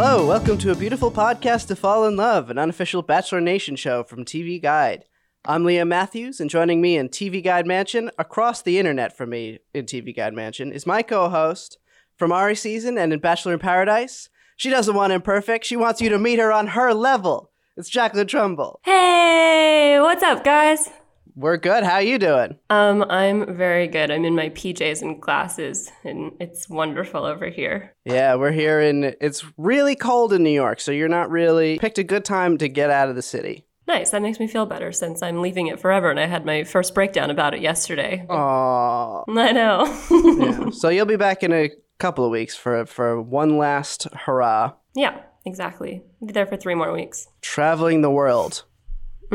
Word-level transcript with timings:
Hello, 0.00 0.24
welcome 0.24 0.56
to 0.58 0.70
a 0.70 0.76
beautiful 0.76 1.10
podcast 1.10 1.66
to 1.66 1.74
fall 1.74 2.06
in 2.06 2.14
love, 2.14 2.50
an 2.50 2.56
unofficial 2.56 3.02
Bachelor 3.02 3.40
Nation 3.40 3.74
show 3.74 4.04
from 4.04 4.24
TV 4.24 4.62
Guide. 4.62 5.04
I'm 5.44 5.64
Liam 5.64 5.88
Mathews, 5.88 6.38
and 6.38 6.48
joining 6.48 6.80
me 6.80 6.96
in 6.96 7.08
TV 7.08 7.42
Guide 7.42 7.66
Mansion, 7.66 8.08
across 8.16 8.62
the 8.62 8.78
internet 8.78 9.16
from 9.16 9.30
me 9.30 9.58
in 9.74 9.86
TV 9.86 10.14
Guide 10.14 10.34
Mansion, 10.34 10.70
is 10.70 10.86
my 10.86 11.02
co-host 11.02 11.78
from 12.14 12.30
Arie 12.30 12.54
season 12.54 12.96
and 12.96 13.12
in 13.12 13.18
Bachelor 13.18 13.54
in 13.54 13.58
Paradise. 13.58 14.28
She 14.56 14.70
doesn't 14.70 14.94
want 14.94 15.12
imperfect; 15.12 15.64
she 15.64 15.74
wants 15.74 16.00
you 16.00 16.10
to 16.10 16.18
meet 16.20 16.38
her 16.38 16.52
on 16.52 16.68
her 16.68 16.94
level. 16.94 17.50
It's 17.76 17.88
Jacqueline 17.88 18.28
Trumbull. 18.28 18.78
Hey, 18.84 19.98
what's 19.98 20.22
up, 20.22 20.44
guys? 20.44 20.90
We're 21.38 21.56
good. 21.56 21.84
How 21.84 21.98
you 21.98 22.18
doing? 22.18 22.58
Um, 22.68 23.04
I'm 23.08 23.54
very 23.54 23.86
good. 23.86 24.10
I'm 24.10 24.24
in 24.24 24.34
my 24.34 24.48
PJs 24.48 25.02
and 25.02 25.22
glasses, 25.22 25.88
and 26.02 26.32
it's 26.40 26.68
wonderful 26.68 27.24
over 27.24 27.48
here. 27.48 27.94
Yeah, 28.04 28.34
we're 28.34 28.50
here 28.50 28.80
in. 28.80 29.14
It's 29.20 29.44
really 29.56 29.94
cold 29.94 30.32
in 30.32 30.42
New 30.42 30.50
York, 30.50 30.80
so 30.80 30.90
you're 30.90 31.06
not 31.06 31.30
really 31.30 31.78
picked 31.78 31.98
a 31.98 32.02
good 32.02 32.24
time 32.24 32.58
to 32.58 32.68
get 32.68 32.90
out 32.90 33.08
of 33.08 33.14
the 33.14 33.22
city. 33.22 33.64
Nice. 33.86 34.10
That 34.10 34.20
makes 34.20 34.40
me 34.40 34.48
feel 34.48 34.66
better 34.66 34.90
since 34.90 35.22
I'm 35.22 35.40
leaving 35.40 35.68
it 35.68 35.78
forever, 35.78 36.10
and 36.10 36.18
I 36.18 36.26
had 36.26 36.44
my 36.44 36.64
first 36.64 36.92
breakdown 36.92 37.30
about 37.30 37.54
it 37.54 37.60
yesterday. 37.60 38.26
Aww. 38.28 39.22
I 39.28 39.52
know. 39.52 39.84
yeah. 40.10 40.70
So 40.72 40.88
you'll 40.88 41.06
be 41.06 41.14
back 41.14 41.44
in 41.44 41.52
a 41.52 41.70
couple 42.00 42.24
of 42.24 42.32
weeks 42.32 42.56
for 42.56 42.84
for 42.84 43.22
one 43.22 43.58
last 43.58 44.08
hurrah. 44.12 44.72
Yeah, 44.96 45.20
exactly. 45.46 46.02
I'll 46.20 46.26
be 46.26 46.32
there 46.32 46.46
for 46.46 46.56
three 46.56 46.74
more 46.74 46.92
weeks. 46.92 47.28
Traveling 47.42 48.02
the 48.02 48.10
world, 48.10 48.64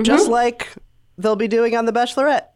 just 0.02 0.28
like 0.28 0.68
they'll 1.18 1.36
be 1.36 1.48
doing 1.48 1.76
on 1.76 1.86
The 1.86 1.94
Bachelorette. 1.94 2.46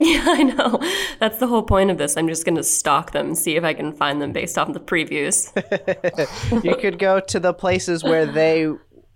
Yeah, 0.00 0.24
I 0.26 0.42
know. 0.42 0.80
That's 1.20 1.38
the 1.38 1.46
whole 1.46 1.62
point 1.62 1.88
of 1.88 1.98
this. 1.98 2.16
I'm 2.16 2.26
just 2.26 2.44
going 2.44 2.56
to 2.56 2.64
stalk 2.64 3.12
them 3.12 3.26
and 3.26 3.38
see 3.38 3.54
if 3.54 3.62
I 3.62 3.74
can 3.74 3.92
find 3.92 4.20
them 4.20 4.32
based 4.32 4.58
off 4.58 4.72
the 4.72 4.80
previews. 4.80 5.52
you 6.64 6.74
could 6.74 6.98
go 6.98 7.20
to 7.20 7.38
the 7.38 7.54
places 7.54 8.02
where 8.02 8.26
they 8.26 8.68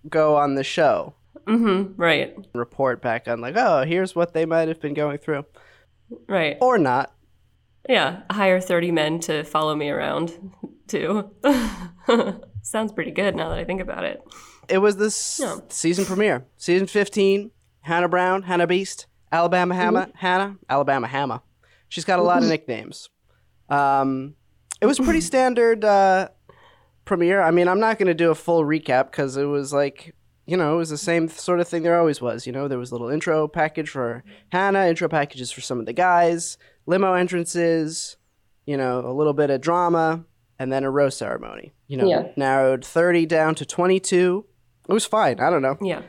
go 0.08 0.36
on 0.36 0.54
the 0.54 0.62
show, 0.62 1.14
mm-hmm. 1.48 2.00
Right. 2.00 2.36
report 2.54 3.02
back 3.02 3.26
on 3.26 3.40
like, 3.40 3.56
oh, 3.56 3.84
here's 3.84 4.14
what 4.14 4.34
they 4.34 4.46
might 4.46 4.68
have 4.68 4.80
been 4.80 4.94
going 4.94 5.18
through, 5.18 5.46
Right. 6.28 6.56
or 6.60 6.78
not. 6.78 7.12
Yeah. 7.88 8.20
Hire 8.30 8.60
30 8.60 8.92
men 8.92 9.18
to 9.22 9.42
follow 9.42 9.74
me 9.74 9.90
around, 9.90 10.52
too. 10.86 11.28
Sounds 12.62 12.92
pretty 12.92 13.10
good 13.10 13.34
now 13.34 13.48
that 13.48 13.58
I 13.58 13.64
think 13.64 13.80
about 13.80 14.04
it. 14.04 14.22
It 14.68 14.78
was 14.78 14.96
this 14.96 15.40
Yeah. 15.42 15.56
season 15.70 16.04
premiere, 16.04 16.46
season 16.56 16.86
15. 16.86 17.50
Hannah 17.88 18.08
Brown, 18.08 18.42
Hannah 18.42 18.66
Beast, 18.66 19.06
Alabama 19.32 19.74
Hammer, 19.74 20.08
Hannah, 20.14 20.56
Alabama 20.70 21.06
Hammer. 21.08 21.40
She's 21.88 22.04
got 22.04 22.18
a 22.18 22.22
lot 22.22 22.42
of 22.42 22.48
nicknames. 22.48 23.08
Um, 23.68 24.34
it 24.80 24.86
was 24.86 24.98
pretty 24.98 25.20
standard 25.20 25.84
uh, 25.84 26.28
premiere. 27.04 27.40
I 27.42 27.50
mean, 27.50 27.66
I'm 27.68 27.80
not 27.80 27.98
going 27.98 28.06
to 28.06 28.14
do 28.14 28.30
a 28.30 28.34
full 28.34 28.62
recap 28.64 29.10
because 29.10 29.36
it 29.36 29.44
was 29.44 29.72
like, 29.72 30.14
you 30.46 30.56
know, 30.56 30.74
it 30.74 30.76
was 30.76 30.90
the 30.90 30.98
same 30.98 31.28
sort 31.28 31.60
of 31.60 31.68
thing 31.68 31.82
there 31.82 31.98
always 31.98 32.20
was. 32.20 32.46
You 32.46 32.52
know, 32.52 32.68
there 32.68 32.78
was 32.78 32.90
a 32.90 32.94
little 32.94 33.08
intro 33.08 33.48
package 33.48 33.90
for 33.90 34.22
Hannah, 34.50 34.86
intro 34.86 35.08
packages 35.08 35.50
for 35.50 35.60
some 35.60 35.80
of 35.80 35.86
the 35.86 35.92
guys, 35.92 36.56
limo 36.86 37.14
entrances, 37.14 38.16
you 38.66 38.76
know, 38.76 39.00
a 39.00 39.12
little 39.12 39.32
bit 39.34 39.50
of 39.50 39.60
drama, 39.60 40.24
and 40.58 40.72
then 40.72 40.84
a 40.84 40.90
rose 40.90 41.16
ceremony. 41.16 41.72
You 41.86 41.96
know, 41.98 42.08
Yeah. 42.08 42.28
narrowed 42.36 42.84
30 42.84 43.26
down 43.26 43.54
to 43.56 43.64
22. 43.66 44.44
It 44.88 44.92
was 44.92 45.04
fine. 45.04 45.40
I 45.40 45.50
don't 45.50 45.62
know. 45.62 45.76
Yeah. 45.82 46.02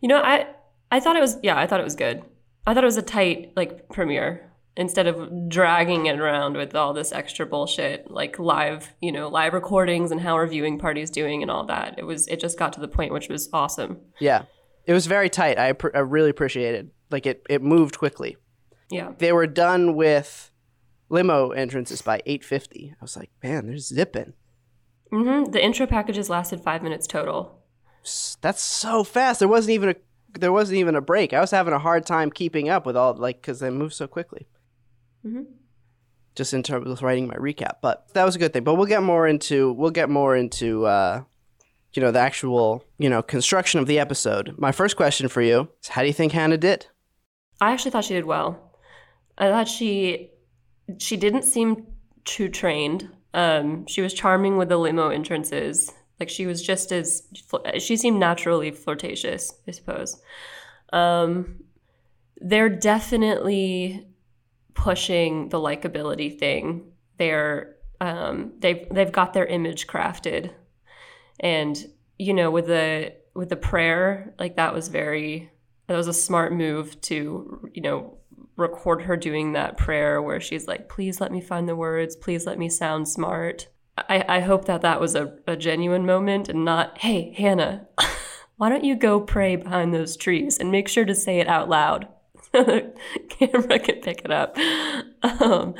You 0.00 0.08
know, 0.08 0.18
I 0.22 0.46
I 0.90 1.00
thought 1.00 1.16
it 1.16 1.20
was 1.20 1.38
yeah, 1.42 1.58
I 1.58 1.66
thought 1.66 1.80
it 1.80 1.84
was 1.84 1.94
good. 1.96 2.22
I 2.66 2.74
thought 2.74 2.84
it 2.84 2.86
was 2.86 2.96
a 2.96 3.02
tight 3.02 3.52
like 3.56 3.88
premiere 3.88 4.46
instead 4.76 5.06
of 5.06 5.48
dragging 5.48 6.06
it 6.06 6.18
around 6.18 6.56
with 6.56 6.74
all 6.74 6.92
this 6.92 7.12
extra 7.12 7.44
bullshit 7.44 8.10
like 8.10 8.38
live, 8.38 8.94
you 9.00 9.12
know, 9.12 9.28
live 9.28 9.52
recordings 9.52 10.10
and 10.10 10.20
how 10.20 10.34
our 10.34 10.46
viewing 10.46 10.78
party's 10.78 11.10
doing 11.10 11.42
and 11.42 11.50
all 11.50 11.64
that. 11.66 11.98
It 11.98 12.04
was 12.04 12.26
it 12.28 12.40
just 12.40 12.58
got 12.58 12.72
to 12.74 12.80
the 12.80 12.88
point 12.88 13.12
which 13.12 13.28
was 13.28 13.48
awesome. 13.52 14.00
Yeah, 14.18 14.44
it 14.86 14.92
was 14.92 15.06
very 15.06 15.28
tight. 15.30 15.58
I, 15.58 15.72
pr- 15.72 15.94
I 15.94 16.00
really 16.00 16.30
appreciated. 16.30 16.90
Like 17.10 17.26
it, 17.26 17.44
it 17.48 17.62
moved 17.62 17.98
quickly. 17.98 18.36
Yeah. 18.90 19.12
They 19.18 19.32
were 19.32 19.46
done 19.46 19.94
with 19.96 20.50
limo 21.08 21.50
entrances 21.50 22.02
by 22.02 22.20
eight 22.26 22.44
fifty. 22.44 22.94
I 23.00 23.04
was 23.04 23.16
like, 23.16 23.30
man, 23.42 23.66
they're 23.66 23.78
zipping. 23.78 24.34
Mhm. 25.12 25.50
The 25.52 25.62
intro 25.62 25.86
packages 25.86 26.30
lasted 26.30 26.60
5 26.60 26.82
minutes 26.84 27.08
total. 27.08 27.58
That's 28.40 28.62
so 28.62 29.02
fast. 29.02 29.40
There 29.40 29.48
wasn't 29.48 29.74
even 29.74 29.88
a 29.88 29.96
there 30.38 30.52
wasn't 30.52 30.78
even 30.78 30.94
a 30.94 31.00
break. 31.00 31.32
I 31.32 31.40
was 31.40 31.50
having 31.50 31.72
a 31.74 31.78
hard 31.78 32.06
time 32.06 32.30
keeping 32.30 32.68
up 32.68 32.86
with 32.86 32.96
all 32.96 33.14
like 33.14 33.40
because 33.40 33.60
they 33.60 33.70
moved 33.70 33.94
so 33.94 34.06
quickly. 34.06 34.46
Mhm. 35.24 35.46
Just 36.34 36.54
in 36.54 36.62
terms 36.62 36.88
of 36.88 37.02
writing 37.02 37.26
my 37.26 37.34
recap, 37.34 37.76
but 37.82 38.06
that 38.14 38.24
was 38.24 38.36
a 38.36 38.38
good 38.38 38.52
thing. 38.52 38.64
But 38.64 38.74
we'll 38.74 38.86
get 38.86 39.02
more 39.02 39.26
into 39.26 39.72
we'll 39.72 39.90
get 39.90 40.08
more 40.08 40.36
into 40.36 40.86
uh, 40.86 41.22
you 41.92 42.00
know 42.00 42.10
the 42.12 42.20
actual 42.20 42.84
you 42.98 43.10
know 43.10 43.22
construction 43.22 43.80
of 43.80 43.86
the 43.86 43.98
episode. 43.98 44.54
My 44.56 44.72
first 44.72 44.96
question 44.96 45.28
for 45.28 45.42
you 45.42 45.68
is, 45.82 45.88
how 45.88 46.02
do 46.02 46.06
you 46.06 46.12
think 46.14 46.32
Hannah 46.32 46.56
did? 46.56 46.86
I 47.60 47.72
actually 47.72 47.90
thought 47.90 48.04
she 48.04 48.14
did 48.14 48.24
well. 48.24 48.72
I 49.36 49.48
thought 49.48 49.68
she 49.68 50.30
she 50.98 51.16
didn't 51.16 51.42
seem 51.42 51.86
too 52.24 52.48
trained. 52.48 53.08
Um, 53.34 53.86
she 53.86 54.00
was 54.00 54.14
charming 54.14 54.56
with 54.56 54.68
the 54.68 54.76
limo 54.76 55.08
entrances. 55.10 55.92
Like 56.20 56.28
she 56.28 56.46
was 56.46 56.62
just 56.62 56.92
as 56.92 57.26
she 57.78 57.96
seemed 57.96 58.20
naturally 58.20 58.70
flirtatious, 58.70 59.54
I 59.66 59.70
suppose. 59.72 60.20
Um, 60.92 61.64
they're 62.36 62.68
definitely 62.68 64.06
pushing 64.74 65.48
the 65.48 65.58
likability 65.58 66.38
thing. 66.38 66.92
They're 67.16 67.76
um, 68.00 68.52
they've 68.58 68.86
they've 68.90 69.12
got 69.12 69.32
their 69.32 69.46
image 69.46 69.86
crafted, 69.86 70.52
and 71.40 71.76
you 72.18 72.34
know 72.34 72.50
with 72.50 72.66
the 72.66 73.14
with 73.34 73.48
the 73.48 73.56
prayer 73.56 74.34
like 74.38 74.56
that 74.56 74.74
was 74.74 74.88
very 74.88 75.50
that 75.86 75.96
was 75.96 76.08
a 76.08 76.12
smart 76.12 76.52
move 76.52 77.00
to 77.00 77.70
you 77.72 77.82
know 77.82 78.18
record 78.56 79.02
her 79.02 79.16
doing 79.16 79.52
that 79.52 79.78
prayer 79.78 80.20
where 80.20 80.40
she's 80.40 80.66
like 80.66 80.88
please 80.88 81.20
let 81.20 81.32
me 81.32 81.40
find 81.40 81.68
the 81.68 81.76
words 81.76 82.14
please 82.16 82.46
let 82.46 82.58
me 82.58 82.68
sound 82.68 83.08
smart 83.08 83.68
i, 84.08 84.36
I 84.36 84.40
hope 84.40 84.64
that 84.66 84.82
that 84.82 85.00
was 85.00 85.14
a, 85.14 85.34
a 85.46 85.56
genuine 85.56 86.06
moment 86.06 86.48
and 86.48 86.64
not 86.64 86.98
hey 86.98 87.32
hannah 87.36 87.86
why 88.56 88.68
don't 88.68 88.84
you 88.84 88.96
go 88.96 89.20
pray 89.20 89.56
behind 89.56 89.94
those 89.94 90.16
trees 90.16 90.58
and 90.58 90.70
make 90.70 90.88
sure 90.88 91.04
to 91.04 91.14
say 91.14 91.40
it 91.40 91.48
out 91.48 91.68
loud 91.68 92.08
so 92.52 92.64
the 92.64 92.92
camera 93.28 93.78
can 93.78 93.96
pick 93.96 94.22
it 94.24 94.30
up 94.30 94.56
um, 95.22 95.74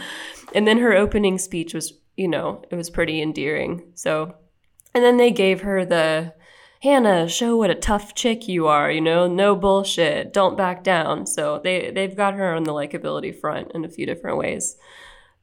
and 0.54 0.66
then 0.66 0.78
her 0.78 0.94
opening 0.94 1.38
speech 1.38 1.74
was 1.74 1.94
you 2.16 2.28
know 2.28 2.62
it 2.70 2.76
was 2.76 2.90
pretty 2.90 3.20
endearing 3.20 3.82
so 3.94 4.34
and 4.94 5.04
then 5.04 5.16
they 5.16 5.30
gave 5.30 5.60
her 5.60 5.84
the 5.84 6.34
Hannah, 6.82 7.28
show 7.28 7.58
what 7.58 7.68
a 7.68 7.74
tough 7.74 8.14
chick 8.14 8.48
you 8.48 8.66
are, 8.66 8.90
you 8.90 9.02
know, 9.02 9.26
no 9.26 9.54
bullshit, 9.54 10.32
don't 10.32 10.56
back 10.56 10.82
down. 10.82 11.26
So 11.26 11.60
they 11.62 11.90
they've 11.90 12.16
got 12.16 12.34
her 12.34 12.54
on 12.54 12.64
the 12.64 12.72
likability 12.72 13.38
front 13.38 13.72
in 13.74 13.84
a 13.84 13.88
few 13.88 14.06
different 14.06 14.38
ways. 14.38 14.76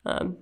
Um, 0.03 0.37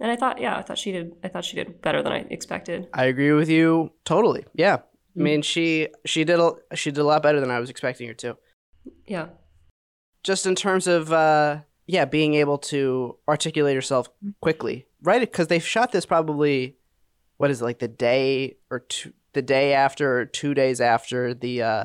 and 0.00 0.10
I 0.10 0.16
thought, 0.16 0.40
yeah, 0.40 0.56
I 0.56 0.62
thought 0.62 0.78
she 0.78 0.92
did. 0.92 1.12
I 1.22 1.28
thought 1.28 1.44
she 1.44 1.56
did 1.56 1.80
better 1.82 2.02
than 2.02 2.12
I 2.12 2.18
expected. 2.30 2.88
I 2.94 3.04
agree 3.04 3.32
with 3.32 3.48
you 3.48 3.92
totally. 4.04 4.44
Yeah. 4.54 4.78
I 5.16 5.22
mean, 5.22 5.42
she 5.42 5.88
she 6.06 6.24
did 6.24 6.38
a, 6.40 6.52
she 6.74 6.90
did 6.90 7.00
a 7.00 7.04
lot 7.04 7.22
better 7.22 7.40
than 7.40 7.50
I 7.50 7.58
was 7.60 7.68
expecting 7.70 8.06
her 8.08 8.14
to. 8.14 8.36
Yeah, 9.06 9.26
Just 10.22 10.46
in 10.46 10.54
terms 10.54 10.86
of 10.86 11.12
uh 11.12 11.60
yeah, 11.86 12.04
being 12.04 12.34
able 12.34 12.58
to 12.58 13.16
articulate 13.28 13.74
herself 13.74 14.08
quickly. 14.40 14.86
Right? 15.02 15.30
Cuz 15.30 15.48
they 15.48 15.58
shot 15.58 15.92
this 15.92 16.06
probably 16.06 16.76
what 17.38 17.50
is 17.50 17.60
it 17.60 17.64
like 17.64 17.78
the 17.80 17.88
day 17.88 18.56
or 18.70 18.80
two 18.80 19.12
the 19.32 19.42
day 19.42 19.72
after 19.74 20.20
or 20.20 20.24
2 20.26 20.54
days 20.54 20.80
after 20.80 21.34
the 21.34 21.62
uh 21.62 21.84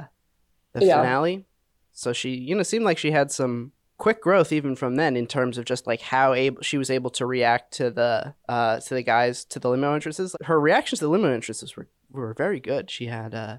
the 0.73 0.85
Yeah. 0.85 0.97
finale. 1.01 1.45
So 1.93 2.11
she, 2.13 2.31
you 2.35 2.55
know, 2.55 2.63
seemed 2.63 2.85
like 2.85 2.97
she 2.97 3.11
had 3.11 3.31
some 3.31 3.71
quick 3.97 4.21
growth 4.21 4.51
even 4.51 4.75
from 4.75 4.95
then 4.95 5.15
in 5.15 5.25
terms 5.27 5.57
of 5.57 5.65
just 5.65 5.87
like 5.87 6.01
how 6.01 6.33
able 6.33 6.61
she 6.61 6.77
was 6.77 6.89
able 6.89 7.09
to 7.09 7.25
react 7.25 7.73
to 7.73 7.89
the 7.89 8.33
uh 8.49 8.79
to 8.81 8.93
the 8.93 9.03
guys 9.03 9.45
to 9.45 9.59
the 9.59 9.69
limo 9.69 9.93
entrances. 9.93 10.35
Her 10.43 10.59
reactions 10.59 10.99
to 10.99 11.05
the 11.05 11.11
limo 11.11 11.33
entrances 11.33 11.75
were 11.77 11.87
were 12.11 12.33
very 12.33 12.59
good. 12.59 12.91
She 12.91 13.07
had 13.07 13.33
uh 13.33 13.57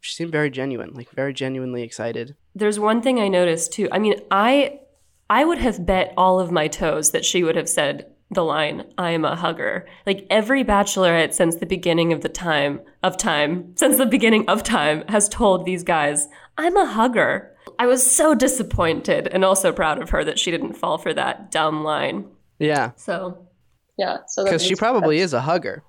she 0.00 0.14
seemed 0.14 0.30
very 0.30 0.50
genuine, 0.50 0.92
like 0.94 1.10
very 1.10 1.32
genuinely 1.32 1.82
excited. 1.82 2.36
there's 2.54 2.78
one 2.78 3.02
thing 3.02 3.18
I 3.18 3.28
noticed 3.28 3.72
too. 3.72 3.88
I 3.90 3.98
mean, 3.98 4.20
I 4.30 4.80
I 5.28 5.44
would 5.44 5.58
have 5.58 5.84
bet 5.84 6.14
all 6.16 6.38
of 6.38 6.52
my 6.52 6.68
toes 6.68 7.10
that 7.10 7.24
she 7.24 7.42
would 7.42 7.56
have 7.56 7.68
said 7.68 8.06
the 8.30 8.44
line 8.44 8.84
"I 8.98 9.10
am 9.12 9.24
a 9.24 9.34
hugger." 9.34 9.86
Like 10.04 10.26
every 10.30 10.62
bachelorette 10.64 11.32
since 11.32 11.56
the 11.56 11.66
beginning 11.66 12.12
of 12.12 12.20
the 12.20 12.28
time 12.28 12.80
of 13.02 13.16
time, 13.16 13.72
since 13.76 13.96
the 13.96 14.06
beginning 14.06 14.48
of 14.48 14.62
time, 14.62 15.04
has 15.08 15.28
told 15.28 15.64
these 15.64 15.82
guys, 15.82 16.28
"I'm 16.58 16.76
a 16.76 16.86
hugger." 16.86 17.55
I 17.78 17.86
was 17.86 18.04
so 18.08 18.34
disappointed 18.34 19.28
and 19.28 19.44
also 19.44 19.72
proud 19.72 20.00
of 20.02 20.10
her 20.10 20.24
that 20.24 20.38
she 20.38 20.50
didn't 20.50 20.74
fall 20.74 20.98
for 20.98 21.12
that 21.14 21.50
dumb 21.50 21.84
line. 21.84 22.26
Yeah, 22.58 22.92
So 22.96 23.46
Yeah. 23.98 24.18
So 24.28 24.44
because 24.44 24.62
she 24.62 24.70
means- 24.70 24.78
probably 24.78 25.18
is 25.18 25.32
a 25.34 25.40
hugger, 25.42 25.82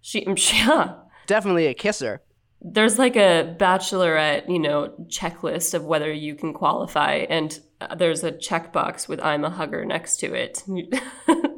she, 0.00 0.26
yeah. 0.54 0.94
definitely 1.26 1.66
a 1.66 1.74
kisser. 1.74 2.22
There's 2.62 2.98
like 2.98 3.16
a 3.16 3.54
bachelorette, 3.58 4.48
you 4.48 4.58
know, 4.58 4.94
checklist 5.08 5.74
of 5.74 5.84
whether 5.84 6.10
you 6.12 6.34
can 6.34 6.54
qualify, 6.54 7.26
and 7.28 7.58
uh, 7.82 7.94
there's 7.94 8.24
a 8.24 8.32
checkbox 8.32 9.06
with 9.08 9.20
"I'm 9.20 9.44
a 9.44 9.50
hugger" 9.50 9.84
next 9.84 10.16
to 10.20 10.32
it. 10.32 10.64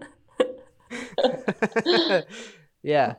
yeah. 2.82 3.14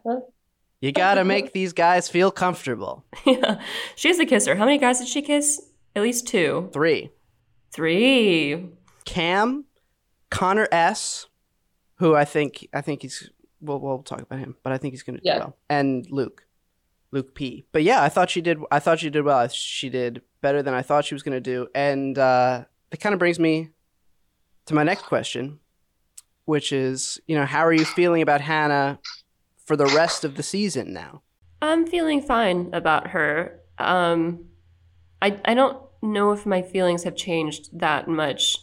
You 0.82 0.92
gotta 0.92 1.24
make 1.34 1.54
these 1.54 1.74
guys 1.74 2.10
feel 2.10 2.32
comfortable. 2.32 3.06
yeah. 3.26 3.62
She's 3.96 4.20
a 4.20 4.26
kisser. 4.26 4.56
How 4.56 4.66
many 4.66 4.78
guys 4.78 5.00
did 5.00 5.08
she 5.08 5.22
kiss? 5.22 5.62
At 5.96 6.02
least 6.04 6.28
two. 6.28 6.70
Three. 6.74 7.12
Three. 7.72 8.70
Cam, 9.06 9.66
Connor 10.30 10.68
S, 10.72 11.28
who 11.96 12.16
I 12.16 12.26
think 12.26 12.68
I 12.74 12.82
think 12.82 13.02
he's 13.02 13.30
we'll 13.62 13.80
we'll 13.80 14.04
talk 14.04 14.22
about 14.22 14.40
him, 14.40 14.56
but 14.64 14.72
I 14.74 14.78
think 14.78 14.94
he's 14.94 15.04
gonna 15.04 15.18
do 15.20 15.24
Yeah. 15.26 15.38
well. 15.40 15.58
And 15.70 16.06
Luke. 16.10 16.46
Luke 17.12 17.34
P. 17.34 17.66
But 17.72 17.82
yeah, 17.84 18.04
I 18.04 18.10
thought 18.10 18.30
she 18.30 18.40
did 18.42 18.60
I 18.72 18.80
thought 18.80 19.00
she 19.00 19.10
did 19.10 19.24
well. 19.24 19.48
She 19.48 19.90
did 19.90 20.22
better 20.42 20.62
than 20.62 20.76
I 20.76 20.84
thought 20.84 21.06
she 21.06 21.16
was 21.16 21.24
gonna 21.24 21.40
do. 21.42 21.68
And 21.74 22.18
uh 22.18 22.66
that 22.92 22.98
kind 22.98 23.14
of 23.14 23.20
brings 23.20 23.40
me 23.40 23.70
to 24.68 24.74
my 24.76 24.84
next 24.84 25.04
question, 25.06 25.60
which 26.46 26.72
is, 26.72 27.20
you 27.28 27.36
know, 27.36 27.46
how 27.46 27.66
are 27.66 27.74
you 27.74 27.86
feeling 27.86 28.22
about 28.22 28.42
Hannah 28.42 29.00
for 29.66 29.76
the 29.76 29.86
rest 29.88 30.24
of 30.24 30.36
the 30.36 30.44
season 30.44 30.94
now? 30.94 31.24
I'm 31.62 31.86
feeling 31.88 32.22
fine 32.22 32.70
about 32.74 33.08
her. 33.08 33.60
Um, 33.80 34.46
I 35.22 35.40
I 35.46 35.54
don't 35.54 35.78
know 36.02 36.32
if 36.32 36.46
my 36.46 36.62
feelings 36.62 37.04
have 37.04 37.16
changed 37.16 37.78
that 37.80 38.08
much, 38.08 38.58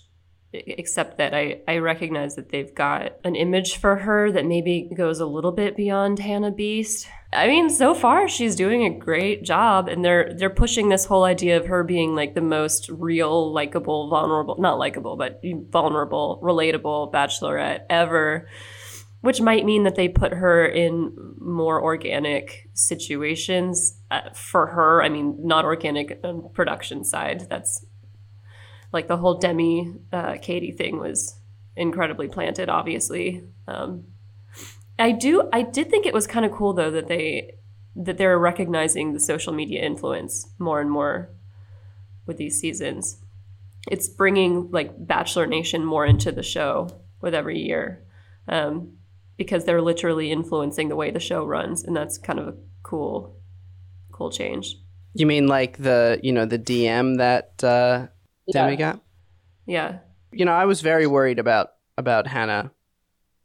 except 0.52 1.18
that 1.18 1.34
I 1.34 1.60
I 1.68 1.78
recognize 1.78 2.36
that 2.36 2.50
they've 2.50 2.74
got 2.74 3.12
an 3.24 3.34
image 3.36 3.76
for 3.76 3.96
her 3.96 4.32
that 4.32 4.46
maybe 4.46 4.90
goes 4.96 5.20
a 5.20 5.26
little 5.26 5.52
bit 5.52 5.76
beyond 5.76 6.18
Hannah 6.18 6.50
Beast. 6.50 7.08
I 7.32 7.48
mean, 7.48 7.68
so 7.68 7.92
far 7.94 8.28
she's 8.28 8.54
doing 8.54 8.84
a 8.84 8.98
great 8.98 9.42
job, 9.42 9.88
and 9.88 10.04
they're 10.04 10.32
they're 10.34 10.50
pushing 10.50 10.88
this 10.88 11.04
whole 11.04 11.24
idea 11.24 11.56
of 11.56 11.66
her 11.66 11.84
being 11.84 12.14
like 12.14 12.34
the 12.34 12.40
most 12.40 12.88
real, 12.88 13.52
likable, 13.52 14.08
vulnerable, 14.08 14.56
not 14.58 14.78
likable, 14.78 15.16
but 15.16 15.40
vulnerable, 15.70 16.40
relatable 16.42 17.12
bachelorette 17.12 17.80
ever 17.90 18.48
which 19.26 19.40
might 19.40 19.64
mean 19.64 19.82
that 19.82 19.96
they 19.96 20.08
put 20.08 20.32
her 20.32 20.64
in 20.64 21.12
more 21.40 21.82
organic 21.82 22.70
situations 22.74 23.98
uh, 24.12 24.30
for 24.32 24.68
her. 24.68 25.02
I 25.02 25.08
mean, 25.08 25.36
not 25.40 25.64
organic 25.64 26.20
on 26.22 26.48
production 26.54 27.02
side. 27.02 27.48
That's 27.50 27.84
like 28.92 29.08
the 29.08 29.16
whole 29.16 29.36
Demi 29.36 29.92
uh, 30.12 30.36
Katie 30.40 30.70
thing 30.70 31.00
was 31.00 31.40
incredibly 31.74 32.28
planted. 32.28 32.68
Obviously, 32.68 33.42
um, 33.66 34.04
I 34.96 35.10
do. 35.10 35.48
I 35.52 35.62
did 35.62 35.90
think 35.90 36.06
it 36.06 36.14
was 36.14 36.28
kind 36.28 36.46
of 36.46 36.52
cool 36.52 36.72
though 36.72 36.92
that 36.92 37.08
they 37.08 37.56
that 37.96 38.18
they're 38.18 38.38
recognizing 38.38 39.12
the 39.12 39.18
social 39.18 39.52
media 39.52 39.82
influence 39.82 40.50
more 40.60 40.80
and 40.80 40.88
more 40.88 41.30
with 42.26 42.36
these 42.36 42.60
seasons. 42.60 43.20
It's 43.90 44.08
bringing 44.08 44.70
like 44.70 44.92
Bachelor 45.04 45.46
Nation 45.46 45.84
more 45.84 46.06
into 46.06 46.30
the 46.30 46.44
show 46.44 47.02
with 47.20 47.34
every 47.34 47.58
year. 47.58 48.04
Um, 48.46 48.92
because 49.36 49.64
they're 49.64 49.82
literally 49.82 50.30
influencing 50.30 50.88
the 50.88 50.96
way 50.96 51.10
the 51.10 51.20
show 51.20 51.44
runs 51.44 51.84
and 51.84 51.96
that's 51.96 52.18
kind 52.18 52.38
of 52.38 52.48
a 52.48 52.54
cool 52.82 53.36
cool 54.12 54.30
change. 54.30 54.76
You 55.14 55.26
mean 55.26 55.46
like 55.46 55.78
the 55.78 56.20
you 56.22 56.32
know, 56.32 56.46
the 56.46 56.58
DM 56.58 57.18
that 57.18 57.62
uh 57.62 58.08
Demi 58.52 58.76
got? 58.76 59.00
yeah. 59.66 59.98
You 60.32 60.44
know, 60.44 60.52
I 60.52 60.64
was 60.64 60.80
very 60.80 61.06
worried 61.06 61.38
about 61.38 61.70
about 61.96 62.26
Hannah 62.26 62.72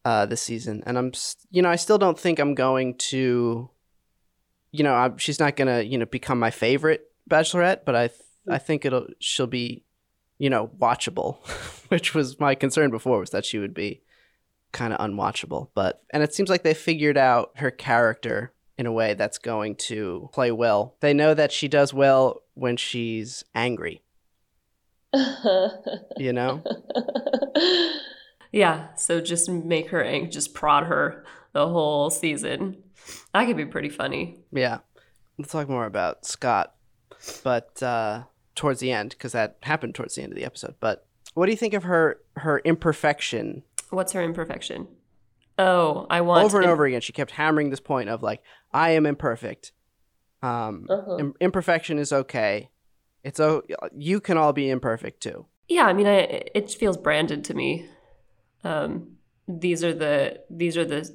uh, 0.03 0.25
this 0.25 0.41
season, 0.41 0.83
and 0.85 0.97
I'm, 0.97 1.11
you 1.51 1.61
know, 1.61 1.69
I 1.69 1.75
still 1.75 1.97
don't 1.97 2.19
think 2.19 2.39
I'm 2.39 2.55
going 2.55 2.95
to, 2.95 3.69
you 4.71 4.83
know, 4.83 4.93
I'm, 4.93 5.17
she's 5.17 5.39
not 5.39 5.55
gonna, 5.55 5.81
you 5.81 5.97
know, 5.97 6.05
become 6.05 6.39
my 6.39 6.51
favorite 6.51 7.03
Bachelorette, 7.29 7.85
but 7.85 7.95
I, 7.95 8.07
th- 8.07 8.19
I 8.49 8.57
think 8.57 8.83
it'll, 8.83 9.07
she'll 9.19 9.47
be, 9.47 9.85
you 10.38 10.49
know, 10.49 10.71
watchable, 10.79 11.38
which 11.89 12.13
was 12.13 12.39
my 12.39 12.55
concern 12.55 12.89
before 12.89 13.19
was 13.19 13.29
that 13.29 13.45
she 13.45 13.59
would 13.59 13.73
be 13.73 14.01
kind 14.71 14.94
of 14.94 15.00
unwatchable, 15.00 15.69
but 15.75 16.01
and 16.12 16.23
it 16.23 16.33
seems 16.33 16.50
like 16.50 16.63
they 16.63 16.73
figured 16.73 17.18
out 17.18 17.51
her 17.56 17.71
character 17.71 18.53
in 18.77 18.85
a 18.85 18.91
way 18.91 19.13
that's 19.13 19.38
going 19.38 19.75
to 19.75 20.29
play 20.33 20.51
well. 20.51 20.95
They 21.01 21.13
know 21.13 21.33
that 21.33 21.51
she 21.51 21.68
does 21.68 21.94
well 21.94 22.41
when 22.53 22.77
she's 22.77 23.44
angry, 23.53 24.01
you 26.18 26.33
know. 26.33 26.63
yeah 28.51 28.94
so 28.95 29.21
just 29.21 29.50
make 29.50 29.89
her 29.89 30.03
ang- 30.03 30.29
just 30.31 30.53
prod 30.53 30.85
her 30.85 31.24
the 31.53 31.67
whole 31.67 32.09
season 32.09 32.75
that 33.33 33.45
could 33.45 33.57
be 33.57 33.65
pretty 33.65 33.89
funny 33.89 34.39
Yeah. 34.51 34.79
Let's 35.38 35.51
talk 35.53 35.69
more 35.69 35.85
about 35.85 36.24
Scott, 36.25 36.75
but 37.44 37.81
uh, 37.81 38.24
towards 38.53 38.79
the 38.79 38.91
end, 38.91 39.12
because 39.12 39.31
that 39.31 39.57
happened 39.63 39.95
towards 39.95 40.13
the 40.13 40.21
end 40.21 40.33
of 40.33 40.38
the 40.38 40.45
episode. 40.45 40.75
But 40.79 41.07
what 41.33 41.47
do 41.47 41.51
you 41.51 41.57
think 41.57 41.74
of 41.74 41.83
her 41.83 42.19
her 42.35 42.59
imperfection? 42.63 43.63
What's 43.91 44.11
her 44.13 44.21
imperfection 44.23 44.88
oh 45.59 46.07
i 46.09 46.19
want 46.21 46.43
over 46.45 46.57
and 46.57 46.65
im- 46.65 46.71
over 46.71 46.85
again, 46.85 47.01
she 47.01 47.13
kept 47.13 47.31
hammering 47.31 47.69
this 47.69 47.79
point 47.79 48.09
of 48.09 48.23
like, 48.23 48.41
I 48.73 48.91
am 48.91 49.05
imperfect. 49.05 49.71
Um, 50.41 50.88
Uh-huh. 50.89 51.17
im- 51.19 51.33
imperfection 51.39 51.99
is 51.99 52.11
okay. 52.11 52.71
It's 53.23 53.39
oh, 53.39 53.61
you 53.95 54.19
can 54.19 54.38
all 54.38 54.53
be 54.53 54.69
imperfect 54.69 55.21
too. 55.21 55.45
yeah 55.69 55.85
i 55.85 55.93
mean 55.93 56.07
I, 56.07 56.17
it 56.55 56.71
feels 56.71 56.97
branded 56.97 57.43
to 57.45 57.53
me 57.53 57.85
um, 58.63 59.17
these 59.47 59.83
are 59.83 59.93
the 59.93 60.39
these 60.49 60.75
are 60.77 60.85
the 60.85 61.07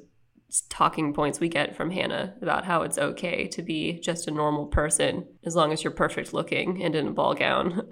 talking 0.69 1.13
points 1.13 1.39
we 1.41 1.49
get 1.49 1.75
from 1.75 1.91
hannah 1.91 2.35
about 2.41 2.63
how 2.63 2.83
it's 2.83 2.97
okay 2.97 3.47
to 3.47 3.61
be 3.61 3.99
just 3.99 4.27
a 4.29 4.31
normal 4.31 4.67
person 4.67 5.27
as 5.43 5.55
long 5.57 5.73
as 5.73 5.83
you're 5.83 5.91
perfect 6.05 6.33
looking 6.33 6.81
and 6.83 6.95
in 6.95 7.07
a 7.07 7.11
ball 7.11 7.33
gown 7.33 7.67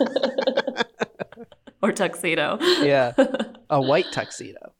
or 1.82 1.92
tuxedo 1.92 2.58
Yeah, 2.82 3.12
a 3.70 3.80
white 3.80 4.10
tuxedo. 4.12 4.72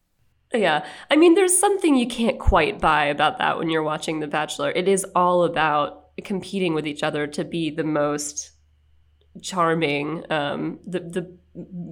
yeah 0.52 0.84
i 1.10 1.16
mean 1.16 1.34
there's 1.34 1.58
something 1.58 1.94
you 1.96 2.06
can't 2.06 2.38
quite 2.38 2.80
buy 2.80 3.04
about 3.04 3.38
that 3.38 3.58
when 3.58 3.70
you're 3.70 3.82
watching 3.82 4.20
the 4.20 4.26
bachelor 4.26 4.70
it 4.70 4.88
is 4.88 5.04
all 5.14 5.44
about 5.44 6.06
competing 6.24 6.74
with 6.74 6.86
each 6.86 7.02
other 7.02 7.26
to 7.26 7.44
be 7.44 7.70
the 7.70 7.84
most 7.84 8.52
charming 9.42 10.24
um 10.32 10.78
the 10.86 11.00
the 11.00 11.38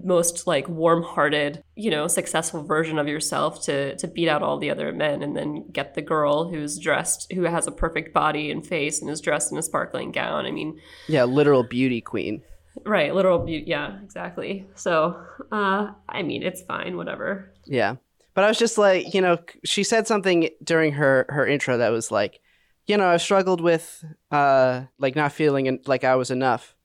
most 0.04 0.46
like 0.46 0.68
warm-hearted 0.68 1.62
you 1.74 1.90
know 1.90 2.06
successful 2.06 2.62
version 2.62 2.98
of 2.98 3.08
yourself 3.08 3.62
to 3.62 3.96
to 3.96 4.06
beat 4.08 4.28
out 4.28 4.42
all 4.42 4.58
the 4.58 4.70
other 4.70 4.92
men 4.92 5.22
and 5.22 5.36
then 5.36 5.68
get 5.72 5.94
the 5.94 6.02
girl 6.02 6.48
who's 6.48 6.78
dressed 6.78 7.30
who 7.32 7.42
has 7.42 7.66
a 7.66 7.72
perfect 7.72 8.12
body 8.14 8.50
and 8.50 8.66
face 8.66 9.00
and 9.00 9.10
is 9.10 9.20
dressed 9.20 9.50
in 9.52 9.58
a 9.58 9.62
sparkling 9.62 10.12
gown 10.12 10.46
i 10.46 10.50
mean 10.50 10.78
Yeah, 11.08 11.24
literal 11.24 11.62
beauty 11.62 12.00
queen. 12.00 12.42
Right 12.84 13.14
literal 13.14 13.38
beauty 13.38 13.64
yeah 13.66 13.98
exactly 14.04 14.66
so 14.74 15.18
uh 15.52 15.90
i 16.08 16.22
mean 16.22 16.42
it's 16.42 16.62
fine 16.62 16.96
whatever 16.96 17.52
Yeah. 17.66 17.96
But 18.34 18.44
I 18.44 18.48
was 18.48 18.58
just 18.58 18.76
like, 18.76 19.14
you 19.14 19.22
know, 19.22 19.38
she 19.64 19.82
said 19.82 20.06
something 20.06 20.50
during 20.62 20.92
her 20.92 21.24
her 21.30 21.46
intro 21.46 21.78
that 21.78 21.88
was 21.88 22.10
like, 22.10 22.40
you 22.86 22.98
know, 22.98 23.08
I've 23.08 23.22
struggled 23.22 23.62
with 23.62 24.04
uh 24.30 24.82
like 24.98 25.16
not 25.16 25.32
feeling 25.32 25.80
like 25.86 26.04
I 26.04 26.16
was 26.16 26.30
enough. 26.30 26.76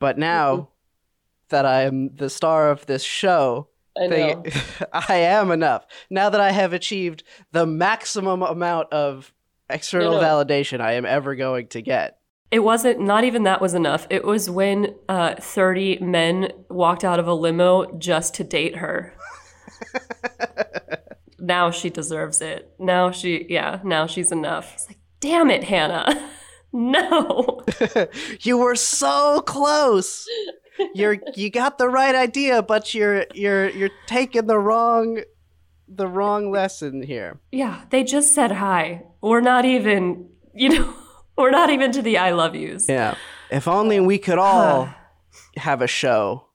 But 0.00 0.18
now 0.18 0.70
that 1.50 1.64
I 1.64 1.82
am 1.82 2.16
the 2.16 2.28
star 2.28 2.70
of 2.70 2.86
this 2.86 3.04
show, 3.04 3.68
I 3.96 4.06
know. 4.08 4.42
they, 4.42 4.52
I 4.92 5.14
am 5.16 5.52
enough. 5.52 5.86
Now 6.10 6.28
that 6.30 6.40
I 6.40 6.50
have 6.50 6.72
achieved 6.72 7.22
the 7.52 7.66
maximum 7.66 8.42
amount 8.42 8.92
of 8.92 9.32
external 9.68 10.14
validation 10.14 10.80
I 10.80 10.94
am 10.94 11.06
ever 11.06 11.36
going 11.36 11.68
to 11.68 11.82
get. 11.82 12.18
It 12.50 12.60
wasn't, 12.60 13.00
not 13.00 13.24
even 13.24 13.44
that 13.44 13.60
was 13.60 13.74
enough. 13.74 14.06
It 14.10 14.24
was 14.24 14.50
when 14.50 14.94
uh, 15.08 15.36
30 15.36 15.98
men 16.00 16.52
walked 16.68 17.04
out 17.04 17.20
of 17.20 17.28
a 17.28 17.34
limo 17.34 17.96
just 17.96 18.34
to 18.34 18.44
date 18.44 18.76
her. 18.76 19.14
now 21.38 21.70
she 21.70 21.90
deserves 21.90 22.40
it. 22.40 22.72
Now 22.78 23.12
she, 23.12 23.46
yeah, 23.48 23.80
now 23.84 24.06
she's 24.06 24.32
enough. 24.32 24.74
It's 24.74 24.88
like, 24.88 24.98
damn 25.20 25.50
it, 25.50 25.64
Hannah. 25.64 26.30
no. 26.72 27.64
you 28.40 28.58
were 28.58 28.74
so 28.74 29.42
close. 29.42 30.26
You're 30.94 31.18
you 31.34 31.50
got 31.50 31.76
the 31.76 31.88
right 31.88 32.14
idea, 32.14 32.62
but 32.62 32.94
you're 32.94 33.26
you're 33.34 33.68
you're 33.68 33.90
taking 34.06 34.46
the 34.46 34.58
wrong 34.58 35.20
the 35.86 36.06
wrong 36.06 36.50
lesson 36.50 37.02
here. 37.02 37.38
Yeah, 37.52 37.82
they 37.90 38.04
just 38.04 38.34
said 38.34 38.52
hi. 38.52 39.02
We're 39.20 39.40
not 39.40 39.64
even, 39.64 40.28
you 40.54 40.70
know, 40.70 40.94
we're 41.40 41.50
not 41.50 41.70
even 41.70 41.92
to 41.92 42.02
the 42.02 42.18
I 42.18 42.30
love 42.30 42.54
yous. 42.54 42.88
Yeah. 42.88 43.16
If 43.50 43.66
only 43.66 43.98
we 44.00 44.18
could 44.18 44.38
all 44.38 44.88
have 45.56 45.82
a 45.82 45.86
show. 45.86 46.46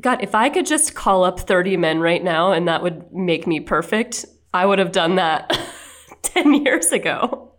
God, 0.00 0.22
if 0.22 0.34
I 0.34 0.48
could 0.48 0.66
just 0.66 0.94
call 0.94 1.24
up 1.24 1.40
30 1.40 1.76
men 1.76 2.00
right 2.00 2.24
now 2.24 2.52
and 2.52 2.66
that 2.66 2.82
would 2.82 3.12
make 3.12 3.46
me 3.46 3.60
perfect, 3.60 4.24
I 4.54 4.66
would 4.66 4.78
have 4.78 4.92
done 4.92 5.16
that 5.16 5.56
10 6.22 6.64
years 6.64 6.90
ago. 6.90 7.52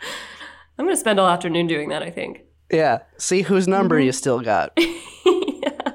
I'm 0.78 0.84
going 0.84 0.94
to 0.94 1.00
spend 1.00 1.20
all 1.20 1.28
afternoon 1.28 1.66
doing 1.66 1.88
that, 1.88 2.02
I 2.02 2.10
think. 2.10 2.42
Yeah. 2.70 3.00
See 3.18 3.42
whose 3.42 3.68
number 3.68 3.96
mm-hmm. 3.96 4.06
you 4.06 4.12
still 4.12 4.40
got. 4.40 4.72
yeah. 5.26 5.92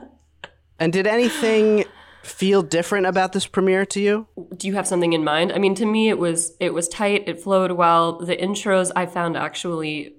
And 0.80 0.94
did 0.94 1.08
anything 1.08 1.86
feel 2.30 2.62
different 2.62 3.06
about 3.06 3.34
this 3.34 3.48
premiere 3.48 3.86
to 3.88 4.00
you? 4.00 4.28
Do 4.56 4.68
you 4.68 4.76
have 4.76 4.88
something 4.88 5.14
in 5.14 5.24
mind? 5.24 5.52
I 5.52 5.58
mean, 5.58 5.76
to 5.76 5.86
me 5.86 6.10
it 6.10 6.18
was 6.18 6.56
it 6.60 6.74
was 6.74 6.88
tight, 6.88 7.28
it 7.28 7.42
flowed 7.42 7.72
well. 7.72 8.20
The 8.20 8.36
intros 8.36 8.92
I 8.96 9.06
found 9.06 9.36
actually 9.36 10.16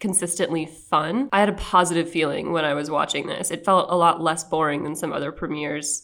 consistently 0.00 0.66
fun. 0.66 1.28
I 1.32 1.40
had 1.40 1.48
a 1.48 1.54
positive 1.54 2.10
feeling 2.10 2.52
when 2.52 2.64
I 2.64 2.74
was 2.74 2.90
watching 2.90 3.26
this. 3.26 3.50
It 3.50 3.64
felt 3.64 3.90
a 3.90 3.96
lot 3.96 4.20
less 4.20 4.44
boring 4.44 4.84
than 4.84 4.96
some 4.96 5.12
other 5.12 5.32
premieres. 5.32 6.02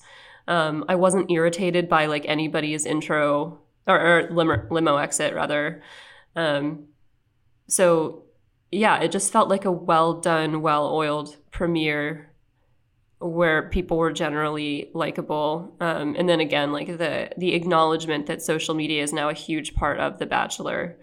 Um, 0.48 0.84
I 0.88 0.94
wasn't 0.94 1.30
irritated 1.30 1.88
by 1.88 2.06
like 2.06 2.24
anybody's 2.26 2.86
intro 2.86 3.60
or, 3.86 4.00
or 4.00 4.30
limo, 4.30 4.66
limo 4.70 4.96
exit 4.96 5.34
rather. 5.34 5.82
Um, 6.36 6.86
so 7.66 8.24
yeah, 8.70 9.00
it 9.00 9.12
just 9.12 9.32
felt 9.32 9.48
like 9.48 9.64
a 9.64 9.72
well 9.72 10.14
done, 10.20 10.62
well 10.62 10.86
oiled 10.94 11.36
premiere 11.50 12.29
where 13.20 13.68
people 13.68 13.98
were 13.98 14.12
generally 14.12 14.90
likable. 14.94 15.76
Um, 15.80 16.16
and 16.18 16.28
then 16.28 16.40
again, 16.40 16.72
like 16.72 16.86
the 16.98 17.30
the 17.36 17.54
acknowledgement 17.54 18.26
that 18.26 18.42
social 18.42 18.74
media 18.74 19.02
is 19.02 19.12
now 19.12 19.28
a 19.28 19.34
huge 19.34 19.74
part 19.74 20.00
of 20.00 20.18
The 20.18 20.26
Bachelor 20.26 20.98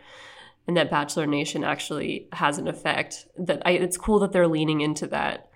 and 0.67 0.75
that 0.75 0.91
Bachelor 0.91 1.25
Nation 1.25 1.63
actually 1.63 2.27
has 2.33 2.57
an 2.57 2.67
effect. 2.67 3.27
That 3.37 3.61
I, 3.65 3.71
it's 3.71 3.97
cool 3.97 4.19
that 4.19 4.31
they're 4.31 4.47
leaning 4.47 4.81
into 4.81 5.07
that 5.07 5.49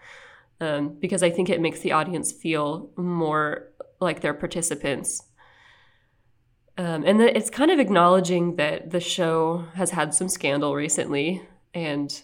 um, 0.61 0.97
because 0.99 1.23
I 1.23 1.29
think 1.29 1.49
it 1.49 1.59
makes 1.59 1.79
the 1.79 1.91
audience 1.91 2.31
feel 2.31 2.91
more 2.95 3.71
like 3.99 4.21
they're 4.21 4.33
participants. 4.33 5.23
Um, 6.77 7.03
and 7.05 7.19
the, 7.19 7.35
it's 7.35 7.49
kind 7.49 7.69
of 7.69 7.79
acknowledging 7.79 8.55
that 8.55 8.91
the 8.91 9.01
show 9.01 9.65
has 9.73 9.91
had 9.91 10.13
some 10.13 10.29
scandal 10.29 10.73
recently 10.73 11.41
and 11.73 12.23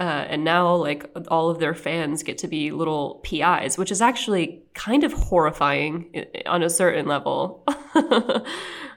uh, 0.00 0.24
and 0.28 0.42
now 0.44 0.74
like 0.74 1.04
all 1.28 1.50
of 1.50 1.58
their 1.58 1.74
fans 1.74 2.22
get 2.22 2.38
to 2.38 2.48
be 2.48 2.70
little 2.70 3.20
PIs, 3.22 3.76
which 3.76 3.92
is 3.92 4.00
actually 4.00 4.62
kind 4.72 5.04
of 5.04 5.12
horrifying 5.12 6.24
on 6.46 6.62
a 6.62 6.70
certain 6.70 7.06
level. 7.06 7.66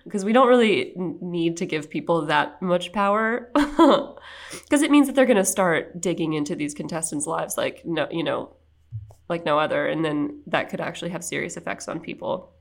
because 0.05 0.23
we 0.25 0.33
don't 0.33 0.47
really 0.47 0.93
need 0.95 1.57
to 1.57 1.65
give 1.65 1.89
people 1.89 2.25
that 2.25 2.61
much 2.61 2.91
power. 2.93 3.51
Because 4.65 4.83
it 4.83 4.91
means 4.91 5.07
that 5.07 5.15
they're 5.15 5.25
going 5.25 5.37
to 5.37 5.45
start 5.45 5.99
digging 5.99 6.33
into 6.33 6.55
these 6.55 6.75
contestants 6.75 7.25
lives 7.25 7.57
like 7.57 7.83
no 7.85 8.07
you 8.11 8.23
know 8.23 8.55
like 9.27 9.45
no 9.45 9.57
other 9.57 9.87
and 9.87 10.05
then 10.05 10.43
that 10.45 10.69
could 10.69 10.79
actually 10.79 11.09
have 11.09 11.23
serious 11.23 11.57
effects 11.57 11.87
on 11.87 11.99
people. 11.99 12.53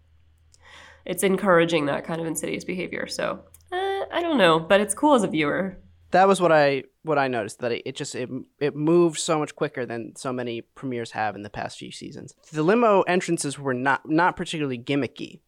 It's 1.04 1.22
encouraging 1.22 1.84
that 1.86 2.04
kind 2.04 2.18
of 2.18 2.26
insidious 2.26 2.64
behavior 2.64 3.06
so 3.06 3.44
uh, 3.72 4.04
i 4.10 4.22
don't 4.22 4.38
know 4.38 4.58
but 4.58 4.80
it's 4.80 4.94
cool 4.94 5.14
as 5.14 5.22
a 5.22 5.28
viewer 5.28 5.76
that 6.12 6.26
was 6.28 6.40
what 6.40 6.52
I 6.52 6.84
what 7.02 7.18
I 7.18 7.28
noticed 7.28 7.58
that 7.60 7.72
it, 7.72 7.82
it 7.84 7.96
just 7.96 8.14
it, 8.14 8.28
it 8.60 8.74
moved 8.76 9.18
so 9.18 9.38
much 9.38 9.54
quicker 9.56 9.84
than 9.84 10.14
so 10.16 10.32
many 10.32 10.60
premieres 10.62 11.10
have 11.12 11.34
in 11.34 11.42
the 11.42 11.50
past 11.50 11.78
few 11.78 11.90
seasons. 11.92 12.34
The 12.52 12.62
limo 12.62 13.02
entrances 13.02 13.58
were 13.58 13.74
not 13.74 14.08
not 14.08 14.36
particularly 14.36 14.78
gimmicky. 14.78 15.40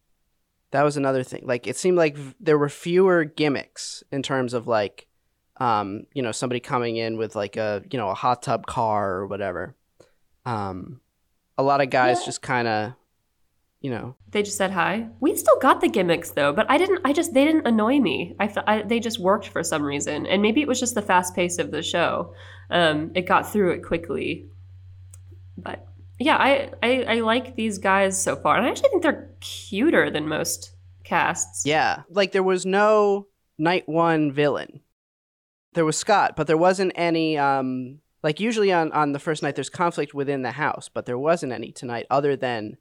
That 0.71 0.83
was 0.83 0.97
another 0.97 1.23
thing. 1.23 1.43
Like 1.45 1.65
it 1.67 1.77
seemed 1.77 1.97
like 1.97 2.17
v- 2.17 2.35
there 2.39 2.57
were 2.57 2.69
fewer 2.69 3.23
gimmicks 3.23 4.03
in 4.11 4.21
terms 4.21 4.53
of 4.53 4.67
like 4.67 5.07
um, 5.57 6.03
you 6.13 6.21
know, 6.21 6.33
somebody 6.33 6.59
coming 6.59 6.97
in 6.97 7.15
with 7.17 7.33
like 7.33 7.55
a, 7.55 7.81
you 7.89 7.97
know, 7.97 8.09
a 8.09 8.13
hot 8.13 8.41
tub 8.43 8.65
car 8.65 9.13
or 9.13 9.27
whatever. 9.27 9.75
Um 10.45 10.99
a 11.57 11.63
lot 11.63 11.79
of 11.81 11.89
guys 11.89 12.19
Yeah. 12.19 12.25
just 12.25 12.41
kind 12.41 12.67
of 12.67 12.93
you 13.85 13.91
know, 13.91 14.15
they 14.31 14.41
just 14.41 14.57
said 14.57 14.71
hi. 14.71 15.09
We 15.19 15.35
still 15.35 15.59
got 15.59 15.79
the 15.79 15.87
gimmicks 15.87 16.31
though 16.31 16.51
but 16.51 16.65
i 16.71 16.77
didn't 16.79 17.01
i 17.05 17.13
just 17.13 17.35
they 17.35 17.45
didn't 17.45 17.67
annoy 17.67 17.99
me. 17.99 18.35
I, 18.39 18.47
th- 18.47 18.65
I 18.65 18.81
they 18.81 18.99
just 18.99 19.19
worked 19.19 19.47
for 19.49 19.63
some 19.63 19.83
reason 19.83 20.25
and 20.25 20.41
maybe 20.41 20.59
it 20.59 20.67
was 20.67 20.79
just 20.79 20.95
the 20.95 21.03
fast 21.03 21.35
pace 21.35 21.59
of 21.59 21.69
the 21.69 21.83
show. 21.83 22.33
Um 22.71 23.11
it 23.13 23.27
got 23.27 23.51
through 23.51 23.73
it 23.73 23.83
quickly. 23.83 24.47
But 25.55 25.85
yeah 26.17 26.37
I, 26.37 26.71
I 26.81 27.03
i 27.03 27.19
like 27.19 27.55
these 27.55 27.77
guys 27.77 28.19
so 28.19 28.35
far 28.35 28.57
and 28.57 28.65
i 28.65 28.69
actually 28.69 28.89
think 28.89 29.03
they're 29.03 29.29
cuter 29.39 30.09
than 30.09 30.27
most 30.27 30.75
casts. 31.03 31.63
Yeah. 31.63 32.01
Like 32.09 32.31
there 32.31 32.41
was 32.41 32.65
no 32.65 33.27
night 33.59 33.87
one 33.87 34.31
villain. 34.31 34.81
There 35.75 35.85
was 35.85 35.95
Scott, 35.95 36.35
but 36.35 36.47
there 36.47 36.57
wasn't 36.57 36.93
any 36.95 37.37
um 37.37 37.99
like 38.23 38.39
usually 38.39 38.73
on 38.73 38.91
on 38.93 39.11
the 39.11 39.19
first 39.19 39.43
night 39.43 39.53
there's 39.53 39.69
conflict 39.69 40.15
within 40.15 40.41
the 40.41 40.53
house, 40.53 40.89
but 40.91 41.05
there 41.05 41.19
wasn't 41.19 41.53
any 41.53 41.71
tonight 41.71 42.07
other 42.09 42.35
than 42.35 42.77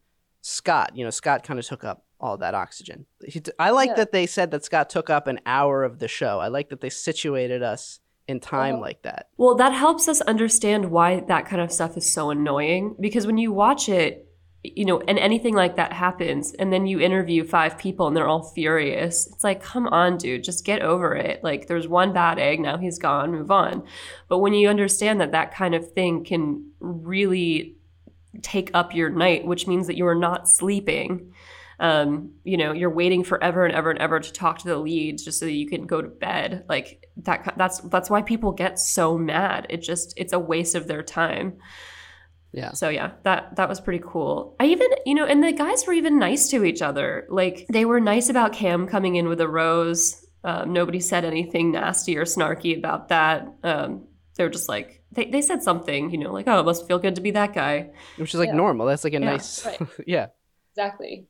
Scott. 0.47 0.93
You 0.95 1.05
know, 1.05 1.11
Scott 1.11 1.43
kind 1.43 1.59
of 1.59 1.67
took 1.67 1.85
up 1.85 2.05
all 2.21 2.37
that 2.37 2.55
oxygen. 2.55 3.07
He, 3.27 3.41
I 3.59 3.71
like 3.71 3.89
Yeah. 3.91 3.95
that 3.97 4.13
they 4.13 4.27
said 4.27 4.51
that 4.51 4.65
Scott 4.65 4.91
took 4.91 5.09
up 5.09 5.27
an 5.27 5.41
hour 5.47 5.85
of 5.85 5.99
the 6.01 6.09
show. 6.09 6.39
I 6.39 6.49
like 6.49 6.69
that 6.69 6.81
they 6.83 6.91
situated 6.91 7.63
us 7.63 8.01
in 8.29 8.41
time 8.41 8.75
Uh-huh. 8.75 8.83
like 8.83 9.03
that. 9.03 9.29
Well, 9.39 9.55
that 9.57 9.73
helps 9.73 10.07
us 10.07 10.21
understand 10.23 10.91
why 10.91 11.21
that 11.21 11.47
kind 11.47 11.63
of 11.63 11.73
stuff 11.73 11.97
is 11.97 12.11
so 12.13 12.29
annoying 12.31 12.95
because 13.01 13.27
when 13.27 13.39
you 13.39 13.53
watch 13.53 13.89
it, 13.89 14.29
you 14.63 14.85
know, 14.87 15.01
and 15.09 15.19
anything 15.19 15.55
like 15.55 15.77
that 15.77 15.93
happens, 15.93 16.53
and 16.55 16.73
then 16.73 16.87
you 16.87 16.99
interview 17.01 17.45
five 17.45 17.77
people 17.79 18.07
and 18.07 18.17
they're 18.17 18.29
all 18.29 18.43
furious, 18.55 19.27
it's 19.27 19.45
like, 19.45 19.63
come 19.63 19.87
on, 19.89 20.17
dude, 20.19 20.45
just 20.45 20.65
get 20.65 20.81
over 20.83 21.15
it. 21.15 21.43
Like, 21.45 21.67
there's 21.67 21.87
one 21.89 22.15
bad 22.15 22.39
egg, 22.39 22.61
now 22.61 22.79
he's 22.79 22.99
gone, 22.99 23.31
move 23.33 23.51
on. 23.51 23.83
But 24.29 24.39
when 24.39 24.55
you 24.55 24.69
understand 24.69 25.21
that 25.21 25.33
that 25.33 25.55
kind 25.55 25.75
of 25.75 25.93
thing 25.93 26.25
can 26.25 26.71
really 26.81 27.77
take 28.43 28.71
up 28.75 28.95
your 28.95 29.11
night, 29.11 29.47
which 29.47 29.67
means 29.67 29.87
that 29.87 29.97
you 29.97 30.07
are 30.07 30.15
not 30.15 30.49
sleeping. 30.49 31.33
Um, 31.81 32.35
you 32.45 32.57
know, 32.57 32.73
you're 32.73 32.91
waiting 32.91 33.25
forever 33.25 33.65
and 33.65 33.75
ever 33.75 33.91
and 33.91 33.99
ever 33.99 34.21
to 34.21 34.33
talk 34.33 34.59
to 34.59 34.69
the 34.69 34.77
leads 34.77 35.25
just 35.25 35.41
so 35.41 35.47
that 35.47 35.53
you 35.53 35.67
can 35.67 35.87
go 35.87 36.01
to 36.01 36.09
bed. 36.09 36.65
Like 36.69 37.09
that. 37.19 37.55
That's 37.57 37.81
that's 37.81 38.11
why 38.11 38.23
people 38.23 38.53
get 38.53 38.79
so 38.79 39.19
mad. 39.19 39.67
It 39.71 39.79
just 39.79 40.15
it's 40.17 40.33
a 40.33 40.39
waste 40.39 40.75
of 40.75 40.87
their 40.87 41.03
time. 41.03 41.59
Yeah. 42.53 42.73
So 42.73 42.89
yeah, 42.89 43.13
that 43.25 43.57
that 43.57 43.69
was 43.69 43.81
pretty 43.81 44.03
cool. 44.07 44.55
I 44.61 44.67
even 44.67 44.89
you 45.05 45.15
know, 45.15 45.27
and 45.27 45.43
the 45.43 45.53
guys 45.53 45.85
were 45.87 45.93
even 45.93 46.21
nice 46.21 46.49
to 46.51 46.65
each 46.65 46.83
other. 46.83 47.27
Like 47.29 47.67
they 47.69 47.85
were 47.85 48.01
nice 48.01 48.29
about 48.29 48.53
Cam 48.53 48.87
coming 48.87 49.17
in 49.17 49.29
with 49.29 49.41
a 49.41 49.49
rose. 49.49 50.25
Um, 50.45 50.73
nobody 50.73 51.01
said 51.01 51.25
anything 51.25 51.73
nasty 51.73 52.17
or 52.17 52.25
snarky 52.25 52.79
about 52.79 53.09
that. 53.09 53.49
Um, 53.65 54.07
they 54.37 54.45
were 54.45 54.51
just 54.51 54.69
like 54.69 55.03
they, 55.15 55.27
they 55.27 55.43
said 55.43 55.63
something, 55.63 56.11
you 56.11 56.19
know, 56.19 56.33
like 56.33 56.47
oh, 56.49 56.61
it 56.61 56.65
must 56.65 56.87
feel 56.87 56.99
good 56.99 57.15
to 57.17 57.21
be 57.21 57.31
that 57.33 57.53
guy. 57.55 57.91
Which 58.17 58.35
is 58.35 58.41
like 58.41 58.49
Yeah. 58.49 58.55
normal. 58.57 58.87
That's 58.87 59.05
like 59.05 59.15
a 59.15 59.21
Yeah, 59.21 59.31
nice 59.31 59.65
right. 59.67 59.81
Yeah. 60.07 60.27
Exactly. 60.73 61.27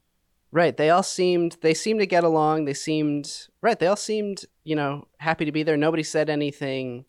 Right. 0.51 0.77
They 0.77 0.91
all 0.91 1.03
seemed 1.03 1.57
they 1.63 1.75
seemed 1.75 2.01
to 2.01 2.07
get 2.07 2.25
along. 2.25 2.65
They 2.65 2.75
seemed 2.75 3.31
right. 3.61 3.79
They 3.79 3.87
all 3.89 3.97
seemed, 3.97 4.45
you 4.63 4.77
know, 4.77 5.09
happy 5.19 5.45
to 5.45 5.53
be 5.53 5.63
there. 5.65 5.77
Nobody 5.77 6.03
said 6.03 6.31
anything, 6.31 7.05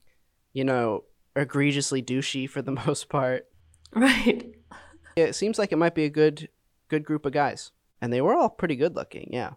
you 0.54 0.64
know, 0.64 1.04
egregiously 1.36 2.02
douchey 2.02 2.50
for 2.50 2.62
the 2.62 2.72
most 2.88 3.08
part. 3.10 3.46
Right. 3.94 4.52
It 5.16 5.36
seems 5.36 5.58
like 5.60 5.72
it 5.72 5.78
might 5.78 5.96
be 5.96 6.06
a 6.06 6.10
good 6.10 6.50
good 6.90 7.06
group 7.06 7.26
of 7.26 7.34
guys. 7.34 7.72
And 8.02 8.12
they 8.12 8.22
were 8.22 8.36
all 8.36 8.50
pretty 8.50 8.76
good 8.76 8.96
looking, 8.96 9.30
yeah. 9.32 9.52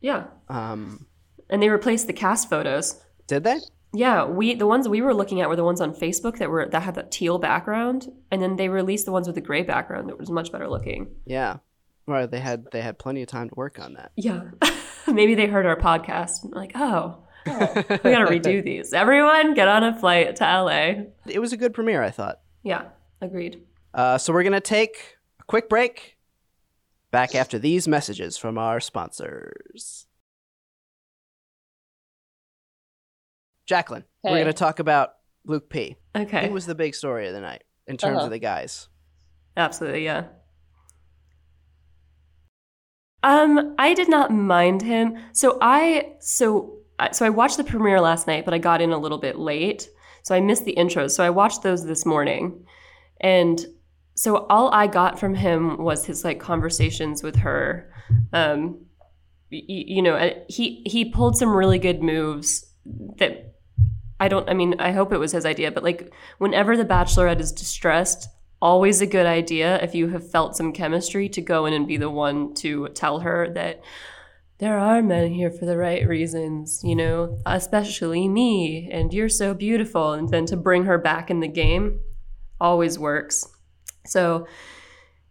Yeah. 0.00 0.26
Um 0.48 1.06
And 1.50 1.62
they 1.62 1.68
replaced 1.70 2.06
the 2.06 2.12
cast 2.12 2.48
photos. 2.50 3.00
did 3.26 3.42
they? 3.44 3.58
Yeah, 3.94 4.24
we 4.26 4.54
the 4.54 4.66
ones 4.66 4.88
we 4.88 5.00
were 5.00 5.14
looking 5.14 5.40
at 5.40 5.48
were 5.48 5.56
the 5.56 5.64
ones 5.64 5.80
on 5.80 5.94
Facebook 5.94 6.38
that 6.38 6.50
were 6.50 6.68
that 6.68 6.82
had 6.82 6.94
that 6.96 7.10
teal 7.10 7.38
background, 7.38 8.08
and 8.30 8.42
then 8.42 8.56
they 8.56 8.68
released 8.68 9.06
the 9.06 9.12
ones 9.12 9.26
with 9.26 9.34
the 9.34 9.40
gray 9.40 9.62
background 9.62 10.08
that 10.08 10.18
was 10.18 10.30
much 10.30 10.52
better 10.52 10.68
looking. 10.68 11.08
Yeah. 11.24 11.58
Right, 12.06 12.30
they 12.30 12.40
had 12.40 12.66
they 12.72 12.80
had 12.80 12.98
plenty 12.98 13.20
of 13.20 13.28
time 13.28 13.50
to 13.50 13.54
work 13.54 13.78
on 13.78 13.94
that. 13.94 14.12
Yeah, 14.16 14.44
maybe 15.06 15.34
they 15.34 15.46
heard 15.46 15.66
our 15.66 15.76
podcast 15.76 16.42
and 16.42 16.54
like, 16.54 16.72
oh, 16.74 17.18
we 17.46 17.52
gotta 17.52 18.26
redo 18.26 18.64
these. 18.64 18.94
Everyone, 18.94 19.52
get 19.52 19.68
on 19.68 19.84
a 19.84 19.98
flight 19.98 20.36
to 20.36 20.44
LA. 20.44 21.04
It 21.26 21.38
was 21.38 21.52
a 21.52 21.58
good 21.58 21.74
premiere, 21.74 22.02
I 22.02 22.10
thought. 22.10 22.40
Yeah, 22.62 22.84
agreed. 23.20 23.62
Uh, 23.92 24.16
so 24.16 24.32
we're 24.32 24.42
gonna 24.42 24.60
take 24.60 25.18
a 25.40 25.44
quick 25.44 25.68
break. 25.68 26.16
Back 27.10 27.34
after 27.34 27.58
these 27.58 27.88
messages 27.88 28.36
from 28.36 28.58
our 28.58 28.80
sponsors. 28.80 30.07
Jacqueline, 33.68 34.04
we're 34.24 34.38
gonna 34.38 34.52
talk 34.54 34.78
about 34.78 35.10
Luke 35.44 35.68
P. 35.68 35.96
Okay, 36.16 36.46
He 36.46 36.48
was 36.52 36.64
the 36.66 36.74
big 36.74 36.94
story 36.94 37.28
of 37.28 37.34
the 37.34 37.40
night 37.40 37.62
in 37.86 37.96
terms 37.98 38.16
Uh-huh. 38.16 38.24
of 38.24 38.30
the 38.32 38.38
guys. 38.38 38.88
absolutely, 39.56 40.04
yeah. 40.04 40.24
Um, 43.22 43.74
I 43.78 43.94
did 43.94 44.08
not 44.08 44.30
mind 44.32 44.82
him. 44.82 45.16
So 45.32 45.58
I 45.60 46.14
so 46.20 46.78
so 47.12 47.26
I 47.26 47.30
watched 47.30 47.56
the 47.56 47.64
premiere 47.64 48.00
last 48.00 48.26
night, 48.26 48.44
but 48.44 48.54
I 48.54 48.58
got 48.58 48.80
in 48.80 48.90
a 48.92 48.98
little 48.98 49.18
bit 49.18 49.38
late, 49.38 49.88
so 50.22 50.34
I 50.34 50.40
missed 50.40 50.64
the 50.64 50.74
intros. 50.76 51.10
So 51.10 51.22
I 51.24 51.30
watched 51.30 51.62
those 51.62 51.84
this 51.84 52.06
morning, 52.06 52.64
and 53.20 53.64
so 54.14 54.46
all 54.48 54.72
I 54.72 54.86
got 54.86 55.18
from 55.18 55.34
him 55.34 55.78
was 55.82 56.06
his 56.06 56.24
like 56.24 56.40
conversations 56.40 57.22
with 57.22 57.36
her. 57.36 57.92
Um, 58.32 58.86
y- 59.52 59.62
y- 59.68 59.84
you 59.88 60.02
know, 60.02 60.32
he 60.48 60.82
he 60.86 61.10
pulled 61.10 61.36
some 61.36 61.54
really 61.54 61.78
good 61.78 62.02
moves 62.02 62.64
that 63.18 63.47
I 64.20 64.28
don't. 64.28 64.48
I 64.48 64.54
mean, 64.54 64.74
I 64.78 64.92
hope 64.92 65.12
it 65.12 65.18
was 65.18 65.32
his 65.32 65.46
idea, 65.46 65.70
but 65.70 65.84
like 65.84 66.12
whenever 66.38 66.76
the 66.76 66.84
Bachelorette 66.84 67.40
is 67.40 67.52
distressed, 67.52 68.28
always 68.60 69.00
a 69.00 69.06
good 69.06 69.26
idea 69.26 69.78
if 69.82 69.94
you 69.94 70.08
have 70.08 70.28
felt 70.30 70.56
some 70.56 70.72
chemistry 70.72 71.28
to 71.28 71.40
go 71.40 71.66
in 71.66 71.72
and 71.72 71.86
be 71.86 71.96
the 71.96 72.10
one 72.10 72.54
to 72.54 72.88
tell 72.88 73.20
her 73.20 73.48
that 73.54 73.80
there 74.58 74.78
are 74.78 75.00
men 75.02 75.32
here 75.32 75.52
for 75.52 75.66
the 75.66 75.76
right 75.76 76.06
reasons, 76.08 76.80
you 76.82 76.96
know, 76.96 77.38
especially 77.46 78.26
me, 78.26 78.90
and 78.90 79.14
you're 79.14 79.28
so 79.28 79.54
beautiful, 79.54 80.12
and 80.12 80.30
then 80.30 80.46
to 80.46 80.56
bring 80.56 80.84
her 80.84 80.98
back 80.98 81.30
in 81.30 81.38
the 81.38 81.48
game 81.48 82.00
always 82.60 82.98
works. 82.98 83.46
So 84.04 84.48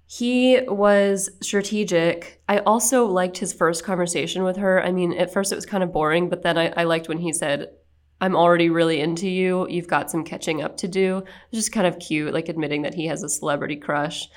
he 0.06 0.62
was 0.66 1.30
strategic. 1.42 2.42
I 2.48 2.60
also 2.60 3.06
liked 3.06 3.40
his 3.40 3.52
first 3.52 3.84
conversation 3.84 4.44
with 4.44 4.56
her. 4.56 4.82
I 4.82 4.94
mean, 4.94 5.12
at 5.12 5.34
first 5.34 5.52
it 5.52 5.56
was 5.56 5.66
kind 5.66 5.84
of 5.84 5.92
boring, 5.92 6.30
but 6.30 6.44
then 6.44 6.58
I, 6.58 6.68
I 6.78 6.84
liked 6.86 7.10
when 7.10 7.18
he 7.18 7.34
said, 7.34 7.68
I'm 8.20 8.36
already 8.36 8.70
really 8.70 9.00
into 9.00 9.30
you. 9.30 9.68
You've 9.70 9.88
got 9.88 10.10
some 10.10 10.24
catching 10.24 10.62
up 10.62 10.78
to 10.78 10.88
do. 10.88 11.18
It's 11.52 11.60
just 11.60 11.72
kind 11.72 11.86
of 11.86 12.00
cute, 12.00 12.34
like 12.34 12.50
admitting 12.50 12.82
that 12.82 12.94
he 12.94 13.08
has 13.08 13.24
a 13.24 13.30
celebrity 13.30 13.76
crush. 13.76 14.28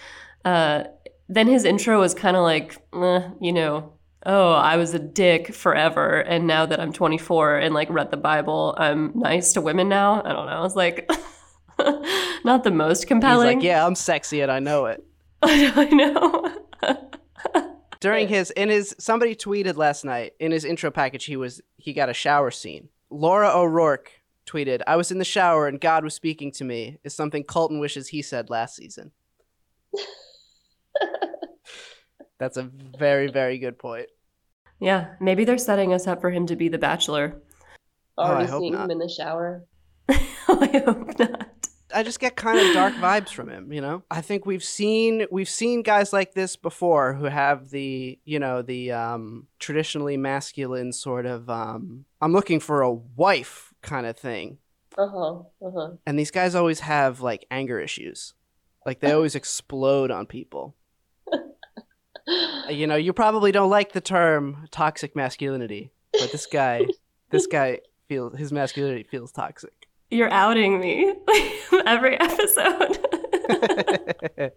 Uh, 0.45 0.85
then 1.29 1.47
his 1.47 1.65
intro 1.65 2.01
was 2.01 2.13
kind 2.15 2.37
of 2.37 2.43
like, 2.43 2.77
eh, 2.95 3.29
you 3.41 3.53
know, 3.53 3.93
oh, 4.27 4.53
I 4.53 4.77
was 4.77 4.93
a 4.95 4.99
dick 4.99 5.55
forever, 5.55 6.21
and 6.21 6.47
now 6.47 6.67
that 6.67 6.81
I'm 6.81 6.93
24 6.93 7.59
and 7.59 7.75
like 7.75 7.89
read 7.89 8.11
the 8.11 8.17
Bible, 8.17 8.75
I'm 8.77 9.13
nice 9.15 9.53
to 9.55 9.61
women 9.61 9.89
now. 9.89 10.23
I 10.25 10.33
don't 10.33 10.47
know. 10.47 10.65
It's 10.65 10.77
like 10.77 11.11
not 12.45 12.65
the 12.65 12.71
most 12.71 12.99
He's 12.99 13.05
compelling. 13.07 13.57
like, 13.59 13.65
yeah, 13.65 13.87
I'm 13.87 13.95
sexy 13.95 14.41
and 14.41 14.51
I 14.53 14.59
know 14.59 14.87
it. 14.87 15.05
I 15.43 15.85
know. 15.87 16.97
During 18.01 18.29
his 18.35 18.51
in 18.51 18.69
his 18.69 18.95
somebody 18.99 19.35
tweeted 19.35 19.77
last 19.77 20.05
night 20.05 20.35
in 20.39 20.53
his 20.53 20.65
intro 20.65 20.91
package 20.91 21.25
he 21.25 21.37
was 21.37 21.63
he 21.77 21.93
got 21.93 22.09
a 22.11 22.15
shower 22.15 22.51
scene. 22.51 22.89
Laura 23.11 23.51
O'Rourke 23.55 24.13
tweeted, 24.47 24.83
"I 24.87 24.97
was 24.97 25.11
in 25.11 25.19
the 25.19 25.25
shower 25.25 25.67
and 25.67 25.81
God 25.81 26.05
was 26.05 26.15
speaking 26.15 26.51
to 26.53 26.65
me." 26.65 26.99
Is 27.05 27.15
something 27.15 27.45
Colton 27.45 27.79
wishes 27.81 28.09
he 28.09 28.23
said 28.23 28.51
last 28.51 28.77
season. 28.77 29.13
That's 32.39 32.57
a 32.57 32.71
very 32.99 33.31
very 33.31 33.59
good 33.59 33.79
point. 33.79 34.07
yeah, 34.81 35.15
maybe 35.21 35.45
they're 35.45 35.59
setting 35.59 35.93
us 35.93 36.07
up 36.07 36.21
for 36.21 36.31
him 36.31 36.47
to 36.47 36.57
be 36.57 36.69
the 36.69 36.79
Bachelor. 36.79 37.43
Oh, 38.17 38.23
I 38.23 38.29
Already 38.31 38.51
hope 38.51 38.61
seeing 38.63 38.73
not. 38.73 38.85
him 38.85 38.91
in 38.93 38.99
the 38.99 39.09
shower. 39.09 39.65
I 40.09 40.83
hope 40.85 41.19
not. 41.19 41.60
I 41.95 42.03
just 42.03 42.21
get 42.21 42.37
kind 42.37 42.59
of 42.59 42.73
dark 42.75 42.95
vibes 42.95 43.31
from 43.31 43.49
him, 43.49 43.73
you 43.73 43.81
know? 43.81 44.03
I 44.11 44.21
think 44.21 44.47
we've 44.47 44.65
seen 44.65 45.27
we've 45.31 45.49
seen 45.49 45.83
guys 45.83 46.13
like 46.13 46.35
this 46.35 46.57
before 46.57 47.15
who 47.15 47.25
have 47.25 47.71
the, 47.71 48.19
you 48.25 48.39
know, 48.39 48.63
the 48.63 48.93
um 48.93 49.47
traditionally 49.59 50.17
masculine 50.17 50.93
sort 50.93 51.27
of 51.27 51.49
um 51.51 52.05
I'm 52.21 52.33
looking 52.33 52.61
for 52.61 52.83
a 52.83 52.93
wife 52.93 53.73
kind 53.83 54.07
of 54.07 54.17
thing. 54.17 54.59
Uh 54.99 55.09
huh. 55.09 55.35
Uh 55.65 55.71
huh. 55.75 55.91
And 56.07 56.19
these 56.19 56.31
guys 56.31 56.55
always 56.55 56.81
have 56.81 57.21
like 57.21 57.47
anger 57.51 57.81
issues. 57.81 58.35
Like 58.87 59.01
they 59.01 59.13
always 59.13 59.35
explode 59.35 60.11
on 60.11 60.27
people. 60.27 60.77
You 62.69 62.87
know, 62.87 62.95
you 62.97 63.13
probably 63.13 63.51
don't 63.51 63.71
like 63.71 63.93
the 63.93 64.01
term 64.01 64.69
toxic 64.71 65.17
masculinity, 65.17 65.91
but 66.13 66.31
this 66.31 66.47
guy 66.47 66.87
this 67.31 67.47
guy 67.49 67.81
feels 68.09 68.39
his 68.39 68.53
masculinity 68.53 69.03
feels 69.03 69.33
toxic. 69.33 69.80
You're 70.11 70.31
outing 70.33 70.81
me 70.81 71.15
every 71.87 72.19
episode. 72.19 72.99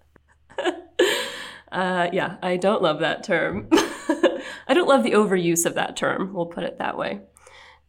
uh, 1.71 2.09
yeah, 2.11 2.37
I 2.41 2.57
don't 2.57 2.81
love 2.81 2.99
that 2.99 3.23
term. 3.23 3.67
I 3.71 4.73
don't 4.73 4.87
love 4.87 5.03
the 5.03 5.11
overuse 5.11 5.65
of 5.65 5.75
that 5.75 5.95
term. 5.95 6.33
We'll 6.33 6.47
put 6.47 6.63
it 6.63 6.79
that 6.79 6.97
way. 6.97 7.21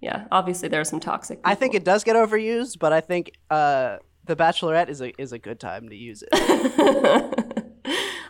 Yeah, 0.02 0.26
obviously 0.30 0.68
there 0.68 0.82
are 0.82 0.84
some 0.84 1.00
toxic. 1.00 1.40
I 1.42 1.54
think 1.54 1.74
it 1.74 1.84
does 1.84 2.04
get 2.04 2.16
overused, 2.16 2.78
but 2.78 2.92
I 2.92 3.00
think 3.00 3.32
uh, 3.50 3.96
the 4.26 4.36
Bachelorette 4.36 4.90
is 4.90 5.00
a 5.00 5.18
is 5.20 5.32
a 5.32 5.38
good 5.38 5.58
time 5.58 5.88
to 5.88 5.96
use 5.96 6.22
it. 6.30 7.30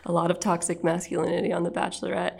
a 0.05 0.11
lot 0.13 0.31
of 0.31 0.39
toxic 0.39 0.81
masculinity 0.81 1.51
on 1.51 1.63
The 1.63 1.71
Bachelorette. 1.71 2.37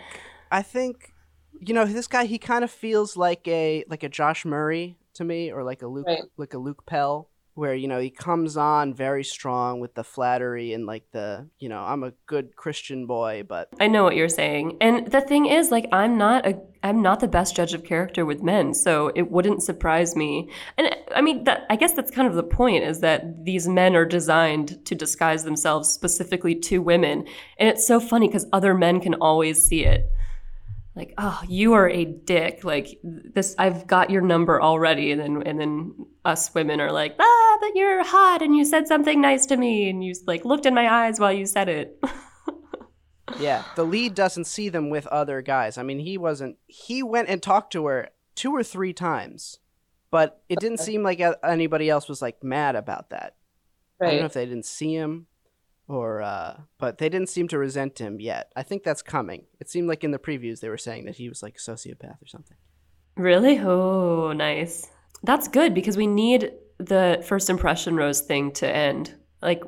I 0.50 0.62
think, 0.62 1.12
you 1.60 1.74
know, 1.74 1.84
this 1.84 2.06
guy 2.06 2.24
he 2.24 2.38
kind 2.38 2.64
of 2.64 2.70
feels 2.70 3.18
like 3.18 3.46
a 3.46 3.84
like 3.90 4.02
a 4.02 4.08
Josh 4.08 4.46
Murray 4.46 4.96
to 5.16 5.24
me, 5.24 5.50
or 5.52 5.62
like 5.64 5.82
a 5.82 5.86
Luke 5.86 6.06
Right. 6.06 6.22
like 6.36 6.54
a 6.54 6.58
Luke 6.58 6.84
Pell, 6.86 7.28
where 7.54 7.74
you 7.74 7.88
know 7.88 7.98
he 7.98 8.10
comes 8.10 8.56
on 8.56 8.94
very 8.94 9.24
strong 9.24 9.80
with 9.80 9.94
the 9.94 10.04
flattery 10.04 10.72
and 10.74 10.86
like 10.86 11.04
the 11.12 11.48
you 11.58 11.68
know 11.68 11.80
I'm 11.80 12.02
a 12.04 12.12
good 12.26 12.54
Christian 12.56 13.06
boy, 13.06 13.44
but 13.48 13.68
I 13.80 13.86
know 13.88 14.04
what 14.04 14.14
you're 14.14 14.28
saying. 14.28 14.76
And 14.80 15.10
the 15.10 15.20
thing 15.20 15.46
is 15.46 15.70
like 15.70 15.88
I'm 15.92 16.18
not 16.18 16.46
a 16.46 16.58
I'm 16.82 17.02
not 17.02 17.20
the 17.20 17.28
best 17.28 17.56
judge 17.56 17.74
of 17.74 17.82
character 17.82 18.24
with 18.24 18.42
men, 18.42 18.74
so 18.74 19.10
it 19.14 19.30
wouldn't 19.30 19.62
surprise 19.62 20.14
me. 20.14 20.50
And 20.76 20.94
I 21.14 21.22
mean 21.22 21.44
that 21.44 21.64
I 21.70 21.76
guess 21.76 21.94
that's 21.94 22.10
kind 22.10 22.28
of 22.28 22.34
the 22.34 22.42
point 22.42 22.84
is 22.84 23.00
that 23.00 23.44
these 23.44 23.66
men 23.66 23.96
are 23.96 24.04
designed 24.04 24.84
to 24.84 24.94
disguise 24.94 25.44
themselves 25.44 25.88
specifically 25.88 26.54
to 26.68 26.78
women. 26.82 27.26
And 27.58 27.68
it's 27.68 27.86
so 27.86 28.00
funny 28.00 28.28
cuz 28.28 28.46
other 28.52 28.74
men 28.74 29.00
can 29.00 29.14
always 29.14 29.62
see 29.62 29.84
it. 29.84 30.10
Like, 30.96 31.12
"Oh, 31.18 31.40
you 31.46 31.74
are 31.74 31.88
a 31.88 32.06
dick." 32.06 32.64
Like 32.64 32.98
this 33.04 33.54
I've 33.58 33.86
got 33.86 34.10
your 34.10 34.22
number 34.22 34.60
already 34.60 35.12
and 35.12 35.20
then 35.20 35.42
and 35.44 35.60
then 35.60 36.06
us 36.24 36.52
women 36.54 36.80
are 36.80 36.90
like, 36.90 37.14
"Ah, 37.20 37.58
but 37.60 37.76
you're 37.76 38.02
hot 38.02 38.40
and 38.42 38.56
you 38.56 38.64
said 38.64 38.88
something 38.88 39.20
nice 39.20 39.44
to 39.46 39.56
me 39.56 39.90
and 39.90 40.02
you 40.02 40.14
like 40.26 40.44
looked 40.44 40.66
in 40.66 40.74
my 40.74 41.06
eyes 41.06 41.20
while 41.20 41.32
you 41.32 41.44
said 41.44 41.68
it." 41.68 42.02
yeah, 43.38 43.62
the 43.76 43.84
lead 43.84 44.14
doesn't 44.14 44.46
see 44.46 44.70
them 44.70 44.88
with 44.88 45.06
other 45.08 45.42
guys. 45.42 45.76
I 45.76 45.82
mean, 45.82 45.98
he 45.98 46.16
wasn't. 46.16 46.56
He 46.66 47.02
went 47.02 47.28
and 47.28 47.42
talked 47.42 47.72
to 47.74 47.86
her 47.86 48.08
two 48.34 48.52
or 48.52 48.64
three 48.64 48.94
times, 48.94 49.58
but 50.10 50.42
it 50.48 50.58
didn't 50.60 50.80
seem 50.80 51.02
like 51.02 51.20
anybody 51.44 51.90
else 51.90 52.08
was 52.08 52.22
like 52.22 52.42
mad 52.42 52.74
about 52.74 53.10
that. 53.10 53.36
I 54.00 54.06
don't 54.06 54.20
know 54.20 54.26
if 54.26 54.32
they 54.32 54.46
didn't 54.46 54.66
see 54.66 54.94
him 54.94 55.26
or 55.88 56.20
uh 56.22 56.58
but 56.78 56.98
they 56.98 57.08
didn't 57.08 57.28
seem 57.28 57.48
to 57.48 57.58
resent 57.58 57.98
him 57.98 58.20
yet. 58.20 58.50
I 58.56 58.62
think 58.62 58.82
that's 58.82 59.02
coming. 59.02 59.44
It 59.60 59.68
seemed 59.68 59.88
like 59.88 60.02
in 60.04 60.10
the 60.10 60.18
previews 60.18 60.60
they 60.60 60.68
were 60.68 60.78
saying 60.78 61.04
that 61.06 61.16
he 61.16 61.28
was 61.28 61.42
like 61.42 61.56
a 61.56 61.70
sociopath 61.70 62.22
or 62.22 62.26
something. 62.26 62.56
Really? 63.16 63.58
Oh, 63.58 64.32
nice. 64.32 64.90
That's 65.22 65.48
good 65.48 65.72
because 65.74 65.96
we 65.96 66.06
need 66.06 66.52
the 66.78 67.24
first 67.26 67.48
impression 67.48 67.96
rose 67.96 68.20
thing 68.20 68.52
to 68.52 68.68
end. 68.68 69.14
Like, 69.40 69.62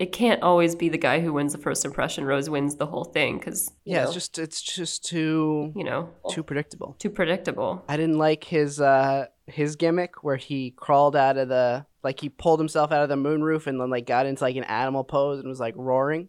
it 0.00 0.12
can't 0.12 0.42
always 0.42 0.74
be 0.74 0.88
the 0.88 0.98
guy 0.98 1.20
who 1.20 1.32
wins 1.34 1.52
the 1.52 1.58
first 1.58 1.84
impression 1.84 2.24
rose 2.24 2.50
wins 2.50 2.76
the 2.76 2.86
whole 2.86 3.04
thing 3.04 3.38
because, 3.38 3.70
Yeah, 3.84 3.98
know. 3.98 4.04
it's 4.04 4.14
just 4.14 4.38
it's 4.38 4.60
just 4.62 5.04
too 5.04 5.72
you 5.76 5.84
know, 5.84 6.08
too 6.30 6.42
predictable. 6.42 6.96
too 6.98 7.10
predictable. 7.10 7.84
I 7.88 7.96
didn't 7.96 8.18
like 8.18 8.42
his 8.44 8.80
uh 8.80 9.26
his 9.46 9.76
gimmick 9.76 10.24
where 10.24 10.36
he 10.36 10.70
crawled 10.72 11.14
out 11.14 11.36
of 11.36 11.48
the 11.48 11.84
like 12.02 12.20
he 12.20 12.28
pulled 12.28 12.60
himself 12.60 12.92
out 12.92 13.02
of 13.02 13.08
the 13.08 13.16
moonroof 13.16 13.66
and 13.66 13.80
then 13.80 13.90
like 13.90 14.06
got 14.06 14.26
into 14.26 14.42
like 14.42 14.56
an 14.56 14.64
animal 14.64 15.04
pose 15.04 15.38
and 15.40 15.48
was 15.48 15.60
like 15.60 15.74
roaring. 15.76 16.28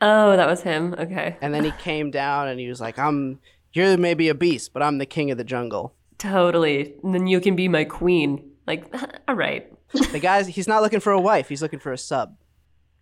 Oh, 0.00 0.36
that 0.36 0.48
was 0.48 0.62
him. 0.62 0.94
Okay. 0.98 1.36
And 1.40 1.52
then 1.52 1.64
he 1.64 1.70
came 1.78 2.10
down 2.10 2.48
and 2.48 2.58
he 2.58 2.68
was 2.68 2.80
like, 2.80 2.98
I'm 2.98 3.40
you're 3.72 3.96
maybe 3.96 4.28
a 4.28 4.34
beast, 4.34 4.72
but 4.72 4.82
I'm 4.82 4.98
the 4.98 5.06
king 5.06 5.30
of 5.30 5.38
the 5.38 5.44
jungle. 5.44 5.94
Totally. 6.18 6.94
And 7.02 7.14
then 7.14 7.26
you 7.26 7.40
can 7.40 7.56
be 7.56 7.68
my 7.68 7.84
queen. 7.84 8.50
Like, 8.66 8.92
all 9.28 9.34
right. 9.34 9.72
The 10.12 10.20
guy's 10.20 10.46
he's 10.46 10.68
not 10.68 10.82
looking 10.82 11.00
for 11.00 11.12
a 11.12 11.20
wife, 11.20 11.48
he's 11.48 11.62
looking 11.62 11.80
for 11.80 11.92
a 11.92 11.98
sub. 11.98 12.36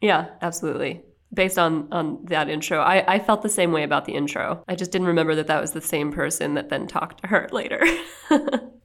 Yeah, 0.00 0.28
absolutely. 0.40 1.02
Based 1.34 1.58
on 1.58 1.92
on 1.92 2.24
that 2.26 2.48
intro, 2.48 2.80
I, 2.80 3.16
I 3.16 3.18
felt 3.18 3.42
the 3.42 3.50
same 3.50 3.72
way 3.72 3.82
about 3.82 4.06
the 4.06 4.14
intro. 4.14 4.64
I 4.66 4.74
just 4.74 4.90
didn't 4.90 5.08
remember 5.08 5.34
that 5.34 5.48
that 5.48 5.60
was 5.60 5.72
the 5.72 5.82
same 5.82 6.10
person 6.10 6.54
that 6.54 6.70
then 6.70 6.86
talked 6.86 7.20
to 7.20 7.28
her 7.28 7.48
later. 7.52 7.82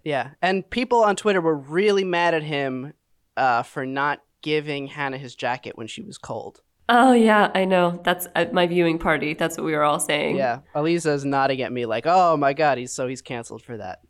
Yeah, 0.03 0.31
and 0.41 0.69
people 0.69 1.01
on 1.03 1.15
Twitter 1.15 1.39
were 1.39 1.55
really 1.55 2.03
mad 2.03 2.33
at 2.33 2.43
him 2.43 2.91
uh, 3.37 3.63
for 3.63 3.85
not 3.85 4.21
giving 4.41 4.87
Hannah 4.87 5.17
his 5.17 5.35
jacket 5.35 5.77
when 5.77 5.87
she 5.87 6.01
was 6.01 6.17
cold. 6.17 6.61
oh 6.89 7.13
yeah, 7.13 7.49
I 7.55 7.65
know. 7.65 8.01
That's 8.03 8.27
at 8.35 8.53
my 8.53 8.67
viewing 8.67 8.99
party. 8.99 9.33
That's 9.33 9.57
what 9.57 9.65
we 9.65 9.73
were 9.73 9.83
all 9.83 9.99
saying. 9.99 10.35
Yeah, 10.35 10.59
Aliza's 10.75 11.23
nodding 11.25 11.61
at 11.61 11.71
me 11.71 11.85
like, 11.85 12.05
"Oh 12.05 12.35
my 12.37 12.53
god, 12.53 12.77
he's 12.77 12.91
so 12.91 13.07
he's 13.07 13.21
canceled 13.21 13.61
for 13.61 13.77
that." 13.77 14.01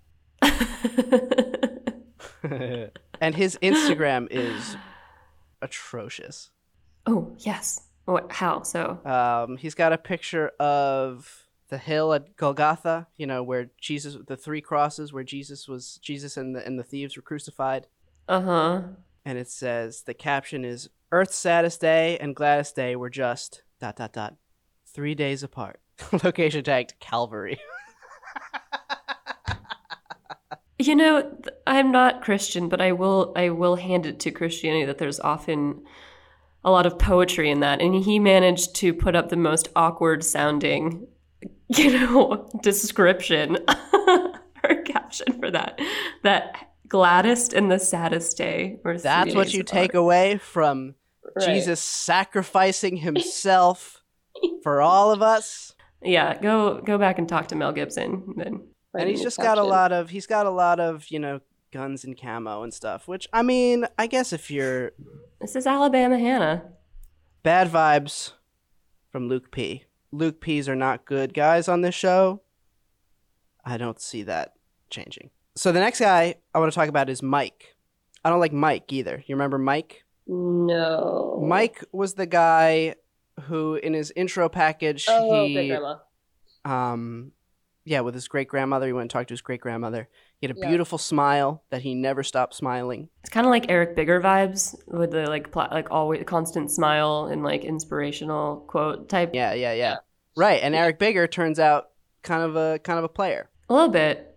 and 3.21 3.35
his 3.35 3.57
Instagram 3.61 4.27
is 4.31 4.75
atrocious. 5.61 6.49
oh 7.05 7.33
yes. 7.39 7.81
What? 8.05 8.33
How? 8.33 8.63
So. 8.63 8.99
Um, 9.05 9.55
he's 9.57 9.75
got 9.75 9.93
a 9.93 9.97
picture 9.97 10.49
of 10.59 11.47
the 11.69 11.77
hill 11.77 12.13
at 12.13 12.35
Golgotha, 12.35 13.07
you 13.15 13.25
know, 13.25 13.41
where 13.41 13.69
Jesus, 13.79 14.17
the 14.27 14.35
three 14.35 14.59
crosses, 14.59 15.13
where 15.13 15.23
Jesus 15.23 15.69
was, 15.69 15.99
Jesus 16.01 16.35
and 16.35 16.53
the 16.53 16.65
and 16.65 16.77
the 16.77 16.83
thieves 16.83 17.15
were 17.15 17.21
crucified. 17.21 17.87
Uh 18.27 18.41
huh. 18.41 18.81
And 19.25 19.37
it 19.37 19.49
says 19.49 20.03
the 20.03 20.13
caption 20.13 20.65
is 20.65 20.89
Earth's 21.11 21.35
saddest 21.35 21.81
day 21.81 22.17
and 22.17 22.35
gladdest 22.35 22.75
day 22.75 22.95
were 22.95 23.09
just 23.09 23.63
dot 23.79 23.95
dot 23.95 24.13
dot 24.13 24.35
three 24.85 25.15
days 25.15 25.43
apart. 25.43 25.79
Location 26.23 26.63
tagged 26.63 26.93
Calvary. 26.99 27.59
You 30.79 30.95
know, 30.95 31.37
I'm 31.65 31.91
not 31.91 32.23
Christian, 32.23 32.67
but 32.67 32.81
I 32.81 32.91
will 32.91 33.31
I 33.37 33.49
will 33.49 33.77
hand 33.77 34.05
it 34.05 34.19
to 34.21 34.31
Christianity 34.31 34.85
that 34.85 34.97
there's 34.97 35.19
often 35.19 35.83
a 36.65 36.71
lot 36.71 36.85
of 36.85 36.99
poetry 36.99 37.49
in 37.49 37.61
that, 37.61 37.79
and 37.79 37.95
he 37.95 38.19
managed 38.19 38.75
to 38.77 38.93
put 38.93 39.15
up 39.15 39.29
the 39.29 39.37
most 39.37 39.69
awkward 39.77 40.25
sounding, 40.25 41.07
you 41.69 41.99
know, 41.99 42.49
description 42.63 43.59
or 44.63 44.81
caption 44.83 45.39
for 45.39 45.49
that. 45.51 45.79
That 46.23 46.72
gladdest 46.87 47.53
and 47.53 47.71
the 47.71 47.79
saddest 47.79 48.37
day. 48.37 48.79
That's 48.83 49.33
what 49.35 49.53
you 49.53 49.61
apart. 49.61 49.67
take 49.67 49.93
away 49.93 50.37
from 50.37 50.95
Right. 51.35 51.45
Jesus 51.45 51.81
sacrificing 51.81 52.97
himself 52.97 54.03
for 54.63 54.81
all 54.81 55.11
of 55.11 55.21
us. 55.21 55.73
Yeah, 56.03 56.37
go 56.39 56.79
go 56.81 56.97
back 56.97 57.17
and 57.17 57.27
talk 57.27 57.47
to 57.47 57.55
Mel 57.55 57.71
Gibson. 57.71 58.33
Then 58.37 58.67
And 58.93 59.09
he's 59.09 59.21
just 59.21 59.37
got 59.37 59.57
a 59.57 59.63
lot 59.63 59.91
of 59.91 60.09
he's 60.09 60.27
got 60.27 60.45
a 60.45 60.51
lot 60.51 60.79
of, 60.79 61.09
you 61.09 61.17
know, 61.17 61.39
guns 61.71 62.03
and 62.03 62.19
camo 62.19 62.61
and 62.61 62.73
stuff, 62.73 63.07
which 63.07 63.27
I 63.33 63.41
mean, 63.41 63.87
I 63.97 64.05
guess 64.05 64.31
if 64.33 64.51
you're 64.51 64.91
this 65.41 65.55
is 65.55 65.65
Alabama 65.65 66.19
Hannah. 66.19 66.65
bad 67.41 67.69
vibes 67.69 68.33
from 69.11 69.27
Luke 69.27 69.49
P. 69.49 69.85
Luke 70.11 70.39
P's 70.39 70.69
are 70.69 70.75
not 70.75 71.05
good 71.05 71.33
guys 71.33 71.67
on 71.67 71.81
this 71.81 71.95
show. 71.95 72.41
I 73.65 73.77
don't 73.77 73.99
see 73.99 74.21
that 74.23 74.53
changing. 74.91 75.31
So 75.55 75.71
the 75.71 75.79
next 75.79 75.99
guy 75.99 76.35
I 76.53 76.59
want 76.59 76.71
to 76.71 76.75
talk 76.75 76.89
about 76.89 77.09
is 77.09 77.21
Mike. 77.21 77.75
I 78.25 78.29
don't 78.29 78.39
like 78.39 78.53
Mike 78.53 78.91
either. 78.91 79.23
You 79.27 79.35
remember 79.35 79.57
Mike? 79.57 80.03
No. 80.27 81.43
Mike 81.45 81.83
was 81.91 82.13
the 82.15 82.25
guy 82.25 82.95
who 83.47 83.75
in 83.75 83.93
his 83.93 84.11
intro 84.15 84.47
package 84.49 85.05
Oh, 85.09 85.45
Big 85.47 85.57
he 85.57 85.67
Grandma. 85.69 85.97
um 86.65 87.31
yeah, 87.85 87.99
with 87.99 88.13
his 88.13 88.29
great 88.29 88.47
grandmother. 88.47 88.85
He 88.87 88.93
went 88.93 89.01
and 89.03 89.09
talked 89.11 89.27
to 89.27 89.33
his 89.33 89.41
great 89.41 89.59
grandmother. 89.59 90.07
He 90.39 90.47
had 90.47 90.55
a 90.55 90.59
Yeah. 90.59 90.69
beautiful 90.69 90.97
smile 90.97 91.63
that 91.69 91.81
he 91.81 91.93
never 91.95 92.23
stopped 92.23 92.53
smiling. 92.55 93.09
It's 93.21 93.29
kind 93.29 93.45
of 93.45 93.49
like 93.51 93.65
Eric 93.69 93.95
Bigger 93.97 94.21
vibes 94.21 94.73
with 94.87 95.11
the 95.11 95.27
like 95.29 95.51
pla- 95.51 95.67
like 95.69 95.91
always 95.91 96.23
constant 96.25 96.71
smile 96.71 97.25
and 97.25 97.43
like 97.43 97.65
inspirational 97.65 98.61
quote 98.67 99.09
type. 99.09 99.31
Yeah, 99.33 99.53
yeah, 99.53 99.73
yeah. 99.73 99.97
Right, 100.37 100.61
and 100.63 100.73
Eric 100.73 100.97
Bigger 100.97 101.27
turns 101.27 101.59
out 101.59 101.89
kind 102.21 102.41
of 102.43 102.55
a 102.55 102.79
kind 102.79 102.97
of 102.97 103.03
a 103.05 103.09
player. 103.09 103.49
A 103.69 103.73
little 103.73 103.89
bit. 103.89 104.29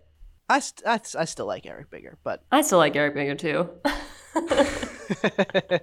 I, 0.49 0.59
st- 0.59 0.87
I, 0.87 0.99
I 1.21 1.25
still 1.25 1.45
like 1.45 1.65
Eric 1.65 1.89
Bigger, 1.89 2.17
but 2.23 2.43
I 2.51 2.61
still 2.61 2.77
like 2.77 2.95
Eric 2.95 3.15
Bigger 3.15 3.35
too. 3.35 3.69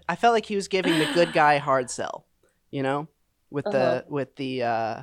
I 0.09 0.17
felt 0.17 0.33
like 0.35 0.47
he 0.47 0.57
was 0.57 0.69
giving 0.69 0.99
the 0.99 1.09
good 1.15 1.33
guy 1.33 1.59
hard 1.59 1.91
sell, 1.91 2.27
you 2.71 2.83
know, 2.83 3.09
with 3.51 3.67
Uh-huh. 3.67 3.79
the 3.79 4.05
with 4.09 4.37
the 4.37 4.63
uh, 4.63 5.03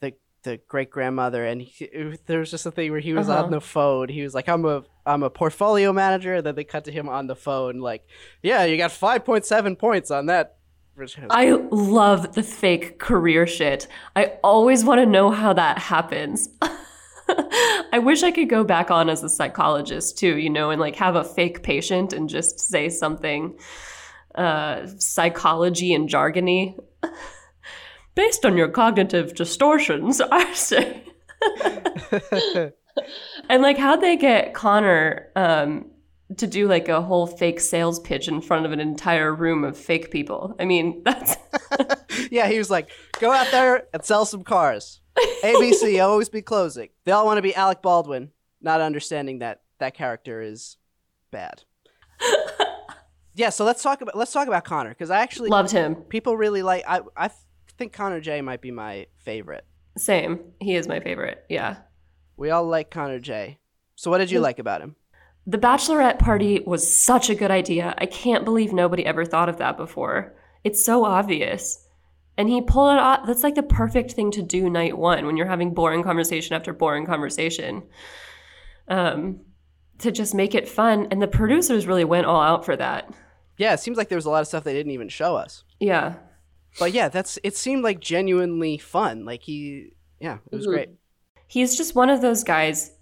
the 0.00 0.14
the 0.42 0.58
great 0.68 0.90
grandmother, 0.90 1.44
and 1.44 1.62
he, 1.62 1.88
there 2.26 2.40
was 2.40 2.50
just 2.50 2.66
a 2.66 2.70
thing 2.70 2.90
where 2.90 3.00
he 3.00 3.12
was 3.14 3.28
Uh-huh. 3.28 3.44
on 3.44 3.50
the 3.50 3.60
phone. 3.60 4.08
He 4.08 4.22
was 4.22 4.34
like, 4.34 4.48
"I'm 4.48 4.64
a 4.64 4.82
I'm 5.06 5.22
a 5.22 5.30
portfolio 5.30 5.92
manager." 5.92 6.34
And 6.36 6.46
then 6.46 6.54
they 6.54 6.64
cut 6.64 6.84
to 6.84 6.92
him 6.92 7.08
on 7.08 7.26
the 7.26 7.36
phone, 7.36 7.78
like, 7.80 8.06
"Yeah, 8.42 8.64
you 8.64 8.76
got 8.76 8.92
five 8.92 9.24
point 9.24 9.44
seven 9.46 9.76
points 9.76 10.10
on 10.10 10.26
that." 10.26 10.56
I 11.30 11.50
love 11.70 12.34
the 12.34 12.42
fake 12.42 12.98
career 12.98 13.46
shit. 13.46 13.86
I 14.16 14.32
always 14.42 14.84
want 14.84 14.98
to 15.00 15.06
know 15.06 15.30
how 15.30 15.52
that 15.52 15.78
happens. 15.78 16.48
I 17.92 18.00
wish 18.02 18.22
I 18.22 18.30
could 18.30 18.48
go 18.48 18.64
back 18.64 18.90
on 18.90 19.08
as 19.08 19.22
a 19.22 19.28
psychologist 19.28 20.18
too, 20.18 20.36
you 20.36 20.50
know, 20.50 20.70
and 20.70 20.80
like 20.80 20.96
have 20.96 21.16
a 21.16 21.24
fake 21.24 21.62
patient 21.62 22.12
and 22.12 22.28
just 22.28 22.60
say 22.60 22.88
something 22.88 23.58
uh, 24.34 24.86
psychology 24.98 25.94
and 25.94 26.08
jargony. 26.08 26.78
Based 28.14 28.44
on 28.44 28.56
your 28.56 28.68
cognitive 28.68 29.34
distortions, 29.34 30.20
I 30.32 30.52
say. 30.52 31.04
and 33.48 33.62
like, 33.62 33.78
how'd 33.78 34.00
they 34.00 34.16
get 34.16 34.54
Connor 34.54 35.30
um, 35.36 35.90
to 36.36 36.46
do 36.48 36.66
like 36.66 36.88
a 36.88 37.00
whole 37.00 37.28
fake 37.28 37.60
sales 37.60 38.00
pitch 38.00 38.26
in 38.26 38.40
front 38.40 38.66
of 38.66 38.72
an 38.72 38.80
entire 38.80 39.32
room 39.32 39.62
of 39.62 39.78
fake 39.78 40.10
people? 40.10 40.56
I 40.58 40.64
mean, 40.64 41.02
that's 41.04 41.36
yeah, 42.30 42.48
he 42.48 42.58
was 42.58 42.70
like, 42.70 42.90
"Go 43.20 43.30
out 43.30 43.48
there 43.52 43.86
and 43.92 44.04
sell 44.04 44.24
some 44.24 44.42
cars." 44.42 45.00
ABC 45.42 46.02
always 46.04 46.28
be 46.28 46.42
closing. 46.42 46.88
They 47.04 47.12
all 47.12 47.26
want 47.26 47.38
to 47.38 47.42
be 47.42 47.54
Alec 47.54 47.82
Baldwin, 47.82 48.30
not 48.60 48.80
understanding 48.80 49.40
that 49.40 49.62
that 49.78 49.94
character 49.94 50.40
is 50.40 50.76
bad. 51.30 51.62
yeah, 53.34 53.50
so 53.50 53.64
let's 53.64 53.82
talk 53.82 54.00
about 54.00 54.16
let's 54.16 54.32
talk 54.32 54.48
about 54.48 54.64
Connor 54.64 54.90
because 54.90 55.10
I 55.10 55.20
actually 55.20 55.50
loved 55.50 55.70
him. 55.70 55.94
people 55.94 56.36
really 56.36 56.62
like. 56.62 56.84
I 56.86 57.00
I 57.16 57.30
think 57.76 57.92
Connor 57.92 58.20
J 58.20 58.40
might 58.40 58.60
be 58.60 58.70
my 58.70 59.06
favorite. 59.18 59.64
Same. 59.96 60.40
He 60.60 60.74
is 60.74 60.88
my 60.88 61.00
favorite. 61.00 61.44
Yeah. 61.48 61.76
We 62.36 62.50
all 62.50 62.66
like 62.66 62.90
Connor 62.90 63.18
J. 63.18 63.58
So 63.96 64.10
what 64.10 64.18
did 64.18 64.30
you 64.30 64.38
mm. 64.38 64.42
like 64.42 64.58
about 64.58 64.80
him? 64.80 64.96
The 65.46 65.58
bachelorette 65.58 66.18
party 66.18 66.60
was 66.66 66.92
such 66.92 67.30
a 67.30 67.34
good 67.34 67.50
idea. 67.50 67.94
I 67.98 68.06
can't 68.06 68.44
believe 68.44 68.72
nobody 68.72 69.04
ever 69.06 69.24
thought 69.24 69.48
of 69.48 69.56
that 69.58 69.76
before. 69.76 70.34
It's 70.62 70.84
so 70.84 71.04
obvious. 71.04 71.87
And 72.38 72.48
he 72.48 72.62
pulled 72.62 72.92
it 72.94 72.98
off. 72.98 73.26
That's 73.26 73.42
like 73.42 73.56
the 73.56 73.62
perfect 73.62 74.12
thing 74.12 74.30
to 74.30 74.42
do 74.42 74.70
night 74.70 74.96
one 74.96 75.26
when 75.26 75.36
you're 75.36 75.46
having 75.46 75.74
boring 75.74 76.02
conversation 76.02 76.54
after 76.54 76.72
boring 76.72 77.04
conversation. 77.04 77.82
Um, 78.88 79.40
to 79.98 80.12
just 80.12 80.34
make 80.34 80.54
it 80.54 80.68
fun. 80.68 81.08
And 81.10 81.20
the 81.20 81.26
producers 81.28 81.86
really 81.86 82.04
went 82.04 82.26
all 82.26 82.40
out 82.40 82.64
for 82.64 82.76
that. 82.76 83.12
Yeah, 83.56 83.74
it 83.74 83.80
seems 83.80 83.98
like 83.98 84.08
there 84.08 84.16
was 84.16 84.24
a 84.26 84.30
lot 84.30 84.40
of 84.40 84.46
stuff 84.46 84.62
they 84.64 84.72
didn't 84.72 84.92
even 84.92 85.08
show 85.08 85.34
us. 85.34 85.64
Yeah. 85.80 86.14
But 86.78 86.92
yeah, 86.92 87.08
that's 87.08 87.38
it 87.42 87.56
seemed 87.56 87.82
like 87.82 87.98
genuinely 88.00 88.78
fun. 88.78 89.24
Like 89.24 89.42
he 89.42 89.94
yeah, 90.20 90.38
it 90.52 90.56
was 90.56 90.66
Mhm. 90.66 90.70
great. 90.70 90.88
he's 91.48 91.76
just 91.76 91.94
one 91.94 92.10
of 92.10 92.20
those 92.20 92.44
guys 92.44 92.92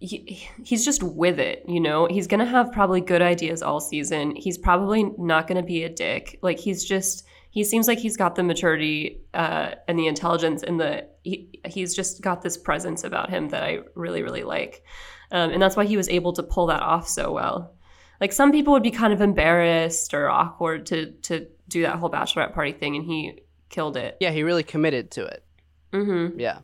he, 0.00 0.48
he's 0.64 0.84
just 0.84 1.02
with 1.02 1.38
it 1.38 1.64
you 1.68 1.80
know? 1.80 2.06
He's 2.06 2.26
gonna 2.26 2.46
have 2.46 2.72
probably 2.72 3.00
good 3.00 3.22
ideas 3.22 3.62
all 3.62 3.80
season. 3.80 4.34
He's 4.34 4.58
probably 4.58 5.04
not 5.18 5.46
gonna 5.46 5.62
be 5.62 5.84
a 5.84 5.88
dick. 5.88 6.38
Like 6.42 6.58
he's 6.58 6.84
just 6.84 7.26
he 7.50 7.64
seems 7.64 7.88
like 7.88 7.98
he's 7.98 8.16
got 8.16 8.36
the 8.36 8.42
maturity 8.42 9.20
uh, 9.34 9.72
and 9.88 9.98
the 9.98 10.06
intelligence 10.06 10.62
and 10.62 10.80
the 10.80 11.06
he, 11.22 11.60
he's 11.66 11.94
just 11.94 12.22
got 12.22 12.42
this 12.42 12.56
presence 12.56 13.04
about 13.04 13.28
him 13.28 13.48
that 13.48 13.62
i 13.62 13.80
really 13.94 14.22
really 14.22 14.42
like. 14.42 14.84
Um, 15.32 15.50
and 15.50 15.62
that's 15.62 15.76
why 15.76 15.84
he 15.84 15.96
was 15.96 16.08
able 16.08 16.32
to 16.34 16.42
pull 16.42 16.66
that 16.66 16.82
off 16.82 17.06
so 17.06 17.32
well. 17.32 17.74
Like 18.20 18.32
some 18.32 18.52
people 18.52 18.72
would 18.72 18.82
be 18.82 18.90
kind 18.90 19.12
of 19.12 19.20
embarrassed 19.20 20.14
or 20.14 20.28
awkward 20.28 20.86
to 20.86 21.12
to 21.22 21.46
do 21.68 21.82
that 21.82 21.96
whole 21.96 22.10
bachelorette 22.10 22.54
party 22.54 22.72
thing 22.72 22.96
and 22.96 23.04
he 23.04 23.40
killed 23.68 23.96
it. 23.96 24.16
Yeah, 24.20 24.30
he 24.30 24.42
really 24.42 24.64
committed 24.64 25.10
to 25.12 25.24
it. 25.26 25.44
mm-hmm. 25.92 26.38
Yeah. 26.38 26.58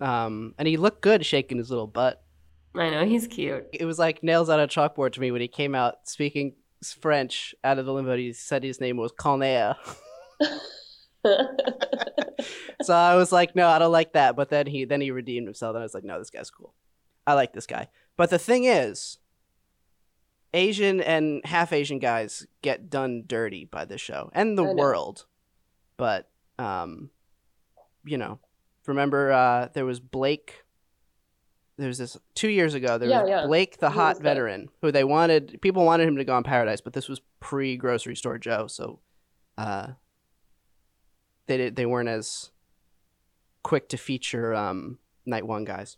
Um, 0.00 0.54
and 0.58 0.68
he 0.68 0.76
looked 0.76 1.02
good 1.02 1.24
shaking 1.26 1.58
his 1.58 1.70
little 1.70 1.86
butt. 1.86 2.22
i 2.74 2.88
know 2.90 3.04
he's 3.04 3.26
cute 3.26 3.66
It 3.72 3.84
was 3.84 3.98
like 3.98 4.22
nails 4.22 4.48
on 4.48 4.60
a 4.60 4.68
chalkboard 4.68 5.12
to 5.12 5.20
me 5.20 5.30
when 5.30 5.40
he 5.40 5.48
came 5.48 5.74
out 5.74 6.08
speaking 6.08 6.54
French 6.84 7.54
out 7.64 7.78
of 7.78 7.86
the 7.86 7.92
limo. 7.92 8.16
He 8.16 8.32
said 8.32 8.62
his 8.62 8.80
name 8.80 8.96
was 8.96 9.12
Connor. 9.12 9.76
so 12.82 12.94
I 12.94 13.16
was 13.16 13.32
like, 13.32 13.56
no, 13.56 13.68
I 13.68 13.78
don't 13.78 13.92
like 13.92 14.12
that. 14.12 14.36
But 14.36 14.50
then 14.50 14.66
he 14.66 14.84
then 14.84 15.00
he 15.00 15.10
redeemed 15.10 15.46
himself, 15.46 15.74
and 15.74 15.80
I 15.80 15.84
was 15.84 15.94
like, 15.94 16.04
no, 16.04 16.18
this 16.18 16.30
guy's 16.30 16.50
cool. 16.50 16.74
I 17.26 17.34
like 17.34 17.52
this 17.52 17.66
guy. 17.66 17.88
But 18.16 18.30
the 18.30 18.38
thing 18.38 18.64
is, 18.64 19.18
Asian 20.54 21.00
and 21.00 21.44
half 21.44 21.72
Asian 21.72 21.98
guys 21.98 22.46
get 22.62 22.88
done 22.88 23.24
dirty 23.26 23.64
by 23.64 23.84
this 23.84 24.00
show 24.00 24.30
and 24.32 24.56
the 24.56 24.64
world. 24.64 25.26
But 25.96 26.30
um, 26.58 27.10
you 28.04 28.16
know, 28.16 28.38
remember 28.88 29.30
uh, 29.32 29.68
there 29.74 29.84
was 29.84 30.00
Blake. 30.00 30.64
There 31.76 31.86
was 31.86 31.98
this 31.98 32.16
two 32.34 32.48
years 32.48 32.74
ago. 32.74 32.98
There 32.98 33.08
Yeah, 33.08 33.20
was 33.22 33.30
yeah. 33.30 33.46
Blake, 33.46 33.78
the 33.78 33.90
Who 33.90 34.00
hot 34.00 34.20
veteran, 34.20 34.68
who 34.82 34.90
they 34.90 35.04
wanted. 35.04 35.60
People 35.62 35.84
wanted 35.84 36.08
him 36.08 36.16
to 36.16 36.24
go 36.24 36.34
on 36.34 36.42
Paradise, 36.42 36.80
but 36.80 36.92
this 36.92 37.08
was 37.08 37.20
pre 37.38 37.76
grocery 37.76 38.16
store 38.16 38.38
Joe, 38.38 38.66
so 38.66 38.98
uh, 39.56 39.88
they 41.46 41.56
did, 41.56 41.76
they 41.76 41.86
weren't 41.86 42.08
as 42.08 42.50
quick 43.62 43.88
to 43.90 43.96
feature 43.96 44.54
um, 44.54 44.98
night 45.24 45.46
one 45.46 45.64
guys. 45.64 45.96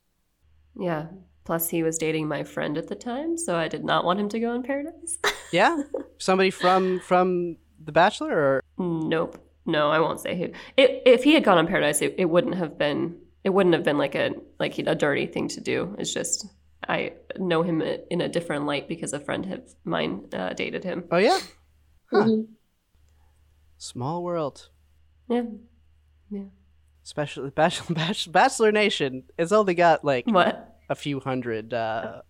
Yeah. 0.78 1.06
Plus, 1.44 1.68
he 1.70 1.82
was 1.82 1.96
dating 1.98 2.28
my 2.28 2.44
friend 2.44 2.76
at 2.76 2.88
the 2.88 2.94
time, 2.94 3.36
so 3.38 3.56
I 3.56 3.66
did 3.66 3.82
not 3.84 4.04
want 4.04 4.20
him 4.20 4.28
to 4.28 4.38
go 4.38 4.50
on 4.50 4.62
paradise. 4.62 5.18
Yeah, 5.52 5.82
somebody 6.18 6.50
from 6.50 7.00
from 7.00 7.56
The 7.82 7.90
Bachelor, 7.92 8.30
or 8.30 8.62
nope. 8.78 9.38
No, 9.70 9.90
I 9.90 9.98
won't 10.00 10.20
say 10.20 10.36
who. 10.38 10.44
It, 10.76 11.02
if 11.06 11.24
he 11.24 11.34
had 11.34 11.44
gone 11.44 11.58
on 11.58 11.66
paradise, 11.66 12.00
it, 12.02 12.14
it 12.18 12.26
wouldn't 12.26 12.56
have 12.56 12.76
been. 12.78 13.16
It 13.44 13.50
wouldn't 13.50 13.74
have 13.74 13.84
been 13.84 13.98
like 13.98 14.14
a 14.14 14.30
like 14.58 14.78
a 14.78 14.94
dirty 14.94 15.26
thing 15.26 15.48
to 15.48 15.60
do. 15.60 15.94
It's 15.98 16.12
just 16.12 16.46
I 16.88 17.12
know 17.38 17.62
him 17.62 17.80
in 17.82 18.20
a 18.20 18.28
different 18.28 18.66
light 18.66 18.88
because 18.88 19.12
a 19.12 19.20
friend 19.20 19.50
of 19.52 19.62
mine 19.84 20.12
uh, 20.32 20.52
dated 20.54 20.84
him. 20.84 21.04
oh 21.10 21.16
yeah, 21.18 21.38
Huh. 22.12 22.24
Mhm. 22.24 22.46
small 23.78 24.22
world. 24.22 24.68
Yeah. 25.28 25.42
Yeah. 26.30 26.44
Especially 27.04 27.50
Bachelor, 27.62 27.94
Bachelor, 27.94 28.32
Bachelor 28.32 28.72
Nation 28.72 29.24
has 29.38 29.52
only 29.52 29.74
got 29.74 30.04
like 30.04 30.26
What? 30.26 30.78
a 30.88 30.94
few 30.94 31.20
hundred. 31.20 31.72
Uh, 31.72 32.22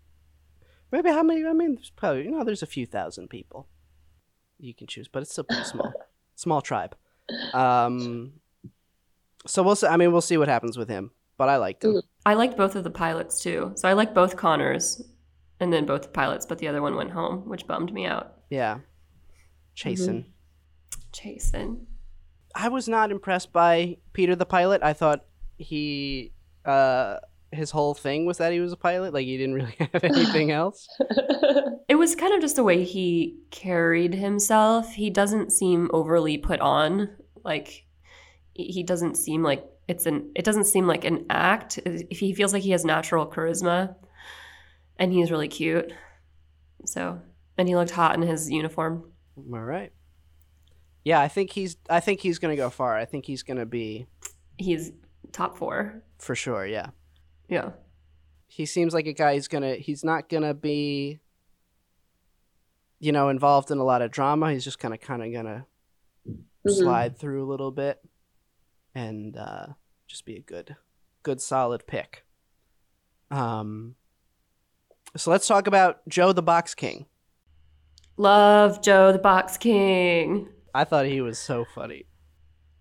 maybe 0.93 1.11
how 1.11 1.23
many? 1.23 1.45
I 1.47 1.53
mean, 1.53 1.75
there's 1.77 1.91
probably 1.91 2.25
you 2.25 2.31
know, 2.31 2.45
there's 2.45 2.63
a 2.63 2.67
few 2.67 2.87
thousand 2.87 3.29
people 3.31 3.69
you 4.59 4.75
can 4.75 4.87
choose, 4.87 5.09
but 5.09 5.23
it's 5.23 5.33
still 5.33 5.45
pretty 5.45 5.65
small, 5.65 5.93
small 6.37 6.61
tribe. 6.61 6.95
Um, 7.55 8.33
so 9.47 9.63
we'll 9.63 9.77
see. 9.77 9.87
I 9.87 9.97
mean, 9.97 10.13
we'll 10.13 10.21
see 10.21 10.37
what 10.37 10.49
happens 10.49 10.77
with 10.77 10.89
him. 10.89 11.11
But 11.37 11.49
I 11.49 11.57
liked 11.57 11.85
him. 11.85 11.93
Mhm. 11.95 12.03
I 12.27 12.35
liked 12.35 12.57
both 12.57 12.77
of 12.77 12.85
the 12.85 12.91
pilots 12.91 13.43
too. 13.43 13.73
So 13.77 13.89
I 13.89 13.95
liked 13.95 14.15
both 14.15 14.37
Connors, 14.37 15.03
and 15.59 15.73
then 15.73 15.87
both 15.87 16.03
the 16.03 16.09
pilots, 16.09 16.45
but 16.47 16.59
the 16.59 16.69
other 16.69 16.83
one 16.83 16.95
went 16.97 17.11
home, 17.11 17.49
which 17.49 17.67
bummed 17.67 17.93
me 17.93 18.05
out. 18.05 18.35
Yeah, 18.51 18.81
Chasen. 19.77 20.27
Chasen. 21.13 21.87
I 22.55 22.69
was 22.69 22.89
not 22.89 23.11
impressed 23.11 23.53
by 23.53 23.97
Peter 24.13 24.35
the 24.37 24.45
pilot. 24.47 24.83
I 24.83 24.93
thought 24.93 25.25
he 25.57 26.33
uh 26.65 27.17
his 27.53 27.71
whole 27.71 27.95
thing 27.95 28.27
was 28.27 28.39
that 28.39 28.53
he 28.53 28.61
was 28.61 28.73
a 28.73 28.77
pilot. 28.77 29.15
Like 29.15 29.25
he 29.25 29.37
didn't 29.39 29.55
really 29.55 29.75
have 29.93 30.05
anything 30.05 30.51
else. 30.63 30.87
It 31.89 31.97
was 31.97 32.15
kind 32.15 32.35
of 32.35 32.41
just 32.41 32.57
the 32.57 32.65
way 32.65 32.85
he 32.85 33.39
carried 33.51 34.15
himself. 34.15 34.93
He 34.93 35.11
doesn't 35.11 35.53
seem 35.53 35.91
overly 35.93 36.39
put 36.39 36.61
on. 36.61 37.09
Like 37.45 37.87
he 38.55 38.83
doesn't 38.83 39.17
seem 39.17 39.43
like 39.43 39.65
it's 39.89 40.07
an 40.07 40.31
it 40.35 40.45
doesn't 40.45 40.65
seem 40.65 40.87
like 40.87 41.05
an 41.05 41.27
act. 41.31 41.79
If 41.85 42.19
he 42.19 42.35
feels 42.35 42.53
like 42.53 42.63
he 42.63 42.71
has 42.71 42.85
natural 42.85 43.27
charisma 43.27 43.95
and 44.97 45.13
he's 45.13 45.31
really 45.31 45.49
cute. 45.49 45.93
So, 46.85 47.21
and 47.59 47.69
he 47.69 47.77
looked 47.77 47.91
hot 47.91 48.15
in 48.15 48.23
his 48.23 48.51
uniform. 48.51 49.11
All 49.37 49.61
right. 49.61 49.93
Yeah, 51.05 51.21
I 51.21 51.29
think 51.29 51.51
he's 51.51 51.77
I 51.89 52.01
think 52.01 52.21
he's 52.21 52.39
going 52.39 52.53
to 52.53 52.61
go 52.63 52.71
far. 52.71 52.97
I 52.97 53.05
think 53.05 53.25
he's 53.25 53.43
going 53.43 53.59
to 53.59 53.67
be 53.67 54.07
He's 54.59 54.93
top 55.33 55.57
4. 55.57 56.03
for 56.19 56.35
sure, 56.35 56.67
yeah. 56.67 56.89
Yeah. 57.49 57.71
He 58.47 58.67
seems 58.67 58.93
like 58.93 59.07
a 59.07 59.15
guy 59.15 59.35
who's 59.35 59.49
going 59.49 59.63
to 59.63 59.77
he's 59.77 60.05
not 60.05 60.29
going 60.29 60.43
to 60.43 60.55
be 60.55 61.21
you 63.01 63.13
know, 63.13 63.31
involved 63.31 63.71
in 63.71 63.79
a 63.79 63.85
lot 63.85 64.03
of 64.03 64.11
drama. 64.11 64.53
He's 64.53 64.65
just 64.65 64.79
kind 64.79 64.93
of 64.95 65.01
kind 65.01 65.23
of 66.65 66.69
going 66.69 66.77
to 66.77 66.81
Mhm. 66.83 66.85
slide 66.85 67.19
through 67.19 67.43
a 67.45 67.49
little 67.51 67.71
bit 67.71 68.01
and 68.95 69.37
uh 69.37 69.67
just 70.07 70.25
be 70.25 70.37
a 70.37 70.41
good 70.41 70.77
good 71.23 71.41
solid 71.41 71.87
pick. 71.87 72.25
Um, 73.31 73.95
so 75.17 75.31
let's 75.31 75.47
talk 75.47 75.67
about 75.67 76.01
Joe 76.09 76.33
the 76.33 76.43
Box 76.43 76.75
King. 76.75 77.07
Love 78.17 78.83
Joe 78.83 79.13
the 79.13 79.19
Box 79.19 79.57
King. 79.57 80.49
I 80.75 80.85
thought 80.85 81.07
he 81.07 81.21
was 81.21 81.39
so 81.39 81.65
funny. 81.75 82.07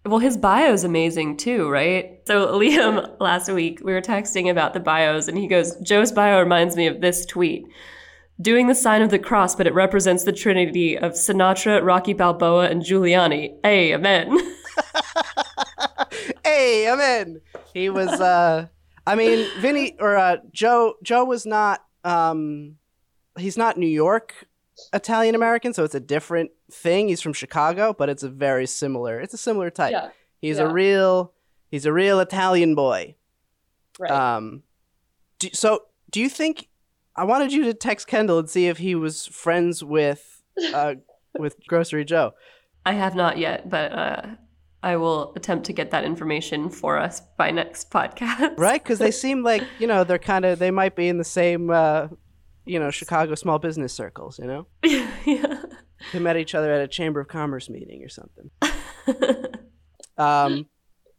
Well, 0.05 0.19
his 0.19 0.37
bio 0.37 0.73
is 0.73 0.83
amazing 0.83 1.37
too, 1.37 1.69
right? 1.69 2.21
So 2.25 2.47
Liam 2.59 3.15
last 3.19 3.49
week 3.51 3.81
we 3.83 3.93
were 3.93 4.01
texting 4.01 4.49
about 4.49 4.73
the 4.73 4.79
bios 4.79 5.27
and 5.27 5.37
he 5.37 5.47
goes, 5.47 5.75
"Joe's 5.77 6.11
bio 6.11 6.39
reminds 6.39 6.75
me 6.75 6.87
of 6.87 7.01
this 7.01 7.25
tweet. 7.25 7.65
Doing 8.41 8.67
the 8.67 8.75
sign 8.75 9.02
of 9.02 9.10
the 9.10 9.19
cross, 9.19 9.56
but 9.56 9.67
it 9.67 9.73
represents 9.73 10.23
the 10.23 10.32
trinity 10.32 10.97
of 10.97 11.12
Sinatra, 11.12 11.84
Rocky 11.84 12.13
Balboa, 12.13 12.69
and 12.69 12.82
Giuliani. 12.82 13.54
Hey, 13.63 13.93
amen." 13.93 14.32
hey, 16.45 16.89
I'm. 16.89 17.41
He 17.73 17.89
was. 17.89 18.10
uh 18.21 18.67
I 19.06 19.15
mean, 19.15 19.47
Vinny 19.60 19.97
or 19.99 20.15
uh, 20.15 20.38
Joe. 20.52 20.95
Joe 21.04 21.25
was 21.25 21.45
not. 21.45 21.84
um 22.04 22.75
He's 23.38 23.58
not 23.58 23.78
New 23.78 23.88
York 23.88 24.47
Italian 24.93 25.36
American, 25.36 25.73
so 25.73 25.84
it's 25.84 25.95
a 25.95 25.99
different 25.99 26.52
thing. 26.71 27.08
He's 27.08 27.21
from 27.21 27.34
Chicago, 27.34 27.93
but 27.97 28.10
it's 28.10 28.23
a 28.23 28.30
very 28.30 28.65
similar. 28.65 29.19
It's 29.19 29.34
a 29.34 29.38
similar 29.38 29.69
type. 29.69 29.91
Yeah. 29.91 30.10
He's 30.41 30.60
a 30.60 30.67
real. 30.67 31.34
He's 31.69 31.86
a 31.86 31.93
real 31.93 32.19
Italian 32.19 32.75
boy. 32.75 33.15
Right. 33.99 34.12
Um, 34.12 34.63
do, 35.39 35.49
so 35.54 35.84
do 36.10 36.19
you 36.19 36.30
think? 36.30 36.68
I 37.19 37.25
wanted 37.25 37.51
you 37.51 37.65
to 37.65 37.73
text 37.73 38.08
Kendall 38.08 38.39
and 38.39 38.49
see 38.49 38.67
if 38.67 38.77
he 38.77 38.95
was 38.95 39.25
friends 39.27 39.84
with 39.84 40.41
uh 40.73 40.95
with 41.38 41.55
Grocery 41.67 42.05
Joe. 42.05 42.32
I 42.86 42.93
have 42.93 43.13
not 43.13 43.38
yet, 43.38 43.69
but 43.69 43.91
uh, 43.91 44.21
I 44.82 44.95
will 44.95 45.34
attempt 45.36 45.65
to 45.65 45.73
get 45.73 45.91
that 45.91 46.05
information 46.05 46.69
for 46.69 46.97
us 46.97 47.21
by 47.38 47.51
next 47.51 47.91
podcast. 47.91 48.58
right? 48.58 48.82
Because 48.82 48.99
they 48.99 49.12
seem 49.25 49.43
like 49.43 49.63
you 49.79 49.88
know 49.88 50.03
they're 50.03 50.17
kind 50.17 50.45
of 50.45 50.60
they 50.60 50.71
might 50.71 50.95
be 50.95 51.10
in 51.10 51.17
the 51.17 51.25
same 51.25 51.69
uh, 51.69 52.08
you 52.65 52.79
know 52.79 52.89
Chicago 52.89 53.36
small 53.36 53.60
business 53.60 53.93
circles. 53.93 54.39
You 54.39 54.47
know, 54.47 54.67
yeah. 54.84 55.63
they 56.13 56.19
met 56.19 56.38
each 56.38 56.55
other 56.55 56.73
at 56.73 56.82
a 56.82 56.88
chamber 56.88 57.19
of 57.19 57.27
commerce 57.27 57.69
meeting 57.69 58.03
or 58.03 58.10
something. 58.10 58.49
Um, 60.19 60.67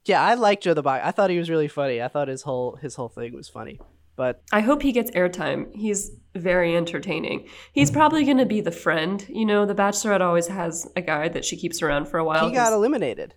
yeah, 0.04 0.22
I 0.22 0.34
liked 0.34 0.62
Joe 0.62 0.74
the 0.74 0.82
Box. 0.82 1.02
I 1.04 1.10
thought 1.10 1.30
he 1.30 1.38
was 1.38 1.50
really 1.50 1.68
funny. 1.68 2.00
I 2.00 2.08
thought 2.08 2.28
his 2.28 2.42
whole 2.42 2.76
his 2.76 2.94
whole 2.94 3.08
thing 3.08 3.34
was 3.34 3.48
funny. 3.48 3.80
But 4.20 4.42
I 4.52 4.60
hope 4.60 4.82
he 4.82 4.92
gets 4.92 5.10
airtime. 5.12 5.74
He's 5.74 6.10
very 6.34 6.76
entertaining. 6.76 7.48
He's 7.72 7.88
hmm. 7.88 7.94
probably 7.94 8.26
going 8.26 8.36
to 8.36 8.44
be 8.44 8.60
the 8.60 8.70
friend. 8.70 9.24
You 9.30 9.46
know, 9.46 9.64
The 9.64 9.74
Bachelorette 9.74 10.20
always 10.20 10.48
has 10.48 10.86
a 10.94 11.00
guy 11.00 11.28
that 11.30 11.42
she 11.42 11.56
keeps 11.56 11.80
around 11.80 12.06
for 12.06 12.18
a 12.18 12.24
while. 12.24 12.46
he 12.46 12.54
got 12.54 12.74
eliminated. 12.74 13.34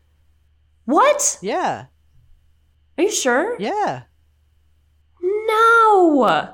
what? 0.83 1.39
Yeah, 1.41 1.85
Are 2.97 3.03
you 3.05 3.11
sure? 3.11 3.55
yeah. 3.61 4.01
No. 5.21 6.17
what 6.17 6.51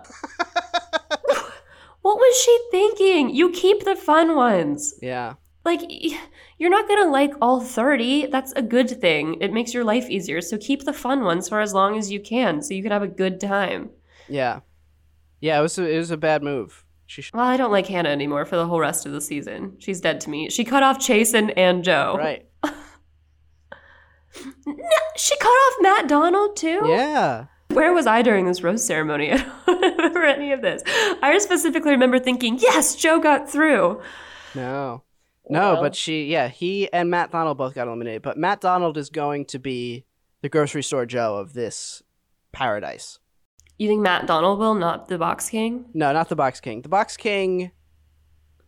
was 2.03 2.39
she 2.39 2.59
thinking? 2.69 3.33
You 3.33 3.49
keep 3.49 3.83
the 3.83 3.95
fun 3.95 4.35
ones. 4.35 4.93
Yeah. 5.01 5.33
Like, 5.65 5.81
you're 6.59 6.69
not 6.69 6.87
going 6.87 7.03
to 7.03 7.09
like 7.09 7.33
all 7.41 7.61
30. 7.61 8.27
That's 8.27 8.51
a 8.51 8.61
good 8.61 9.01
thing. 9.01 9.41
It 9.41 9.51
makes 9.51 9.73
your 9.73 9.83
life 9.83 10.07
easier. 10.07 10.39
So 10.39 10.59
keep 10.59 10.83
the 10.83 10.93
fun 10.93 11.23
ones 11.23 11.49
for 11.49 11.61
as 11.61 11.73
long 11.73 11.97
as 11.97 12.11
you 12.11 12.19
can 12.19 12.61
so 12.61 12.75
you 12.75 12.83
can 12.83 12.91
have 12.91 13.01
a 13.01 13.07
good 13.07 13.39
time. 13.41 13.89
Yeah. 14.29 14.59
Yeah, 15.41 15.59
it 15.59 15.61
was 15.61 15.77
a, 15.79 15.87
it 15.89 15.97
was 15.97 16.11
a 16.11 16.17
bad 16.17 16.43
move. 16.43 16.83
She 17.05 17.21
sh- 17.21 17.31
Well, 17.33 17.43
I 17.45 17.57
don't 17.57 17.71
like 17.71 17.87
Hannah 17.87 18.09
anymore 18.09 18.45
for 18.45 18.55
the 18.55 18.67
whole 18.67 18.79
rest 18.79 19.05
of 19.05 19.11
the 19.13 19.21
season. 19.21 19.75
She's 19.79 19.99
dead 20.01 20.21
to 20.21 20.29
me. 20.29 20.49
She 20.49 20.63
cut 20.63 20.83
off 20.83 20.99
Chase 20.99 21.33
and 21.33 21.51
and 21.57 21.83
Joe. 21.83 22.15
right. 22.17 22.45
no, 24.65 24.75
She 25.17 25.35
cut 25.37 25.47
off 25.49 25.73
Matt 25.81 26.07
Donald 26.07 26.55
too? 26.55 26.81
Yeah. 26.85 27.45
Where 27.69 27.93
was 27.93 28.07
I 28.07 28.21
during 28.21 28.45
this 28.45 28.63
rose 28.63 28.83
ceremony? 28.85 29.31
I 29.33 29.37
don't 29.67 29.81
remember 29.97 30.23
any 30.25 30.51
of 30.51 30.61
this. 30.61 30.81
I 31.21 31.37
specifically 31.39 31.91
remember 31.91 32.19
thinking, 32.19 32.57
yes, 32.59 32.95
Joe 32.95 33.19
got 33.19 33.49
through. 33.49 34.01
No. 34.55 35.03
No, 35.51 35.73
Well. 35.73 35.81
but 35.81 35.95
she 35.95 36.25
yeah, 36.25 36.47
he 36.47 36.91
and 36.93 37.09
Matt 37.09 37.31
Donald 37.31 37.57
both 37.57 37.73
got 37.75 37.87
eliminated. 37.87 38.21
But 38.21 38.37
Matt 38.37 38.61
Donald 38.61 38.97
is 38.97 39.09
going 39.09 39.45
to 39.45 39.59
be 39.59 40.05
the 40.41 40.49
grocery 40.49 40.83
store 40.83 41.05
Joe 41.05 41.37
of 41.37 41.53
this 41.53 42.03
paradise. 42.51 43.19
You 43.79 43.87
think 43.87 44.01
Matt 44.01 44.27
Donald 44.27 44.59
will, 44.59 44.75
not 44.75 45.07
the 45.07 45.17
Box 45.17 45.49
King? 45.49 45.85
No, 45.93 46.11
not 46.11 46.27
the 46.27 46.35
Box 46.35 46.59
King. 46.59 46.81
The 46.81 46.89
Box 46.89 47.15
King 47.15 47.71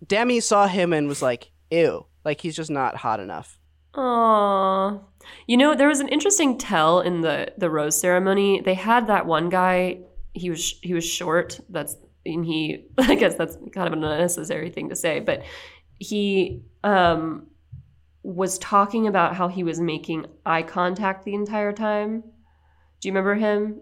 Demi 0.06 0.40
saw 0.40 0.68
him 0.68 0.94
and 0.94 1.08
was 1.08 1.22
like, 1.22 1.52
ew. 1.70 2.08
Like 2.24 2.42
he's 2.42 2.56
just 2.56 2.72
not 2.72 2.96
hot 2.96 3.20
enough. 3.20 3.60
Aww. 3.94 5.04
You 5.48 5.58
know, 5.58 5.76
there 5.76 5.90
was 5.90 6.00
an 6.00 6.08
interesting 6.08 6.58
tell 6.58 7.02
in 7.02 7.22
the 7.22 7.52
the 7.58 7.70
rose 7.70 8.00
ceremony. 8.00 8.62
They 8.62 8.74
had 8.74 9.08
that 9.08 9.26
one 9.26 9.50
guy. 9.50 10.00
He 10.34 10.50
was 10.50 10.80
he 10.82 10.94
was 10.94 11.06
short. 11.06 11.60
That's 11.70 11.98
and 12.26 12.46
he. 12.46 12.86
I 12.98 13.16
guess 13.16 13.36
that's 13.36 13.58
kind 13.74 13.88
of 13.88 13.94
an 13.94 14.04
unnecessary 14.04 14.70
thing 14.70 14.90
to 14.90 14.96
say, 14.96 15.20
but 15.20 15.44
he 16.00 16.64
um 16.84 17.48
was 18.24 18.60
talking 18.60 19.08
about 19.08 19.36
how 19.36 19.48
he 19.48 19.64
was 19.64 19.82
making 19.82 20.28
eye 20.46 20.62
contact 20.62 21.26
the 21.26 21.34
entire 21.34 21.74
time. 21.74 22.22
Do 23.02 23.08
you 23.08 23.12
remember 23.12 23.36
him? 23.36 23.82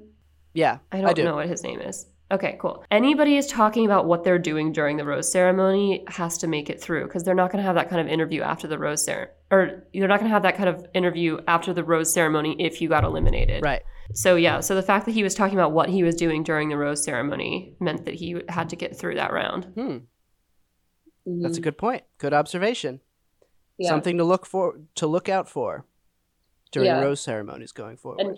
Yeah, 0.53 0.79
I 0.91 1.01
don't 1.01 1.15
do. 1.15 1.23
know 1.23 1.35
what 1.35 1.47
his 1.47 1.63
name 1.63 1.79
is. 1.79 2.07
Okay, 2.31 2.57
cool. 2.61 2.83
Anybody 2.91 3.37
is 3.37 3.47
talking 3.47 3.85
about 3.85 4.05
what 4.05 4.23
they're 4.23 4.37
doing 4.37 4.71
during 4.71 4.97
the 4.97 5.05
rose 5.05 5.31
ceremony 5.31 6.03
has 6.07 6.37
to 6.39 6.47
make 6.47 6.69
it 6.69 6.79
through 6.79 7.05
because 7.05 7.23
they're 7.23 7.33
not 7.33 7.51
going 7.51 7.57
to 7.61 7.65
have 7.65 7.75
that 7.75 7.89
kind 7.89 7.99
of 8.01 8.07
interview 8.07 8.41
after 8.43 8.67
the 8.67 8.77
rose 8.77 9.03
ceremony, 9.03 9.31
or 9.49 9.87
they're 9.93 10.07
not 10.07 10.19
going 10.19 10.29
to 10.29 10.33
have 10.33 10.43
that 10.43 10.55
kind 10.55 10.69
of 10.69 10.85
interview 10.93 11.39
after 11.47 11.73
the 11.73 11.83
rose 11.83 12.13
ceremony 12.13 12.55
if 12.59 12.81
you 12.81 12.89
got 12.89 13.03
eliminated. 13.03 13.63
Right. 13.63 13.81
So 14.13 14.35
yeah, 14.35 14.59
so 14.59 14.75
the 14.75 14.83
fact 14.83 15.05
that 15.07 15.13
he 15.13 15.23
was 15.23 15.33
talking 15.33 15.57
about 15.57 15.71
what 15.71 15.89
he 15.89 16.03
was 16.03 16.15
doing 16.15 16.43
during 16.43 16.69
the 16.69 16.77
rose 16.77 17.03
ceremony 17.03 17.75
meant 17.79 18.05
that 18.05 18.13
he 18.15 18.39
had 18.47 18.69
to 18.69 18.75
get 18.75 18.95
through 18.95 19.15
that 19.15 19.33
round. 19.33 19.65
Hmm. 19.75 19.97
Mhm. 21.27 21.41
That's 21.41 21.57
a 21.57 21.61
good 21.61 21.77
point. 21.77 22.03
Good 22.19 22.33
observation. 22.33 23.01
yeah. 23.77 23.89
Something 23.89 24.17
to 24.17 24.23
look 24.23 24.45
for 24.45 24.79
to 24.95 25.07
look 25.07 25.29
out 25.29 25.47
for 25.49 25.85
during 26.71 26.87
Yeah. 26.87 27.01
rose 27.01 27.21
ceremonies 27.21 27.71
going 27.71 27.97
forward. 27.97 28.19
And 28.21 28.37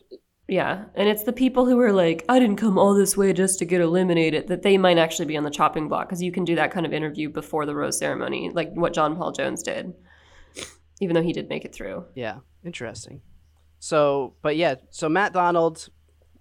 Yeah, 0.52 0.84
and 0.96 1.08
it's 1.08 1.24
the 1.24 1.32
people 1.32 1.66
who 1.66 1.80
are 1.80 1.94
like, 1.94 2.26
I 2.28 2.38
didn't 2.38 2.58
come 2.58 2.78
all 2.78 2.94
this 2.94 3.16
way 3.16 3.32
just 3.32 3.58
to 3.60 3.66
get 3.66 3.80
eliminated, 3.80 4.50
that 4.50 4.64
they 4.64 4.78
might 4.78 4.98
actually 4.98 5.28
be 5.28 5.38
on 5.38 5.46
the 5.46 5.50
chopping 5.50 5.88
block 5.88 6.10
because 6.10 6.22
you 6.22 6.30
can 6.30 6.44
do 6.44 6.56
that 6.56 6.72
kind 6.72 6.86
of 6.86 6.92
interview 6.92 7.30
before 7.30 7.66
the 7.66 7.74
rose 7.74 7.98
ceremony, 7.98 8.52
like 8.54 8.70
what 8.74 8.92
John 8.92 9.16
Paul 9.16 9.32
Jones 9.32 9.64
did, 9.64 9.94
even 11.00 11.16
though 11.16 11.22
he 11.22 11.32
did 11.32 11.48
make 11.48 11.64
it 11.64 11.74
through. 11.74 12.04
Yeah, 12.16 12.40
interesting. 12.66 13.22
So, 13.80 14.36
but 14.42 14.58
yeah, 14.58 14.76
so 14.90 15.08
Matt 15.08 15.32
Donald, 15.32 15.88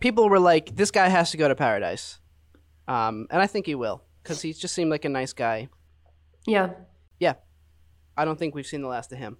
people 0.01 0.29
were 0.29 0.41
like, 0.41 0.75
this 0.75 0.91
guy 0.91 1.09
has 1.09 1.31
to 1.31 1.37
go 1.37 1.47
to 1.47 1.55
paradise, 1.55 2.19
um, 2.89 3.29
and 3.31 3.41
I 3.41 3.47
think 3.47 3.67
he 3.67 3.77
will 3.77 4.03
because 4.25 4.43
he 4.43 4.53
just 4.53 4.75
seemed 4.75 4.91
like 4.91 5.05
a 5.05 5.09
nice 5.09 5.33
guy. 5.33 5.69
Yeah. 6.49 6.71
Yeah. 7.21 7.35
I 8.17 8.25
don't 8.25 8.41
think 8.41 8.57
we've 8.57 8.67
seen 8.67 8.83
the 8.83 8.89
last 8.89 9.13
of 9.13 9.19
him. 9.19 9.39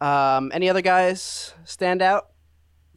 Um, 0.00 0.52
any 0.54 0.70
other 0.70 0.82
guys 0.82 1.52
stand 1.64 2.00
out 2.00 2.28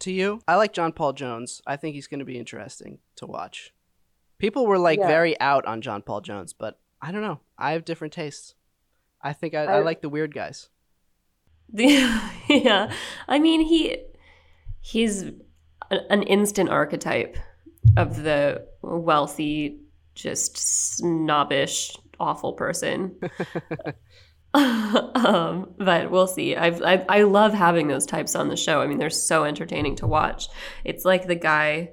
to 0.02 0.12
you? 0.12 0.42
I 0.48 0.56
like 0.56 0.74
John 0.74 0.92
Paul 0.92 1.14
Jones. 1.14 1.62
I 1.66 1.78
think 1.78 1.96
he's 1.96 2.08
going 2.08 2.20
to 2.20 2.26
be 2.26 2.38
interesting 2.38 3.00
to 3.18 3.26
watch. 3.26 3.74
People 4.38 4.66
were 4.68 4.78
like 4.80 5.00
Yeah. 5.00 5.08
very 5.08 5.40
out 5.40 5.66
on 5.66 5.82
John 5.82 6.02
Paul 6.02 6.22
Jones, 6.22 6.54
but 6.54 6.80
I 7.02 7.12
don't 7.12 7.22
know. 7.22 7.40
I 7.58 7.72
have 7.74 7.86
different 7.86 8.14
tastes. 8.14 8.56
I 9.22 9.34
think 9.34 9.54
I, 9.54 9.64
I, 9.66 9.78
I- 9.78 9.80
like 9.82 10.02
the 10.02 10.10
weird 10.10 10.34
guys. 10.34 10.70
yeah. 11.74 12.92
I 13.28 13.40
mean, 13.40 13.62
he 13.62 13.98
he's 14.82 15.24
an 15.92 16.24
instant 16.24 16.70
archetype 16.70 17.38
of 17.98 18.24
the 18.24 18.68
wealthy, 18.82 19.80
just 20.16 20.58
snobbish, 20.58 21.96
awful 22.20 22.54
person. 22.54 23.16
um, 24.54 25.74
but 25.78 26.12
we'll 26.12 26.28
see. 26.28 26.56
I've, 26.56 26.82
I 26.82 27.06
I 27.08 27.24
love 27.24 27.54
having 27.54 27.88
those 27.88 28.06
types 28.06 28.36
on 28.36 28.50
the 28.50 28.58
show. 28.58 28.82
I 28.82 28.88
mean, 28.88 28.98
they're 28.98 29.10
so 29.10 29.46
entertaining 29.46 29.96
to 29.98 30.08
watch. 30.08 30.50
It's 30.84 31.06
like 31.06 31.28
the 31.28 31.36
guy 31.36 31.92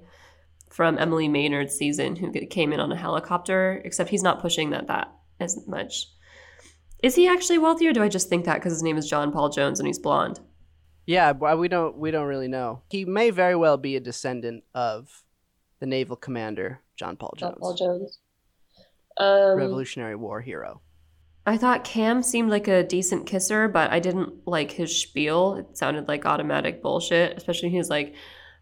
from 0.69 0.99
Emily 0.99 1.29
Maynard's 1.29 1.75
season 1.75 2.17
who 2.17 2.33
came 2.47 2.73
in 2.73 2.81
on 2.81 2.91
a 2.91 2.97
helicopter, 2.97 3.81
except 3.85 4.11
he's 4.11 4.23
not 4.23 4.41
pushing 4.41 4.71
that 4.71 4.89
that 4.89 5.13
as 5.39 5.67
much. 5.69 6.09
Is 7.03 7.15
he 7.15 7.29
actually 7.29 7.59
wealthy, 7.59 7.87
or 7.87 7.93
do 7.93 8.03
I 8.03 8.09
just 8.09 8.29
think 8.29 8.45
that 8.47 8.55
because 8.55 8.73
his 8.73 8.83
name 8.83 8.97
is 8.97 9.09
John 9.09 9.31
Paul 9.31 9.51
Jones 9.51 9.79
and 9.79 9.87
he's 9.87 9.99
blonde? 9.99 10.41
Yeah, 11.07 11.33
we 11.33 11.69
don't 11.69 11.97
we 11.97 12.11
don't 12.11 12.27
really 12.27 12.49
know. 12.49 12.83
He 12.91 13.05
may 13.05 13.31
very 13.31 13.55
well 13.55 13.77
be 13.77 13.97
a 13.97 14.01
descendant 14.01 14.65
of 14.75 15.23
the 15.79 15.87
naval 15.87 16.17
commander 16.17 16.81
John 16.97 17.17
Paul 17.17 17.35
John 17.37 17.53
Jones, 17.53 17.61
Paul 17.61 17.75
Jones. 17.77 18.19
Um, 19.17 19.57
Revolutionary 19.57 20.17
War 20.17 20.41
hero. 20.41 20.81
I 21.49 21.57
thought 21.57 21.83
Cam 21.83 22.23
seemed 22.23 22.51
like 22.51 22.69
a 22.69 22.83
decent 22.85 23.25
kisser, 23.25 23.69
but 23.69 23.91
I 23.91 24.01
didn't 24.01 24.47
like 24.47 24.71
his 24.71 24.95
spiel. 24.95 25.55
It 25.55 25.79
sounded 25.79 26.07
like 26.07 26.27
automatic 26.27 26.83
bullshit, 26.83 27.39
especially 27.39 27.71
he 27.71 27.79
was 27.79 27.89
like, 27.89 28.15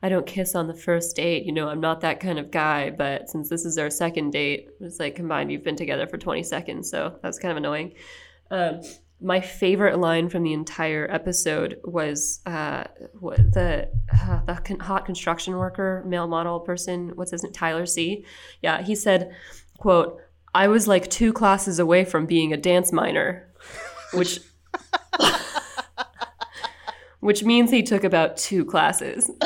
I 0.04 0.08
don't 0.08 0.24
kiss 0.24 0.54
on 0.54 0.68
the 0.68 0.74
first 0.74 1.16
date. 1.16 1.44
You 1.44 1.52
know, 1.52 1.68
I'm 1.68 1.80
not 1.80 2.02
that 2.02 2.20
kind 2.20 2.38
of 2.38 2.52
guy, 2.52 2.90
but 2.90 3.28
since 3.28 3.48
this 3.48 3.64
is 3.64 3.76
our 3.76 3.90
second 3.90 4.30
date, 4.30 4.68
it's 4.80 5.00
like 5.00 5.16
combined, 5.16 5.50
you've 5.50 5.64
been 5.64 5.74
together 5.74 6.06
for 6.06 6.16
20 6.16 6.44
seconds. 6.44 6.88
So 6.88 7.18
that's 7.24 7.40
kind 7.40 7.50
of 7.50 7.56
annoying. 7.56 7.94
Um, 8.52 8.82
my 9.20 9.40
favorite 9.40 9.98
line 9.98 10.28
from 10.28 10.44
the 10.44 10.52
entire 10.52 11.10
episode 11.10 11.80
was 11.82 12.40
uh, 12.46 12.84
the 13.20 13.88
uh, 14.12 14.44
the 14.44 14.54
con- 14.62 14.78
hot 14.78 15.06
construction 15.06 15.56
worker, 15.56 16.04
male 16.06 16.28
model 16.28 16.60
person. 16.60 17.12
What's 17.16 17.32
his 17.32 17.42
name? 17.42 17.52
Tyler 17.52 17.86
C. 17.86 18.26
Yeah, 18.62 18.82
he 18.82 18.94
said, 18.94 19.34
"quote 19.78 20.20
I 20.56 20.68
was 20.68 20.88
like 20.88 21.08
two 21.10 21.32
classes 21.32 21.78
away 21.78 22.04
from 22.04 22.26
being 22.26 22.52
a 22.52 22.56
dance 22.56 22.92
minor," 22.92 23.48
which 24.14 24.40
which 27.20 27.44
means 27.44 27.70
he 27.70 27.82
took 27.82 28.04
about 28.04 28.36
two 28.36 28.64
classes. 28.64 29.30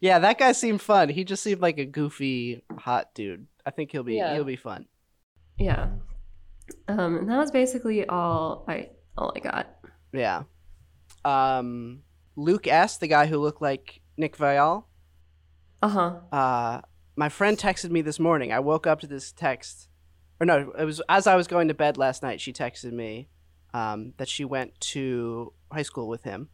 Yeah, 0.00 0.20
that 0.20 0.38
guy 0.38 0.52
seemed 0.52 0.80
fun. 0.80 1.08
He 1.08 1.24
just 1.24 1.42
seemed 1.42 1.60
like 1.60 1.78
a 1.78 1.84
goofy, 1.84 2.62
hot 2.78 3.12
dude. 3.14 3.48
I 3.66 3.70
think 3.70 3.90
he'll 3.90 4.04
be 4.04 4.14
Yeah. 4.14 4.34
he'll 4.34 4.44
be 4.44 4.54
fun. 4.54 4.86
Yeah, 5.58 5.88
um, 6.86 7.16
and 7.18 7.28
that 7.28 7.36
was 7.38 7.50
basically 7.50 8.06
all 8.06 8.64
I 8.68 8.90
all 9.16 9.32
I 9.34 9.40
got. 9.40 9.66
Yeah. 10.12 10.44
Um, 11.24 12.02
Luke 12.36 12.68
S, 12.68 12.98
the 12.98 13.08
guy 13.08 13.26
who 13.26 13.38
looked 13.38 13.60
like 13.60 14.00
Nick 14.16 14.36
Viall. 14.36 14.84
Uh 15.82 15.88
huh. 15.88 16.10
Uh, 16.30 16.80
my 17.18 17.28
friend 17.28 17.58
texted 17.58 17.90
me 17.90 18.00
this 18.00 18.18
morning. 18.20 18.52
I 18.52 18.60
woke 18.60 18.86
up 18.86 19.00
to 19.00 19.06
this 19.06 19.32
text, 19.32 19.88
or 20.40 20.46
no, 20.46 20.72
it 20.78 20.84
was 20.84 21.02
as 21.08 21.26
I 21.26 21.34
was 21.36 21.46
going 21.48 21.68
to 21.68 21.74
bed 21.74 21.98
last 21.98 22.22
night. 22.22 22.40
She 22.40 22.52
texted 22.52 22.92
me 22.92 23.28
um, 23.74 24.14
that 24.18 24.28
she 24.28 24.44
went 24.44 24.78
to 24.92 25.52
high 25.72 25.82
school 25.82 26.08
with 26.08 26.22
him, 26.22 26.48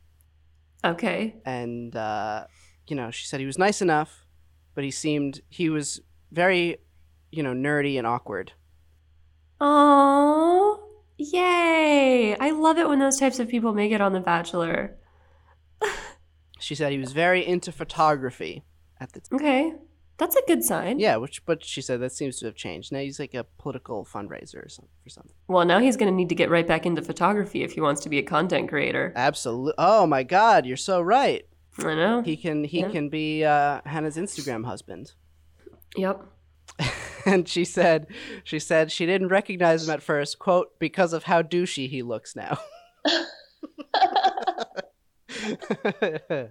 Okay. 0.85 1.37
and 1.45 1.95
uh, 1.95 2.47
you 2.87 2.97
know, 2.97 3.11
she 3.11 3.27
said 3.27 3.41
he 3.41 3.47
was 3.47 3.59
nice 3.59 3.83
enough, 3.83 4.27
but 4.75 4.85
he 4.85 4.91
seemed 4.91 5.43
he 5.51 5.69
was 5.69 6.01
very, 6.33 6.79
you 7.31 7.43
know, 7.43 7.53
nerdy 7.53 7.99
and 7.99 8.07
awkward. 8.07 8.53
Oh, 9.61 10.89
yay! 11.19 12.37
I 12.39 12.51
love 12.51 12.79
it 12.79 12.89
when 12.89 12.99
those 12.99 13.19
types 13.19 13.39
of 13.39 13.49
people 13.49 13.73
make 13.73 13.93
it 13.93 14.01
on 14.01 14.13
The 14.13 14.21
Bachelor. 14.21 14.97
She 16.61 16.75
said 16.75 16.93
he 16.93 16.99
was 16.99 17.13
very 17.13 17.47
into 17.47 17.71
photography 17.73 18.65
at 18.99 19.13
the 19.13 19.21
time. 19.21 19.37
Okay, 19.39 19.73
that's 20.17 20.37
a 20.37 20.43
good 20.47 20.63
sign. 20.65 20.99
Yeah, 20.99 21.17
which 21.17 21.45
but 21.45 21.65
she 21.65 21.81
said 21.81 22.01
that 22.01 22.13
seems 22.13 22.39
to 22.39 22.47
have 22.47 22.55
changed. 22.55 22.93
Now 22.93 23.01
he's 23.01 23.19
like 23.19 23.35
a 23.35 23.45
political 23.59 24.05
fundraiser 24.05 24.65
or 24.65 24.69
something 24.69 24.91
for 25.03 25.11
something. 25.11 25.33
Well, 25.49 25.65
now 25.65 25.79
he's 25.81 25.97
going 25.97 26.11
to 26.11 26.15
need 26.17 26.29
to 26.29 26.35
get 26.35 26.51
right 26.51 26.67
back 26.67 26.87
into 26.87 27.03
photography 27.03 27.63
if 27.63 27.73
he 27.73 27.81
wants 27.81 28.01
to 28.03 28.09
be 28.09 28.19
a 28.19 28.23
content 28.23 28.69
creator. 28.69 29.13
Absolutely. 29.17 29.75
Oh 29.79 30.07
my 30.07 30.23
God, 30.23 30.67
you're 30.67 30.77
so 30.77 31.01
right. 31.01 31.47
I 31.79 31.95
know. 31.95 32.23
He 32.23 32.37
can 32.37 32.63
he 32.65 32.81
Yeah. 32.81 32.91
can 32.91 33.09
be 33.09 33.45
uh, 33.45 33.81
Hannah's 33.85 34.17
Instagram 34.17 34.65
husband. 34.65 35.13
Yep. 35.97 36.23
and 37.27 37.49
she 37.49 37.65
said 37.65 38.07
she 38.45 38.59
said 38.59 38.93
she 38.93 39.07
didn't 39.07 39.29
recognize 39.29 39.85
him 39.89 39.95
at 39.95 40.03
first, 40.03 40.39
quote, 40.39 40.79
because 40.79 41.13
of 41.13 41.25
how 41.25 41.43
douchey 41.43 41.89
he 41.89 42.03
looks 42.03 42.37
now. 42.37 42.59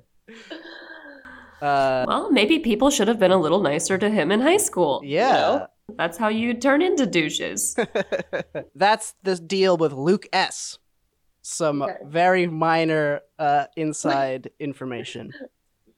uh, 1.64 2.06
Well, 2.08 2.32
maybe 2.32 2.60
people 2.60 2.90
should 2.90 3.08
have 3.08 3.20
been 3.20 3.32
a 3.32 3.38
little 3.38 3.62
nicer 3.62 3.98
to 3.98 4.10
him 4.10 4.32
in 4.32 4.42
high 4.42 4.58
school. 4.58 5.02
yeah. 5.04 5.68
That's 5.98 6.18
how 6.18 6.30
you 6.30 6.54
turn 6.54 6.82
into 6.82 7.06
douches. 7.06 7.76
That's 8.76 9.14
the 9.24 9.36
deal 9.36 9.76
with 9.78 9.92
Luke 9.92 10.26
S. 10.32 10.80
Some 11.42 11.82
Okay. 11.82 11.98
very 12.06 12.48
minor 12.48 13.20
uh, 13.38 13.66
inside 13.76 14.50
information. 14.60 15.34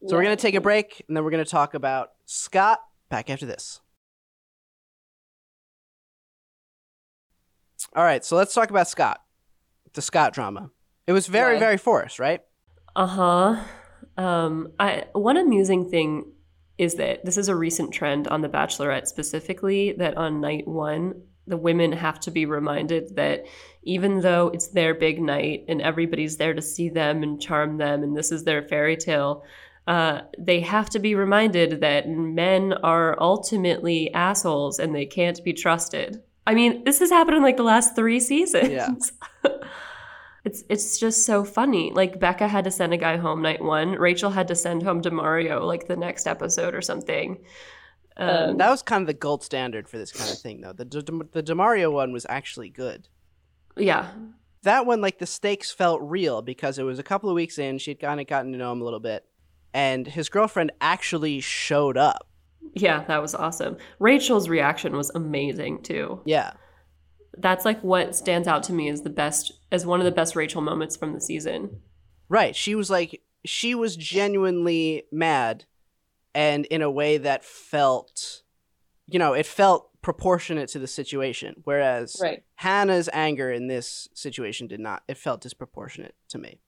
So 0.06 0.16
we're 0.16 0.24
going 0.24 0.36
to 0.36 0.42
take 0.42 0.56
a 0.56 0.60
break 0.60 1.02
and 1.06 1.16
then 1.16 1.22
we're 1.24 1.30
going 1.30 1.44
to 1.44 1.50
talk 1.50 1.74
about 1.74 2.10
Scott 2.26 2.80
back 3.10 3.30
after 3.30 3.46
this. 3.46 3.80
All 7.94 8.04
right, 8.04 8.24
so 8.24 8.36
let's 8.36 8.54
talk 8.54 8.70
about 8.70 8.88
Scott. 8.88 9.20
The 9.94 10.02
Scott 10.02 10.32
drama. 10.34 10.70
It 11.06 11.12
was 11.12 11.26
very, 11.28 11.54
Why? 11.54 11.60
very 11.60 11.78
forced, 11.78 12.18
right? 12.18 12.40
Uh 12.94 13.06
huh. 13.06 13.64
Um, 14.16 14.72
I 14.78 15.04
one 15.12 15.36
amusing 15.36 15.88
thing 15.88 16.32
is 16.78 16.94
that 16.94 17.24
this 17.24 17.36
is 17.36 17.48
a 17.48 17.56
recent 17.56 17.92
trend 17.92 18.28
on 18.28 18.42
The 18.42 18.48
Bachelorette 18.48 19.06
specifically 19.06 19.92
that 19.92 20.16
on 20.16 20.40
night 20.40 20.66
one 20.66 21.22
the 21.46 21.56
women 21.56 21.92
have 21.92 22.18
to 22.20 22.30
be 22.30 22.44
reminded 22.44 23.14
that 23.16 23.44
even 23.84 24.20
though 24.20 24.48
it's 24.48 24.68
their 24.68 24.94
big 24.94 25.20
night 25.20 25.64
and 25.68 25.80
everybody's 25.80 26.36
there 26.36 26.54
to 26.54 26.62
see 26.62 26.88
them 26.88 27.22
and 27.22 27.40
charm 27.40 27.78
them 27.78 28.02
and 28.02 28.16
this 28.16 28.32
is 28.32 28.44
their 28.44 28.66
fairy 28.66 28.96
tale. 28.96 29.44
Uh, 29.86 30.22
they 30.36 30.60
have 30.60 30.90
to 30.90 30.98
be 30.98 31.14
reminded 31.14 31.80
that 31.80 32.08
men 32.08 32.72
are 32.82 33.16
ultimately 33.22 34.12
assholes 34.12 34.80
and 34.80 34.92
they 34.92 35.06
can't 35.06 35.42
be 35.44 35.52
trusted. 35.52 36.20
I 36.44 36.54
mean, 36.54 36.82
this 36.82 36.98
has 36.98 37.10
happened 37.10 37.36
in 37.36 37.42
like 37.44 37.56
the 37.56 37.62
last 37.62 37.94
three 37.94 38.18
seasons. 38.18 38.68
Yeah. 38.68 38.88
It's 40.46 40.64
it's 40.68 40.98
just 40.98 41.26
so 41.26 41.44
funny. 41.44 41.92
Like 41.92 42.18
Becca 42.18 42.48
had 42.48 42.64
to 42.64 42.70
send 42.70 42.94
a 42.94 42.96
guy 42.96 43.16
home 43.16 43.42
night 43.42 43.60
one. 43.62 43.92
Rachel 43.92 44.30
had 44.30 44.48
to 44.48 44.54
send 44.54 44.82
home 44.82 45.02
Demario 45.02 45.60
like 45.66 45.88
the 45.88 45.96
next 45.96 46.26
episode 46.26 46.74
or 46.74 46.80
something. 46.80 47.38
Um, 48.16 48.56
That 48.56 48.70
was 48.70 48.80
kind 48.82 49.02
of 49.02 49.06
the 49.08 49.12
gold 49.14 49.42
standard 49.42 49.88
for 49.88 49.98
this 49.98 50.12
kind 50.12 50.30
of 50.30 50.38
thing, 50.38 50.62
though. 50.62 50.72
The, 50.72 50.84
the, 50.86 51.28
the 51.32 51.42
Demario 51.42 51.92
one 51.92 52.12
was 52.12 52.24
actually 52.30 52.70
good. 52.70 53.08
yeah, 53.76 54.10
that 54.62 54.86
one 54.86 55.00
like 55.00 55.18
the 55.18 55.26
stakes 55.26 55.70
felt 55.70 56.00
real 56.02 56.42
because 56.42 56.78
it 56.78 56.82
was 56.84 56.98
a 56.98 57.02
couple 57.02 57.28
of 57.30 57.34
weeks 57.34 57.58
in 57.58 57.78
she'd 57.78 58.00
kind 58.00 58.20
of 58.20 58.26
gotten 58.26 58.52
to 58.52 58.58
know 58.58 58.72
him 58.72 58.80
a 58.80 58.84
little 58.84 59.00
bit 59.00 59.24
and 59.74 60.06
his 60.06 60.28
girlfriend 60.28 60.72
actually 60.80 61.40
showed 61.40 61.96
up 61.96 62.26
yeah, 62.74 63.04
that 63.04 63.22
was 63.22 63.32
awesome. 63.34 63.76
Rachel's 64.00 64.48
reaction 64.48 64.96
was 64.96 65.10
amazing 65.14 65.82
too. 65.82 66.20
yeah 66.24 66.52
That's 67.38 67.64
like 67.64 67.80
what 67.82 68.14
stands 68.16 68.48
out 68.48 68.62
to 68.64 68.72
me 68.72 68.88
as 68.88 69.02
the 69.02 69.10
best, 69.10 69.52
as 69.70 69.84
one 69.86 70.00
of 70.00 70.04
the 70.04 70.10
best 70.12 70.34
Rachel 70.36 70.62
moments 70.62 70.96
from 70.96 71.12
the 71.12 71.20
season. 71.20 71.80
right 72.28 72.56
she 72.56 72.74
was 72.74 72.90
like 72.90 73.22
she 73.44 73.74
was 73.74 73.94
genuinely 73.96 75.04
mad 75.12 75.64
and 76.34 76.66
in 76.66 76.82
a 76.82 76.90
way 76.90 77.18
that 77.18 77.44
felt 77.44 78.42
you 79.06 79.18
know 79.18 79.32
it 79.32 79.46
felt 79.46 79.90
proportionate 80.02 80.68
to 80.70 80.78
the 80.80 80.86
situation 80.86 81.54
whereas 81.64 82.16
Right. 82.20 82.42
hannah's 82.56 83.08
anger 83.12 83.52
in 83.52 83.68
this 83.68 84.08
situation 84.14 84.66
did 84.66 84.80
not 84.80 85.02
it 85.08 85.16
felt 85.16 85.40
disproportionate 85.40 86.14
to 86.30 86.38
me 86.38 86.60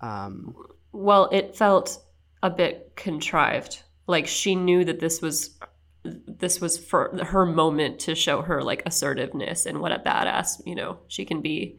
um 0.00 0.54
Well, 0.92 1.28
it 1.32 1.56
felt 1.56 1.98
a 2.42 2.50
bit 2.50 2.92
contrived. 2.94 3.82
Like 4.06 4.26
she 4.26 4.54
knew 4.54 4.84
that 4.84 5.00
this 5.00 5.20
was 5.22 5.58
this 6.04 6.60
was 6.60 6.78
for 6.78 7.24
her 7.24 7.46
moment 7.46 7.98
to 8.00 8.14
show 8.14 8.42
her 8.42 8.62
like 8.62 8.82
assertiveness 8.86 9.66
and 9.66 9.80
what 9.80 9.92
a 9.92 9.98
badass, 9.98 10.60
you 10.66 10.74
know, 10.74 10.98
she 11.08 11.24
can 11.24 11.40
be. 11.40 11.78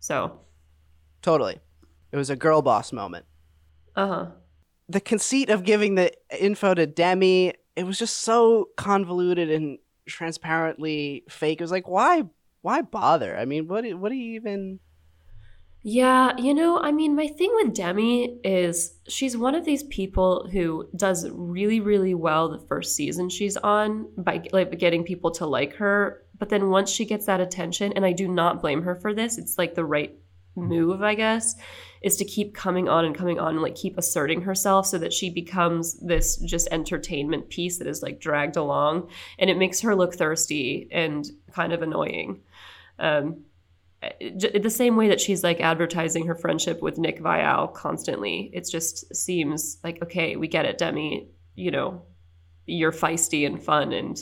So, 0.00 0.40
totally 1.20 1.60
it 2.10 2.16
was 2.16 2.30
a 2.30 2.36
girl 2.36 2.62
boss 2.62 2.92
moment 2.92 3.24
uh-huh. 3.94 4.26
the 4.88 5.00
conceit 5.00 5.50
of 5.50 5.64
giving 5.64 5.94
the 5.94 6.12
info 6.38 6.74
to 6.74 6.86
Demi, 6.86 7.54
it 7.76 7.84
was 7.84 7.98
just 7.98 8.20
so 8.20 8.68
convoluted 8.76 9.50
and 9.50 9.78
transparently 10.06 11.24
fake. 11.28 11.60
It 11.60 11.64
was 11.64 11.70
like, 11.70 11.88
why, 11.88 12.24
why 12.62 12.82
bother? 12.82 13.36
I 13.36 13.44
mean, 13.44 13.68
what, 13.68 13.84
what 13.94 14.10
do 14.10 14.16
you 14.16 14.34
even? 14.34 14.80
Yeah, 15.84 16.36
you 16.38 16.54
know, 16.54 16.78
I 16.78 16.92
mean, 16.92 17.16
my 17.16 17.26
thing 17.26 17.50
with 17.56 17.74
Demi 17.74 18.38
is 18.44 18.94
she's 19.08 19.36
one 19.36 19.56
of 19.56 19.64
these 19.64 19.82
people 19.84 20.48
who 20.52 20.88
does 20.94 21.28
really, 21.30 21.80
really 21.80 22.14
well 22.14 22.48
the 22.48 22.64
first 22.68 22.94
season 22.94 23.28
she's 23.28 23.56
on 23.56 24.08
by 24.16 24.44
like 24.52 24.78
getting 24.78 25.02
people 25.02 25.32
to 25.32 25.46
like 25.46 25.74
her. 25.74 26.24
But 26.38 26.50
then 26.50 26.70
once 26.70 26.88
she 26.88 27.04
gets 27.04 27.26
that 27.26 27.40
attention, 27.40 27.92
and 27.94 28.06
I 28.06 28.12
do 28.12 28.28
not 28.28 28.60
blame 28.60 28.82
her 28.82 28.94
for 28.94 29.12
this, 29.12 29.38
it's 29.38 29.58
like 29.58 29.74
the 29.74 29.84
right 29.84 30.16
move, 30.54 31.02
I 31.02 31.16
guess, 31.16 31.56
is 32.00 32.16
to 32.16 32.24
keep 32.24 32.54
coming 32.54 32.88
on 32.88 33.04
and 33.04 33.14
coming 33.14 33.40
on 33.40 33.54
and 33.54 33.62
like 33.62 33.74
keep 33.74 33.98
asserting 33.98 34.42
herself 34.42 34.86
so 34.86 34.98
that 34.98 35.12
she 35.12 35.30
becomes 35.30 35.98
this 35.98 36.36
just 36.36 36.68
entertainment 36.70 37.48
piece 37.48 37.78
that 37.78 37.88
is 37.88 38.02
like 38.02 38.20
dragged 38.20 38.56
along, 38.56 39.10
and 39.36 39.50
it 39.50 39.58
makes 39.58 39.80
her 39.80 39.96
look 39.96 40.14
thirsty 40.14 40.88
and 40.92 41.26
kind 41.52 41.72
of 41.72 41.82
annoying. 41.82 42.40
Um, 43.00 43.46
the 44.20 44.70
same 44.70 44.96
way 44.96 45.08
that 45.08 45.20
she's 45.20 45.44
like 45.44 45.60
advertising 45.60 46.26
her 46.26 46.34
friendship 46.34 46.82
with 46.82 46.98
Nick 46.98 47.20
Viall 47.20 47.72
constantly. 47.72 48.50
It 48.52 48.68
just 48.70 49.14
seems 49.14 49.78
like 49.84 50.02
okay, 50.02 50.36
we 50.36 50.48
get 50.48 50.64
it, 50.64 50.78
Demi. 50.78 51.28
You 51.54 51.70
know, 51.70 52.02
you're 52.66 52.92
feisty 52.92 53.46
and 53.46 53.62
fun, 53.62 53.92
and 53.92 54.20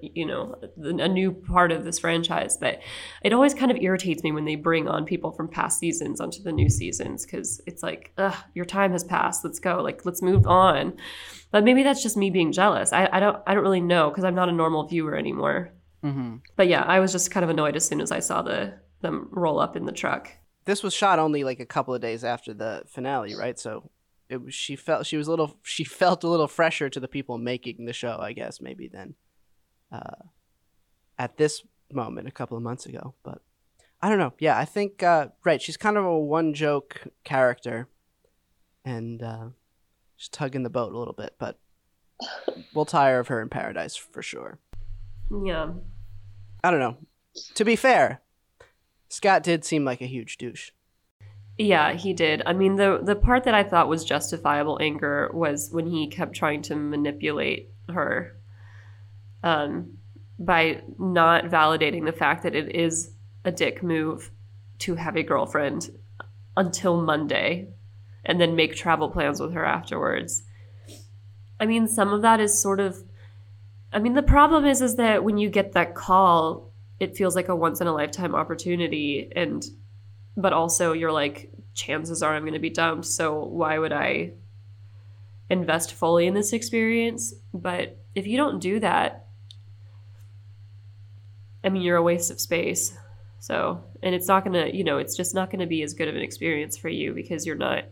you 0.00 0.24
know 0.24 0.54
a 0.78 1.08
new 1.08 1.32
part 1.32 1.72
of 1.72 1.84
this 1.84 1.98
franchise. 1.98 2.56
But 2.56 2.80
it 3.22 3.32
always 3.32 3.54
kind 3.54 3.70
of 3.70 3.78
irritates 3.78 4.22
me 4.22 4.32
when 4.32 4.44
they 4.44 4.54
bring 4.56 4.88
on 4.88 5.04
people 5.04 5.32
from 5.32 5.48
past 5.48 5.78
seasons 5.78 6.20
onto 6.20 6.42
the 6.42 6.52
new 6.52 6.68
seasons 6.68 7.24
because 7.24 7.60
it's 7.66 7.82
like, 7.82 8.12
ugh, 8.16 8.36
your 8.54 8.64
time 8.64 8.92
has 8.92 9.04
passed. 9.04 9.44
Let's 9.44 9.58
go. 9.58 9.82
Like, 9.82 10.04
let's 10.04 10.22
move 10.22 10.46
on. 10.46 10.94
But 11.50 11.64
maybe 11.64 11.82
that's 11.82 12.02
just 12.02 12.16
me 12.16 12.30
being 12.30 12.52
jealous. 12.52 12.92
I, 12.92 13.08
I 13.12 13.20
don't 13.20 13.42
I 13.46 13.54
don't 13.54 13.64
really 13.64 13.80
know 13.80 14.10
because 14.10 14.24
I'm 14.24 14.36
not 14.36 14.48
a 14.48 14.52
normal 14.52 14.86
viewer 14.86 15.16
anymore. 15.16 15.72
Mm-hmm. 16.04 16.36
But 16.56 16.68
yeah, 16.68 16.82
I 16.82 17.00
was 17.00 17.12
just 17.12 17.30
kind 17.30 17.44
of 17.44 17.50
annoyed 17.50 17.76
as 17.76 17.84
soon 17.84 18.00
as 18.00 18.10
I 18.10 18.20
saw 18.20 18.42
the 18.42 18.74
them 19.00 19.28
roll 19.30 19.60
up 19.60 19.76
in 19.76 19.84
the 19.84 19.92
truck. 19.92 20.30
This 20.64 20.82
was 20.82 20.94
shot 20.94 21.18
only 21.18 21.44
like 21.44 21.60
a 21.60 21.66
couple 21.66 21.94
of 21.94 22.00
days 22.00 22.24
after 22.24 22.52
the 22.54 22.82
finale, 22.86 23.34
right? 23.34 23.58
So 23.58 23.90
it 24.28 24.42
was, 24.42 24.54
she 24.54 24.76
felt 24.76 25.06
she 25.06 25.16
was 25.16 25.26
a 25.26 25.30
little 25.30 25.56
she 25.62 25.84
felt 26.02 26.24
a 26.24 26.28
little 26.28 26.48
fresher 26.48 26.88
to 26.90 27.00
the 27.00 27.08
people 27.08 27.38
making 27.38 27.84
the 27.84 27.92
show, 27.92 28.18
I 28.20 28.32
guess 28.32 28.60
maybe 28.60 28.88
than 28.88 29.14
uh, 29.90 30.26
at 31.18 31.36
this 31.36 31.62
moment 31.92 32.28
a 32.28 32.32
couple 32.32 32.56
of 32.56 32.62
months 32.62 32.86
ago, 32.86 33.14
but 33.22 33.42
I 34.02 34.08
don't 34.08 34.18
know. 34.18 34.32
Yeah, 34.38 34.58
I 34.58 34.64
think 34.64 35.02
uh, 35.02 35.28
right. 35.44 35.60
She's 35.60 35.76
kind 35.76 35.96
of 35.96 36.04
a 36.04 36.18
one 36.18 36.54
joke 36.54 37.02
character, 37.24 37.88
and 38.84 39.22
uh, 39.22 39.48
just 40.16 40.32
tugging 40.32 40.62
the 40.62 40.70
boat 40.70 40.92
a 40.92 40.98
little 40.98 41.14
bit, 41.14 41.34
but 41.38 41.58
we'll 42.74 42.86
tire 42.86 43.18
of 43.18 43.28
her 43.28 43.42
in 43.42 43.48
paradise 43.48 43.96
for 43.96 44.22
sure. 44.22 44.58
Yeah. 45.30 45.72
I 46.62 46.70
don't 46.70 46.80
know. 46.80 46.98
To 47.54 47.64
be 47.64 47.76
fair, 47.76 48.20
Scott 49.10 49.42
did 49.42 49.64
seem 49.64 49.84
like 49.84 50.00
a 50.00 50.06
huge 50.06 50.38
douche. 50.38 50.70
Yeah, 51.58 51.92
he 51.92 52.14
did. 52.14 52.42
I 52.46 52.54
mean, 52.54 52.76
the 52.76 53.00
the 53.02 53.16
part 53.16 53.44
that 53.44 53.54
I 53.54 53.64
thought 53.64 53.88
was 53.88 54.04
justifiable 54.04 54.78
anger 54.80 55.30
was 55.34 55.68
when 55.70 55.86
he 55.86 56.06
kept 56.06 56.34
trying 56.34 56.62
to 56.62 56.76
manipulate 56.76 57.68
her 57.90 58.36
um, 59.42 59.98
by 60.38 60.80
not 60.98 61.44
validating 61.44 62.06
the 62.06 62.12
fact 62.12 62.44
that 62.44 62.54
it 62.54 62.74
is 62.74 63.12
a 63.44 63.52
dick 63.52 63.82
move 63.82 64.30
to 64.78 64.94
have 64.94 65.16
a 65.16 65.22
girlfriend 65.22 65.90
until 66.56 67.02
Monday 67.02 67.68
and 68.24 68.40
then 68.40 68.56
make 68.56 68.74
travel 68.74 69.10
plans 69.10 69.40
with 69.40 69.52
her 69.52 69.64
afterwards. 69.64 70.44
I 71.58 71.66
mean, 71.66 71.88
some 71.88 72.12
of 72.12 72.22
that 72.22 72.40
is 72.40 72.58
sort 72.58 72.80
of 72.80 73.02
I 73.92 73.98
mean, 73.98 74.14
the 74.14 74.22
problem 74.22 74.64
is 74.64 74.80
is 74.80 74.96
that 74.96 75.24
when 75.24 75.36
you 75.36 75.50
get 75.50 75.72
that 75.72 75.94
call, 75.94 76.69
it 77.00 77.16
feels 77.16 77.34
like 77.34 77.48
a 77.48 77.56
once 77.56 77.80
in 77.80 77.86
a 77.86 77.92
lifetime 77.92 78.34
opportunity 78.34 79.32
and 79.34 79.64
but 80.36 80.52
also 80.52 80.92
you're 80.92 81.12
like 81.12 81.50
chances 81.74 82.22
are 82.22 82.34
I'm 82.34 82.42
going 82.42 82.54
to 82.54 82.58
be 82.58 82.70
dumped, 82.70 83.06
so 83.06 83.44
why 83.44 83.78
would 83.78 83.92
I 83.92 84.32
invest 85.48 85.92
fully 85.92 86.26
in 86.26 86.34
this 86.34 86.52
experience? 86.52 87.34
But 87.52 87.98
if 88.14 88.26
you 88.26 88.36
don't 88.36 88.60
do 88.60 88.80
that, 88.80 89.26
I 91.62 91.68
mean, 91.68 91.82
you're 91.82 91.96
a 91.96 92.02
waste 92.02 92.30
of 92.30 92.40
space. 92.40 92.96
So, 93.38 93.82
and 94.02 94.14
it's 94.14 94.28
not 94.28 94.44
going 94.44 94.52
to, 94.52 94.76
you 94.76 94.84
know, 94.84 94.98
it's 94.98 95.16
just 95.16 95.34
not 95.34 95.50
going 95.50 95.60
to 95.60 95.66
be 95.66 95.82
as 95.82 95.94
good 95.94 96.08
of 96.08 96.16
an 96.16 96.22
experience 96.22 96.76
for 96.76 96.88
you 96.88 97.12
because 97.14 97.46
you're 97.46 97.56
not 97.56 97.84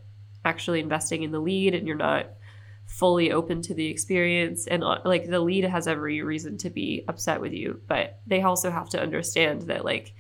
actually 0.45 0.81
investing 0.81 1.23
in 1.23 1.33
the 1.33 1.41
lead 1.41 1.75
and 1.75 1.87
you're 1.87 1.97
not 1.97 2.27
fully 2.89 3.30
open 3.30 3.62
to 3.62 3.74
the 3.74 3.86
experience 3.86 4.66
and 4.66 4.82
uh, 4.82 4.99
like 5.05 5.28
the 5.28 5.39
lead 5.39 5.62
has 5.62 5.86
every 5.86 6.20
reason 6.22 6.57
to 6.59 6.70
be 6.70 7.05
upset 7.07 7.41
with 7.41 7.53
you 7.53 7.80
but 7.86 8.18
they 8.26 8.43
also 8.43 8.70
have 8.70 8.89
to 8.89 9.01
understand 9.01 9.62
that 9.62 9.84
like 9.84 10.14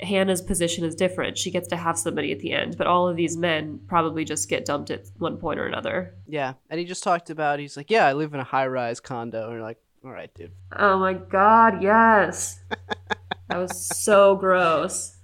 Hannah's 0.00 0.42
position 0.42 0.84
is 0.84 0.96
different. 0.96 1.38
She 1.38 1.52
gets 1.52 1.68
to 1.68 1.76
have 1.76 1.96
somebody 1.96 2.32
at 2.32 2.40
the 2.40 2.52
end 2.52 2.76
but 2.76 2.86
all 2.86 3.08
of 3.08 3.16
these 3.16 3.36
men 3.36 3.80
probably 3.86 4.24
just 4.24 4.48
get 4.48 4.64
dumped 4.64 4.90
at 4.90 5.06
one 5.18 5.36
point 5.36 5.60
or 5.60 5.66
another. 5.66 6.14
Yeah, 6.26 6.54
and 6.70 6.80
he 6.80 6.86
just 6.86 7.04
talked 7.04 7.30
about 7.30 7.58
he's 7.60 7.76
like, 7.76 7.90
yeah, 7.90 8.06
I 8.06 8.12
live 8.14 8.34
in 8.34 8.40
a 8.40 8.44
high 8.44 8.66
rise 8.66 8.98
condo, 9.00 9.44
and 9.44 9.52
you're 9.52 9.62
like, 9.62 9.78
all 10.04 10.10
right, 10.10 10.32
dude. 10.34 10.50
oh 10.76 10.98
my 10.98 11.12
god 11.14 11.82
yes. 11.82 12.60
That 13.48 13.58
was 13.58 13.86
so 13.96 14.34
gross. 14.34 15.18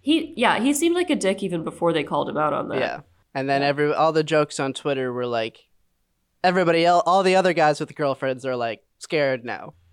He 0.00 0.34
yeah 0.36 0.60
he 0.60 0.74
seemed 0.74 0.94
like 0.94 1.10
a 1.10 1.16
dick 1.16 1.42
even 1.42 1.64
before 1.64 1.92
they 1.92 2.04
called 2.04 2.28
him 2.28 2.36
out 2.36 2.52
on 2.52 2.68
that. 2.68 2.78
Yeah, 2.78 3.00
and 3.34 3.48
then 3.48 3.62
every 3.62 3.92
all 3.92 4.12
the 4.12 4.24
jokes 4.24 4.60
on 4.60 4.72
Twitter 4.72 5.12
were 5.12 5.26
like, 5.26 5.58
everybody 6.42 6.84
else, 6.84 7.02
all 7.06 7.22
the 7.22 7.36
other 7.36 7.52
guys 7.52 7.80
with 7.80 7.88
the 7.88 7.94
girlfriends 7.94 8.44
are 8.46 8.56
like 8.56 8.82
scared 8.98 9.44
now. 9.44 9.74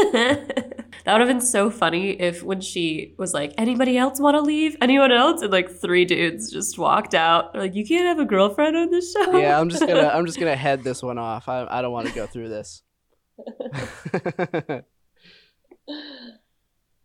that 0.12 1.12
would 1.18 1.20
have 1.20 1.28
been 1.28 1.40
so 1.40 1.70
funny 1.70 2.10
if 2.12 2.42
when 2.42 2.60
she 2.60 3.14
was 3.18 3.34
like, 3.34 3.52
anybody 3.58 3.98
else 3.98 4.18
want 4.18 4.34
to 4.34 4.40
leave? 4.40 4.76
Anyone 4.80 5.12
else? 5.12 5.42
And 5.42 5.52
like 5.52 5.70
three 5.70 6.04
dudes 6.04 6.50
just 6.50 6.78
walked 6.78 7.14
out. 7.14 7.52
They're 7.52 7.62
like, 7.62 7.74
you 7.74 7.84
can't 7.86 8.06
have 8.06 8.18
a 8.18 8.24
girlfriend 8.24 8.76
on 8.76 8.90
this 8.90 9.12
show. 9.12 9.38
Yeah, 9.38 9.60
I'm 9.60 9.68
just 9.68 9.86
gonna 9.86 10.08
I'm 10.08 10.26
just 10.26 10.38
gonna 10.38 10.56
head 10.68 10.82
this 10.82 11.02
one 11.02 11.18
off. 11.18 11.48
I 11.48 11.66
I 11.68 11.82
don't 11.82 11.92
want 11.92 12.08
to 12.08 12.14
go 12.14 12.26
through 12.26 12.48
this. 12.48 12.82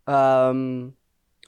um, 0.08 0.93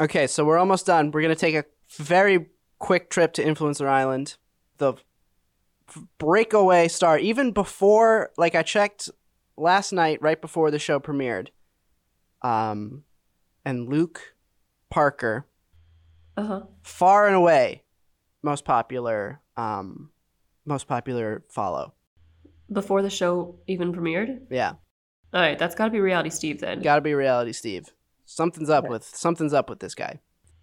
okay, 0.02 0.28
so 0.28 0.43
we're 0.43 0.58
almost 0.58 0.86
done. 0.86 1.12
We're 1.12 1.22
gonna 1.22 1.36
take 1.36 1.56
a 1.56 1.66
very 1.98 2.48
quick 2.80 3.10
trip 3.10 3.34
to 3.34 3.44
Influencer 3.44 3.88
Island. 3.88 4.38
The 4.78 4.94
breakaway 6.18 6.88
star, 6.88 7.18
even 7.18 7.52
before, 7.52 8.32
like 8.38 8.56
I 8.56 8.64
checked 8.64 9.10
last 9.58 9.92
night, 9.92 10.22
right 10.22 10.40
before 10.40 10.70
the 10.72 10.80
show 10.80 11.00
premiered. 11.00 11.50
Um, 12.42 13.04
and 13.66 13.90
Luke 13.90 14.36
Parker, 14.90 15.48
Uh-huh. 16.38 16.64
far 16.84 17.28
and 17.28 17.36
away, 17.36 17.84
most 18.44 18.66
popular, 18.66 19.42
um, 19.56 20.12
most 20.66 20.88
popular 20.88 21.44
follow. 21.50 21.94
Before 22.72 23.02
the 23.02 23.10
show 23.10 23.60
even 23.68 23.94
premiered? 23.94 24.42
Yeah. 24.50 24.74
All 25.34 25.42
right, 25.42 25.58
that's 25.58 25.74
got 25.76 25.86
to 25.86 25.92
be 25.92 26.00
Reality 26.00 26.30
Steve 26.30 26.60
then. 26.62 26.82
Got 26.82 26.96
to 26.96 27.02
be 27.02 27.14
reality, 27.14 27.54
Steve. 27.54 27.94
Something's 28.26 28.70
up 28.70 28.84
Okay. 28.86 28.92
with 28.92 29.04
something's 29.04 29.54
up 29.54 29.70
with 29.70 29.80
this 29.80 29.96
guy. 29.96 30.20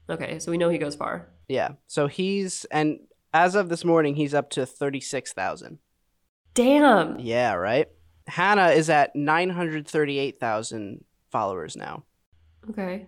okay, 0.08 0.38
so 0.38 0.50
we 0.50 0.58
know 0.58 0.68
he 0.68 0.76
goes 0.78 0.94
far. 0.94 1.30
Yeah. 1.48 1.70
So 1.86 2.06
he's 2.06 2.64
and 2.66 3.00
as 3.32 3.54
of 3.54 3.68
this 3.68 3.84
morning, 3.84 4.14
he's 4.16 4.34
up 4.34 4.50
to 4.50 4.66
thirty 4.66 5.00
six 5.00 5.32
thousand. 5.32 5.78
Damn. 6.54 7.18
Yeah, 7.18 7.54
right. 7.54 7.88
Hannah 8.26 8.68
is 8.68 8.88
at 8.88 9.14
nine 9.14 9.50
hundred 9.50 9.86
thirty 9.86 10.18
eight 10.18 10.38
thousand 10.40 11.04
followers 11.30 11.76
now. 11.76 12.04
Okay. 12.70 13.06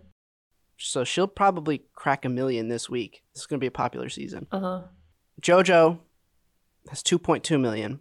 So 0.78 1.04
she'll 1.04 1.26
probably 1.26 1.84
crack 1.94 2.24
a 2.24 2.28
million 2.28 2.68
this 2.68 2.90
week. 2.90 3.22
This 3.34 3.42
is 3.42 3.46
gonna 3.46 3.60
be 3.60 3.66
a 3.66 3.70
popular 3.70 4.08
season. 4.08 4.46
Uh-huh. 4.52 4.82
JoJo 5.40 5.98
has 6.90 7.02
two 7.02 7.18
point 7.18 7.44
two 7.44 7.58
million. 7.58 8.00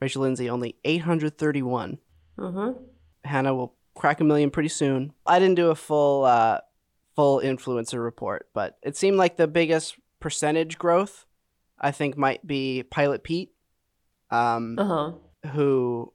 Rachel 0.00 0.22
Lindsay 0.22 0.50
only 0.50 0.76
eight 0.84 1.02
hundred 1.02 1.38
thirty 1.38 1.62
one. 1.62 1.98
Uh-huh. 2.38 2.74
Hannah 3.24 3.54
will 3.54 3.76
crack 3.94 4.20
a 4.20 4.24
million 4.24 4.50
pretty 4.50 4.68
soon. 4.68 5.12
I 5.24 5.38
didn't 5.38 5.54
do 5.54 5.70
a 5.70 5.74
full 5.74 6.24
uh, 6.24 6.60
full 7.16 7.40
influencer 7.40 8.02
report, 8.02 8.48
but 8.54 8.78
it 8.82 8.96
seemed 8.96 9.16
like 9.16 9.36
the 9.36 9.48
biggest 9.48 9.96
percentage 10.20 10.78
growth 10.78 11.24
I 11.78 11.90
think 11.90 12.16
might 12.16 12.46
be 12.46 12.82
Pilot 12.84 13.22
Pete, 13.24 13.52
um, 14.30 14.78
Uh-huh. 14.78 15.12
who, 15.52 16.12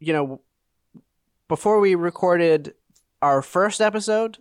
you 0.00 0.12
know, 0.12 0.40
before 1.48 1.80
we 1.80 1.94
recorded 1.94 2.74
our 3.22 3.40
first 3.42 3.80
episode, 3.80 4.38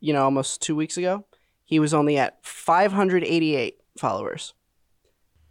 you 0.00 0.12
know, 0.12 0.24
almost 0.24 0.60
two 0.60 0.76
weeks 0.76 0.96
ago, 0.98 1.24
he 1.64 1.78
was 1.78 1.94
only 1.94 2.18
at 2.18 2.44
588 2.44 3.78
followers. 3.98 4.52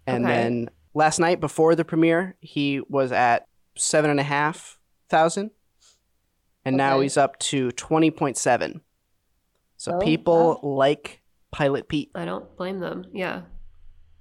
And 0.06 0.26
Okay. 0.26 0.34
then 0.36 0.70
last 0.94 1.20
night 1.20 1.40
before 1.40 1.76
the 1.76 1.86
premiere, 1.86 2.36
he 2.42 2.82
was 2.90 3.12
at 3.12 3.48
seven 3.76 4.12
and 4.12 4.20
a 4.20 4.24
half 4.24 4.78
thousand. 5.08 5.52
And 6.66 6.78
now 6.78 7.00
he's 7.00 7.18
up 7.18 7.40
to 7.40 7.70
20.7. 7.72 8.82
So 9.80 9.94
Oh, 9.94 10.00
people 10.00 10.60
like 10.62 11.22
Pilot 11.52 11.88
Pete. 11.88 12.12
I 12.14 12.26
don't 12.26 12.54
blame 12.58 12.80
them. 12.80 13.06
Yeah. 13.14 13.44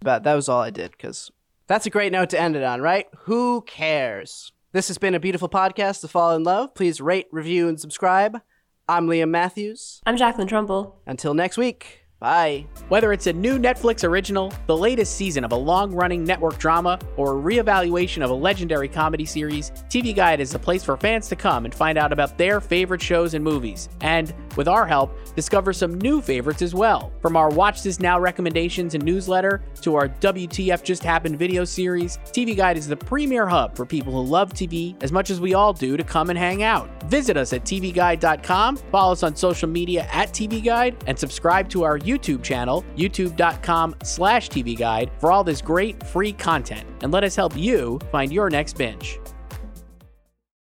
But 0.01 0.23
that 0.23 0.35
was 0.35 0.49
all 0.49 0.63
I 0.63 0.71
did 0.71 0.93
because 0.93 1.33
that's 1.67 1.85
a 1.85 1.91
great 1.91 2.13
note 2.13 2.31
to 2.31 2.41
end 2.41 2.55
it 2.55 2.63
on, 2.63 2.81
right? 2.81 3.07
Who 3.25 3.63
cares? 3.63 4.53
This 4.73 4.87
has 4.87 4.99
been 4.99 5.17
a 5.17 5.21
beautiful 5.21 5.49
podcast 5.49 6.01
to 6.03 6.09
fall 6.09 6.37
in 6.37 6.45
love. 6.45 6.75
Please 6.77 7.01
rate, 7.01 7.27
review, 7.33 7.67
and 7.69 7.81
subscribe. 7.81 8.41
I'm 8.89 9.09
Liam 9.09 9.31
Mathews. 9.31 10.01
I'm 10.07 10.17
Jacqueline 10.17 10.47
Trumbull. 10.47 11.01
Until 11.09 11.35
next 11.35 11.59
week, 11.59 12.05
bye. 12.21 12.65
Whether 12.89 13.13
it's 13.13 13.27
a 13.27 13.33
new 13.33 13.59
Netflix 13.59 14.05
original, 14.09 14.53
the 14.67 14.77
latest 14.77 15.17
season 15.17 15.43
of 15.45 15.51
a 15.51 15.57
long 15.57 15.93
running 15.93 16.23
network 16.23 16.59
drama, 16.59 17.01
or 17.17 17.37
a 17.37 17.43
reevaluation 17.43 18.23
of 18.23 18.31
a 18.31 18.35
legendary 18.35 18.89
comedy 18.89 19.25
series, 19.25 19.73
TV 19.91 20.15
Guide 20.15 20.41
is 20.41 20.53
the 20.53 20.59
place 20.59 20.85
for 20.85 20.97
fans 20.97 21.29
to 21.29 21.37
come 21.37 21.65
and 21.65 21.75
find 21.75 21.99
out 21.99 22.13
about 22.13 22.39
their 22.39 22.61
favorite 22.61 23.03
shows 23.03 23.35
and 23.35 23.43
movies. 23.43 23.89
And, 24.01 24.33
with 24.59 24.69
our 24.69 24.87
help, 24.87 25.17
discover 25.35 25.73
some 25.73 25.99
new 25.99 26.21
favorites 26.21 26.61
as 26.61 26.75
well. 26.75 27.11
From 27.23 27.37
our 27.37 27.49
Watch 27.49 27.83
This 27.83 28.01
Now 28.01 28.21
recommendations 28.21 28.95
and 28.95 29.03
newsletter 29.03 29.63
to 29.81 29.95
our 29.95 30.09
WTF 30.09 30.83
Just 30.83 31.03
Happened 31.03 31.39
video 31.39 31.65
series, 31.65 32.19
TV 32.25 32.55
Guide 32.55 32.77
is 32.77 32.89
the 32.89 32.97
premier 32.97 33.47
hub 33.47 33.77
for 33.77 33.87
people 33.87 34.13
who 34.13 34.23
love 34.29 34.53
TV 34.53 35.01
as 35.03 35.13
much 35.13 35.31
as 35.31 35.41
we 35.41 35.55
all 35.55 35.73
do 35.73 35.97
to 35.97 36.03
come 36.03 36.29
and 36.29 36.39
hang 36.39 36.63
out. 36.63 36.91
Visit 37.05 37.37
us 37.37 37.53
at 37.53 37.63
tvguide.com, 37.63 38.77
follow 38.91 39.13
us 39.13 39.23
on 39.23 39.37
social 39.37 39.69
media 39.69 40.09
at 40.13 40.31
TV 40.31 40.63
Guide, 40.63 40.97
and 41.07 41.17
subscribe 41.17 41.69
to 41.71 41.85
our 41.85 41.99
YouTube 41.99 42.43
channel, 42.43 42.85
youtube.com 42.97 43.95
slash 44.03 44.51
TV 44.51 44.77
Guide, 44.77 45.11
for 45.21 45.31
all 45.31 45.45
this 45.45 45.63
great 45.63 46.05
free 46.05 46.33
content. 46.33 46.87
And 47.03 47.13
let 47.13 47.23
us 47.23 47.37
help 47.37 47.57
you 47.57 48.01
find 48.11 48.33
your 48.33 48.51
next 48.51 48.77
binge. 48.77 49.21